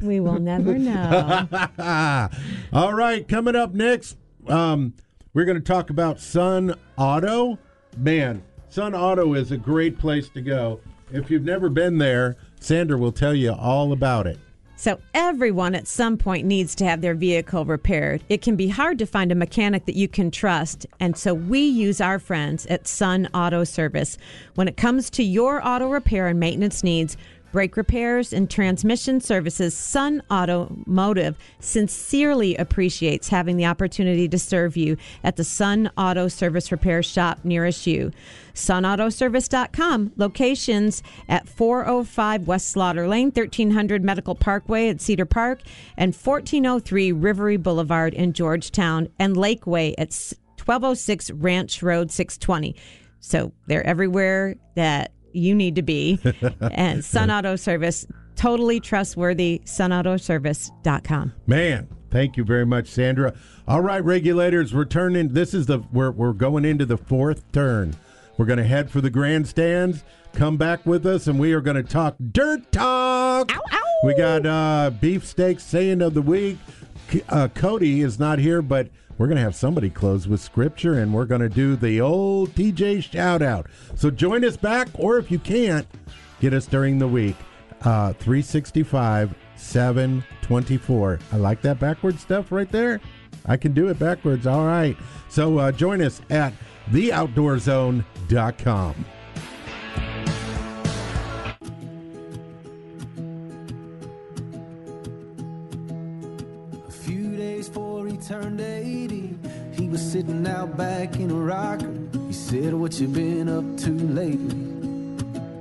We 0.00 0.20
will 0.20 0.38
never 0.38 0.78
know. 0.78 1.48
All 2.72 2.92
right, 2.94 3.26
coming 3.26 3.56
up 3.56 3.72
next, 3.72 4.18
um, 4.46 4.92
we're 5.32 5.46
going 5.46 5.56
to 5.56 5.64
talk 5.64 5.88
about 5.88 6.20
Sun 6.20 6.74
Auto. 6.98 7.58
Man, 7.96 8.42
Sun 8.68 8.94
Auto 8.94 9.32
is 9.32 9.52
a 9.52 9.56
great 9.56 9.98
place 9.98 10.28
to 10.30 10.42
go. 10.42 10.80
If 11.10 11.30
you've 11.30 11.44
never 11.44 11.70
been 11.70 11.96
there, 11.96 12.36
Sandra 12.60 12.98
will 12.98 13.12
tell 13.12 13.34
you 13.34 13.52
all 13.52 13.92
about 13.92 14.26
it. 14.26 14.38
So, 14.78 15.00
everyone 15.14 15.74
at 15.74 15.88
some 15.88 16.18
point 16.18 16.46
needs 16.46 16.74
to 16.76 16.84
have 16.84 17.00
their 17.00 17.14
vehicle 17.14 17.64
repaired. 17.64 18.22
It 18.28 18.42
can 18.42 18.56
be 18.56 18.68
hard 18.68 18.98
to 18.98 19.06
find 19.06 19.32
a 19.32 19.34
mechanic 19.34 19.86
that 19.86 19.96
you 19.96 20.06
can 20.06 20.30
trust, 20.30 20.86
and 21.00 21.16
so 21.16 21.32
we 21.32 21.60
use 21.60 21.98
our 21.98 22.18
friends 22.18 22.66
at 22.66 22.86
Sun 22.86 23.28
Auto 23.32 23.64
Service. 23.64 24.18
When 24.54 24.68
it 24.68 24.76
comes 24.76 25.08
to 25.10 25.24
your 25.24 25.66
auto 25.66 25.88
repair 25.88 26.26
and 26.26 26.38
maintenance 26.38 26.84
needs, 26.84 27.16
brake 27.56 27.78
repairs, 27.78 28.34
and 28.34 28.50
transmission 28.50 29.18
services, 29.18 29.72
Sun 29.72 30.22
Automotive 30.30 31.38
sincerely 31.58 32.54
appreciates 32.54 33.30
having 33.30 33.56
the 33.56 33.64
opportunity 33.64 34.28
to 34.28 34.38
serve 34.38 34.76
you 34.76 34.94
at 35.24 35.36
the 35.36 35.42
Sun 35.42 35.90
Auto 35.96 36.28
Service 36.28 36.70
Repair 36.70 37.02
Shop 37.02 37.38
nearest 37.44 37.86
you. 37.86 38.12
SunAutoservice.com, 38.52 40.12
locations 40.16 41.02
at 41.30 41.48
405 41.48 42.46
West 42.46 42.68
Slaughter 42.68 43.08
Lane, 43.08 43.28
1300 43.28 44.04
Medical 44.04 44.34
Parkway 44.34 44.90
at 44.90 45.00
Cedar 45.00 45.24
Park, 45.24 45.62
and 45.96 46.14
1403 46.14 47.10
Rivery 47.14 47.56
Boulevard 47.62 48.12
in 48.12 48.34
Georgetown, 48.34 49.08
and 49.18 49.34
Lakeway 49.34 49.94
at 49.96 50.08
1206 50.62 51.30
Ranch 51.30 51.82
Road 51.82 52.10
620. 52.10 52.76
So 53.20 53.52
they're 53.66 53.86
everywhere 53.86 54.56
that 54.74 55.12
you 55.36 55.54
need 55.54 55.74
to 55.76 55.82
be. 55.82 56.18
and 56.72 57.04
Sun 57.04 57.30
Auto 57.30 57.56
Service, 57.56 58.06
totally 58.34 58.80
trustworthy, 58.80 59.60
sunautoservice.com. 59.64 61.32
Man, 61.46 61.88
thank 62.10 62.36
you 62.36 62.44
very 62.44 62.66
much, 62.66 62.88
Sandra. 62.88 63.34
All 63.68 63.80
right, 63.80 64.02
regulators, 64.04 64.74
we're 64.74 64.84
turning. 64.84 65.28
This 65.32 65.54
is 65.54 65.66
the 65.66 65.80
we're 65.92 66.10
we're 66.10 66.32
going 66.32 66.64
into 66.64 66.86
the 66.86 66.96
fourth 66.96 67.50
turn. 67.52 67.94
We're 68.38 68.46
going 68.46 68.58
to 68.58 68.64
head 68.64 68.90
for 68.90 69.00
the 69.00 69.10
grandstands. 69.10 70.04
Come 70.34 70.56
back 70.58 70.84
with 70.84 71.06
us, 71.06 71.26
and 71.26 71.38
we 71.38 71.52
are 71.54 71.62
going 71.62 71.76
to 71.76 71.82
talk 71.82 72.16
dirt 72.32 72.70
talk. 72.70 73.50
Ow, 73.50 73.60
ow. 73.72 73.82
We 74.04 74.14
got 74.14 74.44
uh, 74.44 74.90
beefsteak 75.00 75.58
saying 75.60 76.02
of 76.02 76.12
the 76.14 76.20
week. 76.22 76.58
C- 77.10 77.22
Uh, 77.30 77.48
Cody 77.48 78.02
is 78.02 78.18
not 78.18 78.38
here, 78.38 78.60
but 78.60 78.88
we're 79.18 79.26
going 79.26 79.36
to 79.36 79.42
have 79.42 79.54
somebody 79.54 79.90
close 79.90 80.28
with 80.28 80.40
scripture, 80.40 80.94
and 80.94 81.12
we're 81.12 81.24
going 81.24 81.40
to 81.40 81.48
do 81.48 81.76
the 81.76 82.00
old 82.00 82.54
TJ 82.54 83.02
shout 83.02 83.42
out. 83.42 83.66
So 83.94 84.10
join 84.10 84.44
us 84.44 84.56
back, 84.56 84.88
or 84.94 85.18
if 85.18 85.30
you 85.30 85.38
can't, 85.38 85.86
get 86.40 86.52
us 86.52 86.66
during 86.66 86.98
the 86.98 87.08
week. 87.08 87.36
Uh, 87.82 88.12
365 88.14 89.34
724. 89.56 91.18
I 91.32 91.36
like 91.36 91.62
that 91.62 91.78
backward 91.78 92.18
stuff 92.18 92.52
right 92.52 92.70
there. 92.70 93.00
I 93.46 93.56
can 93.56 93.72
do 93.72 93.88
it 93.88 93.98
backwards. 93.98 94.46
All 94.46 94.66
right. 94.66 94.96
So 95.28 95.58
uh, 95.58 95.72
join 95.72 96.02
us 96.02 96.20
at 96.30 96.52
theoutdoorzone.com. 96.90 99.04
A 106.86 106.90
few 106.90 107.36
days 107.36 107.68
80, 107.68 108.10
he 108.10 108.16
was 109.96 110.12
sitting 110.12 110.46
out 110.46 110.76
back 110.76 111.16
in 111.16 111.30
a 111.30 111.34
rocker. 111.34 111.90
He 112.26 112.32
said, 112.34 112.74
What 112.74 113.00
you 113.00 113.08
been 113.08 113.48
up 113.48 113.64
to 113.84 113.90
lately? 113.90 114.60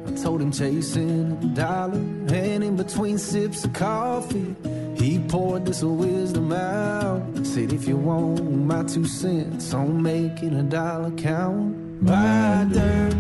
I 0.08 0.22
told 0.22 0.42
him 0.42 0.52
chasing 0.52 1.32
a 1.32 1.56
dollar, 1.56 1.94
and 1.94 2.62
in 2.62 2.76
between 2.76 3.18
sips 3.18 3.64
of 3.64 3.72
coffee, 3.72 4.54
he 4.98 5.20
poured 5.20 5.66
this 5.66 5.82
wisdom 5.84 6.52
out. 6.52 7.22
Said, 7.46 7.72
If 7.72 7.88
you 7.88 7.96
want 7.96 8.44
my 8.66 8.84
two 8.84 9.06
cents 9.06 9.74
on 9.74 10.04
making 10.04 10.54
a 10.56 10.64
dollar 10.64 11.12
count, 11.12 12.06
buy 12.06 12.68
dirt, 12.70 13.14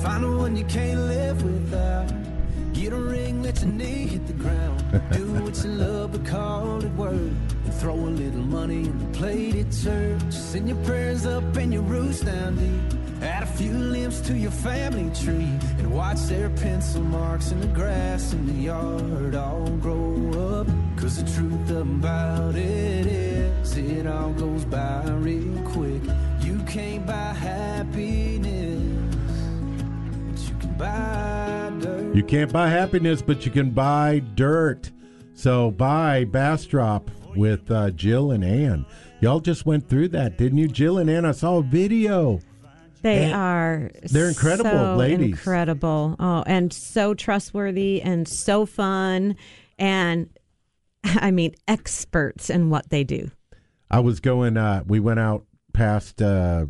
find 0.00 0.22
the 0.22 0.30
one 0.30 0.56
you 0.56 0.64
can't 0.66 1.00
live 1.00 1.42
without. 1.42 2.08
Get 2.74 2.92
a 2.92 2.96
ring, 2.96 3.42
let 3.42 3.60
your 3.60 3.70
knee 3.70 4.06
hit 4.06 4.26
the 4.26 4.32
ground. 4.32 4.82
Do 5.12 5.32
what 5.34 5.62
you 5.62 5.70
love, 5.70 6.12
but 6.12 6.24
call 6.26 6.82
it 6.82 6.92
work. 6.92 7.12
And 7.12 7.74
throw 7.74 7.94
a 7.94 8.12
little 8.22 8.40
money 8.40 8.84
in 8.84 8.98
the 8.98 9.18
plate 9.18 9.54
at 9.56 9.72
church. 9.72 10.32
Send 10.32 10.68
your 10.68 10.82
prayers 10.84 11.26
up 11.26 11.44
and 11.56 11.72
your 11.72 11.82
roots 11.82 12.20
down 12.20 12.56
deep. 12.56 12.98
Add 13.22 13.44
a 13.44 13.46
few 13.46 13.72
limbs 13.72 14.20
to 14.22 14.36
your 14.36 14.50
family 14.50 15.10
tree. 15.14 15.58
And 15.78 15.92
watch 15.92 16.20
their 16.22 16.50
pencil 16.50 17.02
marks 17.02 17.52
in 17.52 17.60
the 17.60 17.68
grass 17.68 18.32
in 18.32 18.46
the 18.46 18.64
yard 18.64 19.34
all 19.34 19.68
grow 19.76 20.58
up. 20.58 20.66
Cause 20.96 21.22
the 21.22 21.30
truth 21.30 21.70
about 21.70 22.54
it 22.56 23.06
is, 23.06 23.76
it 23.76 24.06
all 24.06 24.32
goes 24.32 24.64
by 24.64 25.04
real 25.10 25.60
quick. 25.68 26.02
You 26.40 26.58
can't 26.66 27.06
buy 27.06 27.32
happiness, 27.34 28.82
but 30.30 30.40
you 30.48 30.54
can 30.58 30.74
buy. 30.78 31.51
You 32.14 32.22
can't 32.26 32.52
buy 32.52 32.68
happiness, 32.68 33.22
but 33.22 33.44
you 33.44 33.50
can 33.50 33.70
buy 33.70 34.20
dirt. 34.34 34.90
So 35.34 35.70
buy 35.70 36.24
Bastrop 36.24 37.10
with 37.36 37.70
uh, 37.70 37.90
Jill 37.90 38.32
and 38.32 38.44
Ann. 38.44 38.84
Y'all 39.20 39.40
just 39.40 39.64
went 39.66 39.88
through 39.88 40.08
that, 40.08 40.36
didn't 40.36 40.58
you? 40.58 40.68
Jill 40.68 40.98
and 40.98 41.08
Ann, 41.08 41.24
I 41.24 41.32
saw 41.32 41.58
a 41.58 41.62
video. 41.62 42.40
They 43.02 43.24
And 43.24 43.34
are 43.34 43.90
they're 44.04 44.28
incredible 44.28 44.70
so 44.70 44.96
ladies. 44.96 45.30
Incredible. 45.30 46.16
Oh, 46.20 46.44
and 46.46 46.72
so 46.72 47.14
trustworthy 47.14 48.00
and 48.00 48.28
so 48.28 48.64
fun 48.66 49.36
and 49.78 50.28
I 51.04 51.30
mean 51.30 51.54
experts 51.66 52.48
in 52.50 52.70
what 52.70 52.90
they 52.90 53.02
do. 53.04 53.30
I 53.90 54.00
was 54.00 54.20
going, 54.20 54.56
uh, 54.56 54.84
we 54.86 55.00
went 55.00 55.18
out 55.18 55.44
past 55.72 56.22
uh, 56.22 56.66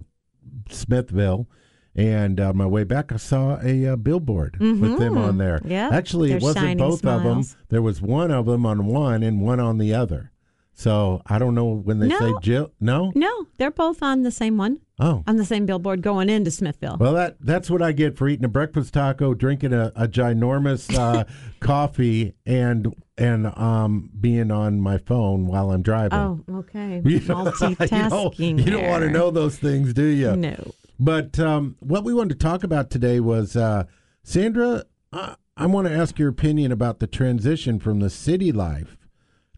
Smithville, 0.71 1.49
and 1.95 2.41
on 2.41 2.57
my 2.57 2.67
way 2.67 2.85
back, 2.85 3.13
I 3.13 3.17
saw 3.17 3.59
a 3.63 3.87
uh, 3.89 3.97
billboard 3.97 4.57
with 4.59 4.99
them 4.99 5.19
on 5.19 5.39
there. 5.39 5.59
Mm-hmm. 5.59 5.71
Yeah, 5.71 5.91
Actually, 5.93 6.31
it 6.31 6.41
they're 6.41 6.41
wasn't 6.41 6.65
shining 6.65 6.79
both 6.79 7.05
of 7.05 7.23
them. 7.23 7.45
There 7.69 7.83
was 7.83 8.01
one 8.01 8.31
of 8.31 8.47
them 8.47 8.65
on 8.65 8.87
one 8.87 9.23
and 9.23 9.41
one 9.43 9.61
on 9.61 9.79
the 9.79 9.95
other. 9.95 10.31
So 10.75 11.21
I 11.27 11.39
don't 11.39 11.55
know 11.55 11.67
when 11.67 11.99
they 11.99 12.09
No. 12.09 12.19
say 12.19 12.33
Jill. 12.41 12.73
No? 12.81 13.13
No, 13.15 13.47
they're 13.59 13.71
both 13.71 14.03
on 14.03 14.23
the 14.23 14.31
same 14.31 14.57
one. 14.57 14.81
Oh. 14.99 15.23
On 15.27 15.37
the 15.37 15.45
same 15.45 15.67
billboard 15.67 16.01
going 16.01 16.31
into 16.31 16.51
Smithville. 16.51 16.97
Well, 16.99 17.13
that 17.13 17.37
that's 17.41 17.69
what 17.69 17.83
I 17.83 17.93
get 17.93 18.17
for 18.17 18.27
eating 18.27 18.45
a 18.47 18.49
breakfast 18.49 18.95
taco, 18.95 19.35
drinking 19.35 19.75
a, 19.75 19.93
a 19.95 20.09
ginormous 20.09 20.97
uh, 20.97 21.25
coffee, 21.61 22.35
and 22.47 22.95
and 23.19 23.47
um, 23.59 24.11
being 24.19 24.51
on 24.51 24.81
my 24.81 24.97
phone 24.97 25.47
while 25.47 25.71
I'm 25.73 25.83
driving. 25.83 26.19
oh, 26.19 26.43
okay. 26.51 27.03
You 27.05 27.21
know, 27.21 27.45
Multitasking. 27.45 28.39
You 28.39 28.57
don't, 28.57 28.59
you 28.67 28.73
don't 28.73 28.89
want 28.89 29.03
to 29.05 29.11
know 29.11 29.31
those 29.31 29.59
things, 29.59 29.93
do 29.93 30.05
you? 30.05 30.35
No. 30.37 30.73
But 31.05 31.37
um, 31.41 31.75
what 31.81 32.05
we 32.05 32.15
wanted 32.15 32.39
to 32.39 32.47
talk 32.47 32.63
about 32.63 32.89
today 32.91 33.19
was 33.19 33.57
uh, 33.57 33.85
Sandra. 34.23 34.85
I, 35.13 35.35
I 35.57 35.67
want 35.67 35.89
to 35.89 35.93
ask 35.95 36.17
your 36.19 36.29
opinion 36.29 36.71
about 36.71 37.01
the 37.01 37.09
transition 37.09 37.81
from 37.81 37.99
the 37.99 38.09
city 38.09 38.53
life 38.53 38.97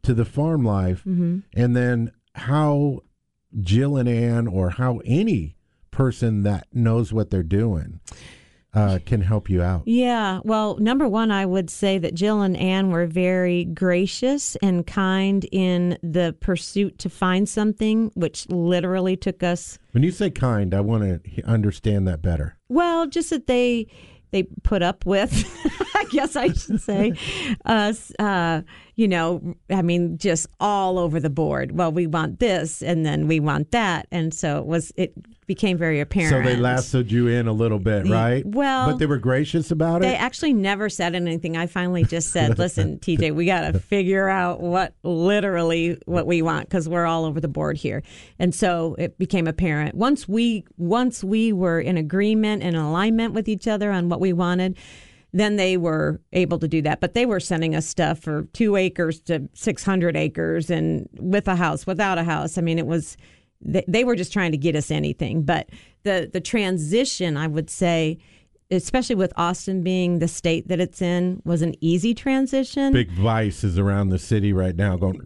to 0.04 0.14
the 0.14 0.24
farm 0.24 0.64
life, 0.64 1.00
Mm-hmm. 1.04 1.40
and 1.54 1.76
then 1.76 2.12
how 2.34 3.00
Jill 3.60 3.96
and 3.98 4.08
Ann, 4.08 4.46
or 4.46 4.70
how 4.70 5.00
any 5.04 5.56
person 5.90 6.42
that 6.44 6.66
knows 6.72 7.12
what 7.12 7.30
they're 7.30 7.42
doing, 7.42 8.00
uh, 8.74 8.98
can 9.04 9.20
help 9.20 9.48
you 9.48 9.62
out. 9.62 9.82
Yeah. 9.86 10.40
Well, 10.44 10.76
number 10.78 11.08
one, 11.08 11.30
I 11.30 11.46
would 11.46 11.70
say 11.70 11.98
that 11.98 12.14
Jill 12.14 12.42
and 12.42 12.56
Ann 12.56 12.90
were 12.90 13.06
very 13.06 13.64
gracious 13.64 14.56
and 14.56 14.86
kind 14.86 15.46
in 15.52 15.98
the 16.02 16.34
pursuit 16.40 16.98
to 17.00 17.08
find 17.08 17.48
something, 17.48 18.10
which 18.14 18.48
literally 18.48 19.16
took 19.16 19.42
us 19.42 19.78
When 19.92 20.02
you 20.02 20.10
say 20.10 20.30
kind, 20.30 20.74
I 20.74 20.80
want 20.80 21.24
to 21.24 21.42
understand 21.44 22.08
that 22.08 22.22
better. 22.22 22.56
Well, 22.68 23.06
just 23.06 23.30
that 23.30 23.46
they 23.46 23.86
they 24.32 24.42
put 24.64 24.82
up 24.82 25.06
with, 25.06 25.32
I 25.94 26.06
guess 26.10 26.34
I 26.34 26.52
should 26.52 26.80
say, 26.80 27.12
us. 27.64 28.12
Uh, 28.18 28.62
you 28.96 29.08
know, 29.08 29.56
I 29.70 29.82
mean, 29.82 30.18
just 30.18 30.46
all 30.60 30.98
over 30.98 31.18
the 31.18 31.30
board. 31.30 31.72
Well, 31.72 31.90
we 31.90 32.06
want 32.06 32.38
this, 32.38 32.82
and 32.82 33.04
then 33.04 33.26
we 33.26 33.40
want 33.40 33.72
that, 33.72 34.06
and 34.10 34.32
so 34.32 34.58
it 34.58 34.66
was. 34.66 34.92
It 34.96 35.14
became 35.46 35.76
very 35.76 36.00
apparent. 36.00 36.30
So 36.30 36.42
they 36.42 36.56
lassoed 36.56 37.10
you 37.10 37.28
in 37.28 37.46
a 37.46 37.52
little 37.52 37.78
bit, 37.78 38.08
right? 38.08 38.44
well, 38.46 38.90
but 38.90 38.98
they 38.98 39.06
were 39.06 39.18
gracious 39.18 39.70
about 39.70 40.02
it. 40.02 40.06
They 40.06 40.16
actually 40.16 40.52
never 40.52 40.88
said 40.88 41.14
anything. 41.14 41.56
I 41.56 41.66
finally 41.66 42.04
just 42.04 42.30
said, 42.30 42.58
"Listen, 42.58 42.98
TJ, 42.98 43.34
we 43.34 43.46
got 43.46 43.72
to 43.72 43.78
figure 43.78 44.28
out 44.28 44.60
what 44.60 44.94
literally 45.02 45.98
what 46.06 46.26
we 46.26 46.42
want 46.42 46.68
because 46.68 46.88
we're 46.88 47.06
all 47.06 47.24
over 47.24 47.40
the 47.40 47.48
board 47.48 47.76
here." 47.76 48.02
And 48.38 48.54
so 48.54 48.94
it 48.98 49.18
became 49.18 49.46
apparent 49.46 49.94
once 49.94 50.28
we 50.28 50.64
once 50.76 51.24
we 51.24 51.52
were 51.52 51.80
in 51.80 51.96
agreement 51.96 52.62
and 52.62 52.76
alignment 52.76 53.34
with 53.34 53.48
each 53.48 53.66
other 53.66 53.90
on 53.90 54.08
what 54.08 54.20
we 54.20 54.32
wanted. 54.32 54.76
Then 55.36 55.56
they 55.56 55.76
were 55.76 56.20
able 56.32 56.60
to 56.60 56.68
do 56.68 56.80
that, 56.82 57.00
but 57.00 57.12
they 57.14 57.26
were 57.26 57.40
sending 57.40 57.74
us 57.74 57.86
stuff 57.86 58.20
for 58.20 58.44
two 58.52 58.76
acres 58.76 59.20
to 59.22 59.48
six 59.52 59.82
hundred 59.82 60.16
acres, 60.16 60.70
and 60.70 61.08
with 61.18 61.48
a 61.48 61.56
house, 61.56 61.86
without 61.88 62.18
a 62.18 62.22
house. 62.24 62.56
I 62.56 62.60
mean, 62.60 62.78
it 62.78 62.86
was 62.86 63.16
they, 63.60 63.84
they 63.88 64.04
were 64.04 64.14
just 64.14 64.32
trying 64.32 64.52
to 64.52 64.58
get 64.58 64.76
us 64.76 64.92
anything. 64.92 65.42
But 65.42 65.70
the 66.04 66.30
the 66.32 66.40
transition, 66.40 67.36
I 67.36 67.48
would 67.48 67.68
say, 67.68 68.18
especially 68.70 69.16
with 69.16 69.32
Austin 69.36 69.82
being 69.82 70.20
the 70.20 70.28
state 70.28 70.68
that 70.68 70.78
it's 70.78 71.02
in, 71.02 71.42
was 71.44 71.62
an 71.62 71.74
easy 71.80 72.14
transition. 72.14 72.92
Big 72.92 73.10
vice 73.10 73.64
is 73.64 73.76
around 73.76 74.10
the 74.10 74.20
city 74.20 74.52
right 74.52 74.76
now 74.76 74.96
going. 74.96 75.20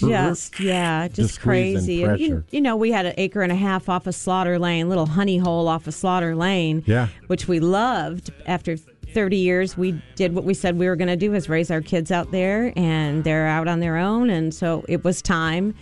just 0.00 0.58
yeah, 0.60 1.06
just, 1.08 1.16
Just 1.16 1.40
crazy. 1.40 2.02
And 2.02 2.18
you, 2.20 2.44
you 2.50 2.60
know, 2.60 2.76
we 2.76 2.90
had 2.92 3.06
an 3.06 3.14
acre 3.16 3.42
and 3.42 3.52
a 3.52 3.56
half 3.56 3.88
off 3.88 4.06
of 4.06 4.14
Slaughter 4.14 4.58
Lane, 4.58 4.88
little 4.88 5.06
honey 5.06 5.38
hole 5.38 5.68
off 5.68 5.86
of 5.86 5.94
Slaughter 5.94 6.34
Lane, 6.34 6.82
Yeah. 6.86 7.08
which 7.28 7.46
we 7.48 7.60
loved. 7.60 8.30
After 8.46 8.76
30 9.14 9.36
years, 9.36 9.76
we 9.76 10.00
did 10.16 10.34
what 10.34 10.44
we 10.44 10.52
said 10.52 10.76
we 10.78 10.86
were 10.86 10.96
going 10.96 11.08
to 11.08 11.16
do: 11.16 11.32
is 11.34 11.48
raise 11.48 11.70
our 11.70 11.80
kids 11.80 12.10
out 12.10 12.30
there, 12.32 12.72
and 12.76 13.24
they're 13.24 13.46
out 13.46 13.68
on 13.68 13.80
their 13.80 13.96
own. 13.96 14.28
And 14.28 14.52
so 14.52 14.84
it 14.88 15.04
was 15.04 15.22
time. 15.22 15.74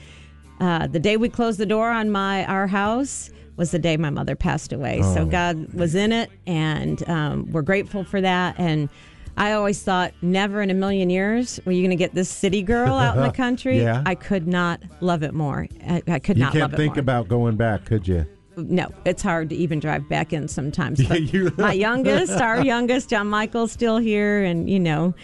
Uh, 0.61 0.87
the 0.87 1.01
day 1.01 1.16
we 1.16 1.28
closed 1.28 1.59
the 1.59 1.66
door 1.66 1.91
on 1.91 2.11
my 2.11 2.45
our 2.47 2.66
house 2.68 3.30
was 3.57 3.70
the 3.72 3.78
day 3.78 3.97
my 3.97 4.11
mother 4.11 4.37
passed 4.37 4.72
away. 4.72 5.01
Oh. 5.03 5.14
So 5.14 5.26
God 5.26 5.72
was 5.74 5.95
in 5.95 6.12
it, 6.12 6.30
and 6.47 7.07
um, 7.09 7.51
we're 7.51 7.62
grateful 7.62 8.05
for 8.05 8.20
that. 8.20 8.55
And 8.59 8.89
I 9.37 9.53
always 9.53 9.83
thought, 9.83 10.12
never 10.22 10.61
in 10.62 10.70
a 10.70 10.74
million 10.74 11.09
years 11.11 11.59
were 11.64 11.72
you 11.72 11.80
going 11.80 11.91
to 11.91 11.97
get 11.97 12.14
this 12.14 12.28
city 12.28 12.62
girl 12.62 12.95
out 12.95 13.16
in 13.16 13.22
the 13.22 13.33
country. 13.45 13.80
Yeah. 13.80 14.03
I 14.07 14.14
could 14.14 14.47
not 14.47 14.83
love 15.01 15.22
it 15.22 15.33
more. 15.35 15.66
I, 15.87 16.03
I 16.07 16.18
could 16.18 16.37
You 16.37 16.45
not 16.45 16.55
You 16.55 16.61
can't 16.61 16.76
think 16.76 16.95
more. 16.97 17.01
about 17.01 17.28
going 17.28 17.57
back, 17.57 17.85
could 17.87 18.07
you? 18.07 18.26
No, 18.57 18.88
it's 19.05 19.22
hard 19.22 19.48
to 19.50 19.57
even 19.57 19.80
drive 19.80 20.09
back 20.09 20.32
in 20.32 20.48
sometimes. 20.48 21.00
Yeah, 21.32 21.48
my 21.59 21.72
youngest, 21.88 22.32
our 22.32 22.62
youngest, 22.64 23.11
John 23.11 23.28
Michael's 23.28 23.72
still 23.72 23.98
here, 23.98 24.42
and 24.42 24.68
you 24.68 24.78
know, 24.80 25.14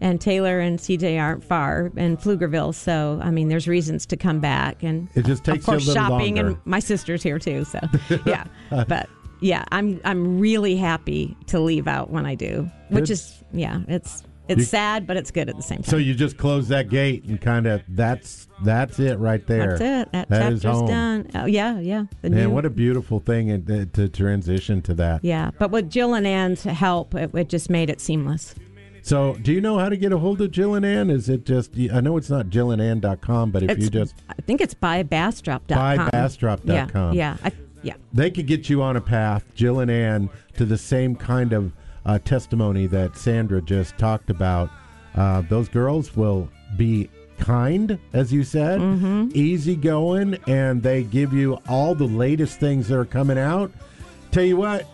and 0.00 0.20
Taylor 0.20 0.60
and 0.60 0.78
CJ 0.78 1.20
aren't 1.20 1.42
far, 1.44 1.90
and 1.96 2.18
Pflugerville. 2.18 2.74
So 2.74 3.20
I 3.22 3.30
mean, 3.30 3.48
there's 3.48 3.66
reasons 3.68 4.06
to 4.06 4.16
come 4.16 4.40
back, 4.40 4.82
and 4.82 5.08
It 5.14 5.24
just 5.24 5.44
takes 5.44 5.58
of 5.60 5.64
course 5.64 5.86
you 5.86 5.92
a 5.92 5.94
little 5.94 6.08
shopping, 6.08 6.36
longer. 6.36 6.50
and 6.52 6.58
my 6.66 6.78
sister's 6.80 7.22
here 7.22 7.38
too. 7.38 7.64
So 7.64 7.80
yeah, 8.26 8.44
but 8.70 9.08
yeah, 9.40 9.64
I'm 9.72 10.00
I'm 10.04 10.38
really 10.38 10.76
happy 10.76 11.36
to 11.46 11.60
leave 11.60 11.86
out 11.88 12.10
when 12.10 12.24
I 12.26 12.34
do, 12.34 12.70
which 12.90 13.04
Good. 13.04 13.10
is 13.10 13.42
yeah, 13.52 13.80
it's 13.88 14.22
it's 14.48 14.58
You- 14.60 14.64
sad, 14.64 15.06
but 15.06 15.16
it's 15.16 15.30
good 15.30 15.48
at 15.48 15.56
the 15.56 15.62
same 15.62 15.78
time. 15.78 15.84
So 15.90 15.96
you 15.96 16.14
just 16.14 16.36
close 16.36 16.68
that 16.68 16.88
gate 16.88 17.24
and 17.24 17.40
kind 17.40 17.66
of 17.66 17.82
that's 17.88 18.48
that's 18.64 18.98
it 18.98 19.18
right 19.18 19.46
there. 19.46 19.76
That's 19.76 19.80
it. 19.80 20.12
That, 20.12 20.28
That 20.30 20.52
is 20.52 20.62
chapter's 20.62 20.88
done. 20.88 21.30
Oh, 21.34 21.44
yeah, 21.46 21.78
yeah. 21.80 22.04
The 22.22 22.30
Man, 22.30 22.44
new- 22.44 22.50
what 22.50 22.64
a 22.64 22.70
beautiful 22.70 23.20
thing 23.20 23.50
uh, 23.52 23.84
to 23.94 24.08
transition 24.08 24.80
to 24.82 24.94
that. 24.94 25.24
yeah, 25.24 25.50
but 25.58 25.70
with 25.70 25.90
Jill 25.90 26.14
and 26.14 26.26
Ann's 26.26 26.62
help, 26.64 27.14
it, 27.14 27.34
it 27.34 27.48
just 27.48 27.68
made 27.70 27.90
it 27.90 28.00
seamless. 28.00 28.54
So, 29.02 29.36
do 29.40 29.52
you 29.52 29.60
know 29.60 29.78
how 29.78 29.88
to 29.88 29.96
get 29.96 30.12
a 30.12 30.18
hold 30.18 30.40
of 30.40 30.50
Jill 30.50 30.74
and 30.74 30.84
Ann? 30.84 31.10
Is 31.10 31.28
it 31.28 31.44
just 31.44 31.70
I 31.92 32.00
know 32.00 32.16
it's 32.16 32.28
not 32.30 32.46
jillandann.com, 32.46 33.50
but 33.52 33.62
if 33.62 33.70
It's, 33.70 33.84
you 33.84 33.90
just 33.90 34.14
I 34.28 34.34
think 34.42 34.60
it's 34.60 34.74
buybastrop.com. 34.74 36.08
Buybastrop.com. 36.10 37.14
Yeah, 37.14 37.36
yeah, 37.36 37.36
I, 37.44 37.52
yeah. 37.82 37.94
they 38.12 38.30
could 38.30 38.46
get 38.46 38.68
you 38.68 38.82
on 38.82 38.96
a 38.96 39.00
path, 39.00 39.44
Jill 39.54 39.78
and 39.80 39.90
Ann, 39.90 40.28
to 40.56 40.64
the 40.64 40.78
same 40.78 41.14
kind 41.14 41.52
of 41.52 41.72
uh, 42.06 42.18
testimony 42.20 42.86
that 42.86 43.16
Sandra 43.16 43.60
just 43.60 43.98
talked 43.98 44.30
about. 44.30 44.70
Uh, 45.14 45.42
those 45.42 45.68
girls 45.68 46.16
will 46.16 46.48
be 46.76 47.10
kind, 47.38 47.98
as 48.14 48.32
you 48.32 48.42
said, 48.44 48.80
Mm-hmm. 48.80 49.28
easygoing, 49.34 50.38
and 50.46 50.82
they 50.82 51.02
give 51.02 51.32
you 51.34 51.58
all 51.68 51.94
the 51.94 52.06
latest 52.06 52.58
things 52.58 52.88
that 52.88 52.96
are 52.96 53.04
coming 53.04 53.36
out. 53.38 53.70
Tell 54.30 54.44
you 54.44 54.56
what, 54.56 54.86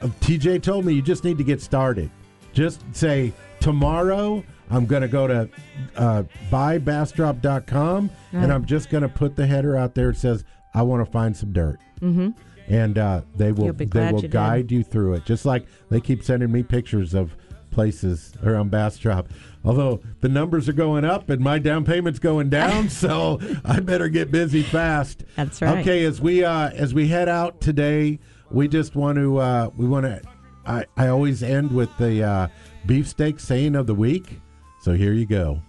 TJ 0.00 0.62
told 0.62 0.84
me 0.84 0.92
you 0.92 1.02
just 1.02 1.24
need 1.24 1.38
to 1.38 1.44
get 1.44 1.60
started. 1.62 2.10
Just 2.52 2.82
say, 2.94 3.32
tomorrow 3.60 4.42
I'm 4.70 4.86
going 4.86 5.02
to 5.02 5.08
go 5.08 5.26
to 5.26 5.48
uh, 5.96 6.22
buybastrop.com 6.50 8.10
and 8.32 8.52
I'm 8.52 8.64
just 8.64 8.90
going 8.90 9.02
to 9.02 9.08
put 9.08 9.36
the 9.36 9.46
header 9.46 9.76
out 9.76 9.94
there 9.94 10.12
that 10.12 10.18
says, 10.18 10.44
I 10.74 10.82
want 10.82 11.04
to 11.04 11.10
find 11.10 11.36
some 11.36 11.52
dirt 11.52 11.78
Mm-hmm. 12.00 12.30
And 12.70 12.98
uh, 12.98 13.20
they 13.36 13.50
will 13.50 13.72
they 13.72 13.84
will 14.12 14.16
you 14.16 14.22
did. 14.22 14.30
guide 14.30 14.70
you 14.70 14.84
through 14.84 15.14
it. 15.14 15.24
Just 15.26 15.44
like 15.44 15.66
they 15.90 16.00
keep 16.00 16.22
sending 16.22 16.52
me 16.52 16.62
pictures 16.62 17.14
of 17.14 17.36
places 17.72 18.32
around 18.44 18.70
Bastrop. 18.70 19.28
Although 19.64 20.00
the 20.20 20.28
numbers 20.28 20.68
are 20.68 20.72
going 20.72 21.04
up 21.04 21.30
and 21.30 21.40
my 21.40 21.58
down 21.58 21.84
payment's 21.84 22.20
going 22.20 22.48
down, 22.48 22.88
so 22.88 23.40
I 23.64 23.80
better 23.80 24.08
get 24.08 24.30
busy 24.30 24.62
fast. 24.62 25.24
That's 25.36 25.60
right. 25.60 25.78
Okay, 25.78 26.04
as 26.04 26.20
we 26.20 26.44
uh, 26.44 26.70
as 26.70 26.94
we 26.94 27.08
head 27.08 27.28
out 27.28 27.60
today, 27.60 28.20
we 28.50 28.68
just 28.68 28.94
want 28.94 29.18
to 29.18 29.38
uh, 29.38 29.70
we 29.76 29.86
want 29.86 30.06
to. 30.06 30.22
I, 30.64 30.84
I 30.96 31.08
always 31.08 31.42
end 31.42 31.72
with 31.72 31.90
the 31.98 32.22
uh, 32.22 32.48
beefsteak 32.86 33.40
saying 33.40 33.74
of 33.74 33.88
the 33.88 33.94
week. 33.94 34.38
So 34.82 34.92
here 34.92 35.12
you 35.12 35.26
go. 35.26 35.60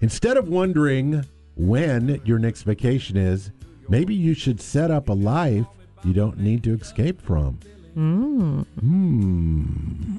Instead 0.00 0.36
of 0.36 0.48
wondering 0.48 1.24
when 1.56 2.20
your 2.24 2.38
next 2.38 2.62
vacation 2.62 3.16
is, 3.16 3.50
maybe 3.88 4.14
you 4.14 4.34
should 4.34 4.60
set 4.60 4.90
up 4.90 5.08
a 5.08 5.12
life 5.12 5.66
you 6.04 6.12
don't 6.12 6.38
need 6.38 6.62
to 6.64 6.74
escape 6.74 7.20
from. 7.20 7.58
Mm. 7.96 8.66
Hmm. 8.80 10.16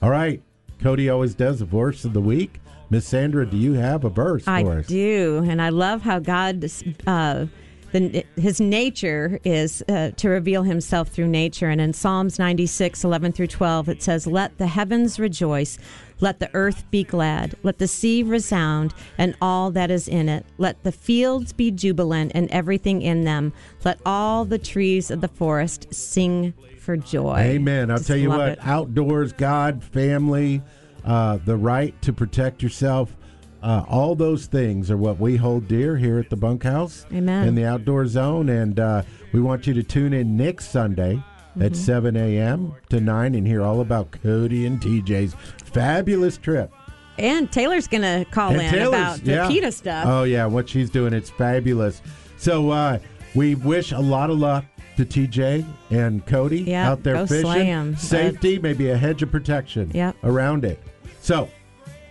All 0.00 0.10
right. 0.10 0.42
Cody 0.80 1.08
always 1.08 1.34
does 1.34 1.60
a 1.60 1.64
verse 1.64 2.04
of 2.04 2.12
the 2.12 2.20
week. 2.20 2.60
Miss 2.90 3.06
Sandra, 3.06 3.46
do 3.46 3.56
you 3.56 3.72
have 3.74 4.04
a 4.04 4.10
verse 4.10 4.46
I 4.46 4.62
for 4.64 4.78
us? 4.80 4.86
do, 4.86 5.42
and 5.48 5.62
I 5.62 5.70
love 5.70 6.02
how 6.02 6.18
God, 6.18 6.64
uh, 7.06 7.46
the, 7.92 8.24
His 8.36 8.60
nature 8.60 9.40
is 9.44 9.82
uh, 9.88 10.10
to 10.16 10.28
reveal 10.28 10.62
Himself 10.64 11.08
through 11.08 11.28
nature. 11.28 11.70
And 11.70 11.80
in 11.80 11.92
Psalms 11.94 12.38
96, 12.38 13.02
11 13.04 13.32
through 13.32 13.46
12, 13.46 13.88
it 13.88 14.02
says, 14.02 14.26
"Let 14.26 14.58
the 14.58 14.66
heavens 14.66 15.18
rejoice, 15.18 15.78
let 16.22 16.38
the 16.38 16.48
earth 16.54 16.84
be 16.90 17.02
glad, 17.02 17.56
let 17.62 17.78
the 17.78 17.88
sea 17.88 18.22
resound, 18.22 18.94
and 19.18 19.36
all 19.42 19.70
that 19.72 19.90
is 19.90 20.06
in 20.06 20.28
it. 20.28 20.46
Let 20.56 20.82
the 20.84 20.92
fields 20.92 21.52
be 21.52 21.70
jubilant, 21.70 22.32
and 22.34 22.48
everything 22.50 23.02
in 23.02 23.24
them. 23.24 23.52
Let 23.84 23.98
all 24.06 24.44
the 24.44 24.58
trees 24.58 25.10
of 25.10 25.20
the 25.20 25.28
forest 25.28 25.92
sing 25.92 26.54
for 26.78 26.96
joy." 26.96 27.38
Amen. 27.38 27.90
I'll 27.90 27.98
Just 27.98 28.06
tell 28.06 28.16
you 28.16 28.30
what, 28.30 28.50
it. 28.50 28.58
outdoors, 28.62 29.32
God, 29.32 29.82
family, 29.82 30.62
uh, 31.04 31.38
the 31.44 31.56
right 31.56 32.00
to 32.02 32.12
protect 32.12 32.62
yourself, 32.62 33.16
uh, 33.62 33.84
all 33.88 34.14
those 34.14 34.46
things 34.46 34.90
are 34.90 34.96
what 34.96 35.18
we 35.18 35.36
hold 35.36 35.66
dear 35.66 35.96
here 35.96 36.18
at 36.18 36.30
the 36.30 36.36
bunkhouse 36.36 37.04
Amen. 37.12 37.48
in 37.48 37.54
the 37.54 37.64
outdoor 37.64 38.06
zone. 38.06 38.48
And 38.48 38.78
uh, 38.78 39.02
we 39.32 39.40
want 39.40 39.66
you 39.66 39.74
to 39.74 39.82
tune 39.82 40.12
in 40.12 40.36
next 40.36 40.70
Sunday 40.70 41.22
at 41.60 41.72
Mhm. 41.72 41.76
7 41.76 42.16
a.m. 42.16 42.72
to 42.90 43.00
9 43.00 43.34
and 43.34 43.46
hear 43.46 43.62
all 43.62 43.80
about 43.80 44.10
Cody 44.22 44.66
and 44.66 44.80
TJ's 44.80 45.34
fabulous 45.64 46.36
trip. 46.36 46.72
And 47.18 47.50
Taylor's 47.52 47.86
going 47.88 48.02
to 48.02 48.24
call 48.30 48.52
And 48.52 48.62
in 48.62 48.70
Taylor's- 48.70 48.88
about 48.88 49.24
the 49.24 49.30
yeah. 49.32 49.48
PETA 49.48 49.72
stuff. 49.72 50.04
Oh 50.06 50.22
yeah, 50.24 50.46
what 50.46 50.68
she's 50.68 50.88
doing, 50.90 51.12
it's 51.12 51.30
fabulous. 51.30 52.00
So 52.38 52.70
uh, 52.70 52.98
we 53.34 53.54
wish 53.54 53.92
a 53.92 53.98
lot 54.00 54.30
of 54.30 54.38
luck 54.38 54.64
to 54.96 55.04
TJ 55.04 55.64
and 55.90 56.24
Cody 56.26 56.60
Yeah, 56.62 56.90
out 56.90 57.02
there 57.02 57.14
go 57.14 57.26
fishing. 57.26 57.44
slay 57.44 57.70
'em. 57.70 57.96
Safety, 57.96 58.58
maybe 58.58 58.88
a 58.90 58.96
hedge 58.96 59.22
of 59.22 59.30
protection 59.30 59.90
Yep. 59.94 60.16
around 60.24 60.64
it. 60.64 60.80
So, 61.20 61.48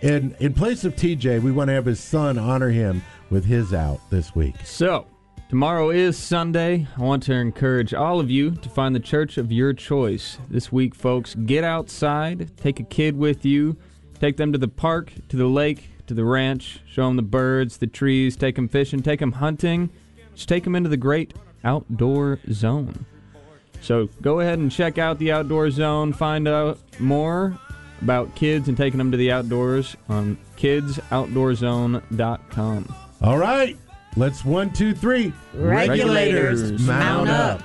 in 0.00 0.34
in 0.40 0.52
place 0.54 0.84
of 0.84 0.96
TJ, 0.96 1.38
we 1.40 1.52
want 1.52 1.68
to 1.68 1.74
have 1.74 1.84
his 1.86 2.00
son 2.00 2.38
honor 2.38 2.70
him 2.70 3.02
with 3.30 3.44
his 3.44 3.72
out 3.74 4.00
this 4.10 4.34
week. 4.34 4.54
So, 4.64 5.06
tomorrow 5.52 5.90
is 5.90 6.16
Sunday. 6.16 6.88
I 6.96 7.02
want 7.02 7.22
to 7.24 7.34
encourage 7.34 7.92
all 7.92 8.20
of 8.20 8.30
you 8.30 8.52
to 8.52 8.70
find 8.70 8.94
the 8.94 9.00
church 9.00 9.36
of 9.36 9.52
your 9.52 9.74
choice. 9.74 10.38
This 10.48 10.72
week, 10.72 10.94
folks, 10.94 11.34
get 11.34 11.62
outside, 11.62 12.56
take 12.56 12.80
a 12.80 12.84
kid 12.84 13.18
with 13.18 13.44
you, 13.44 13.76
take 14.18 14.38
them 14.38 14.52
to 14.52 14.58
the 14.58 14.66
park, 14.66 15.12
to 15.28 15.36
the 15.36 15.44
lake, 15.44 15.90
to 16.06 16.14
the 16.14 16.24
ranch, 16.24 16.80
show 16.86 17.06
them 17.06 17.16
the 17.16 17.22
birds, 17.22 17.76
the 17.76 17.86
trees, 17.86 18.34
take 18.34 18.56
them 18.56 18.66
fishing, 18.66 19.02
take 19.02 19.20
them 19.20 19.32
hunting. 19.32 19.90
Just 20.34 20.48
take 20.48 20.64
them 20.64 20.74
into 20.74 20.88
the 20.88 20.96
great 20.96 21.34
outdoor 21.64 22.38
zone. 22.50 23.04
So, 23.82 24.08
go 24.22 24.40
ahead 24.40 24.58
and 24.58 24.72
check 24.72 24.96
out 24.96 25.18
the 25.18 25.32
outdoor 25.32 25.70
zone, 25.70 26.14
find 26.14 26.48
out 26.48 26.78
more 26.98 27.58
about 28.00 28.34
kids 28.34 28.68
and 28.68 28.76
taking 28.78 28.96
them 28.96 29.10
to 29.10 29.18
the 29.18 29.30
outdoors 29.30 29.98
on 30.08 30.38
kidsoutdoorzone.com. 30.56 32.94
All 33.20 33.38
right, 33.38 33.76
let's 34.16 34.44
one, 34.44 34.70
two, 34.72 34.94
three. 34.94 35.32
Regulators, 35.54 36.72
mount 36.86 37.26
mount 37.26 37.28
up. 37.28 37.62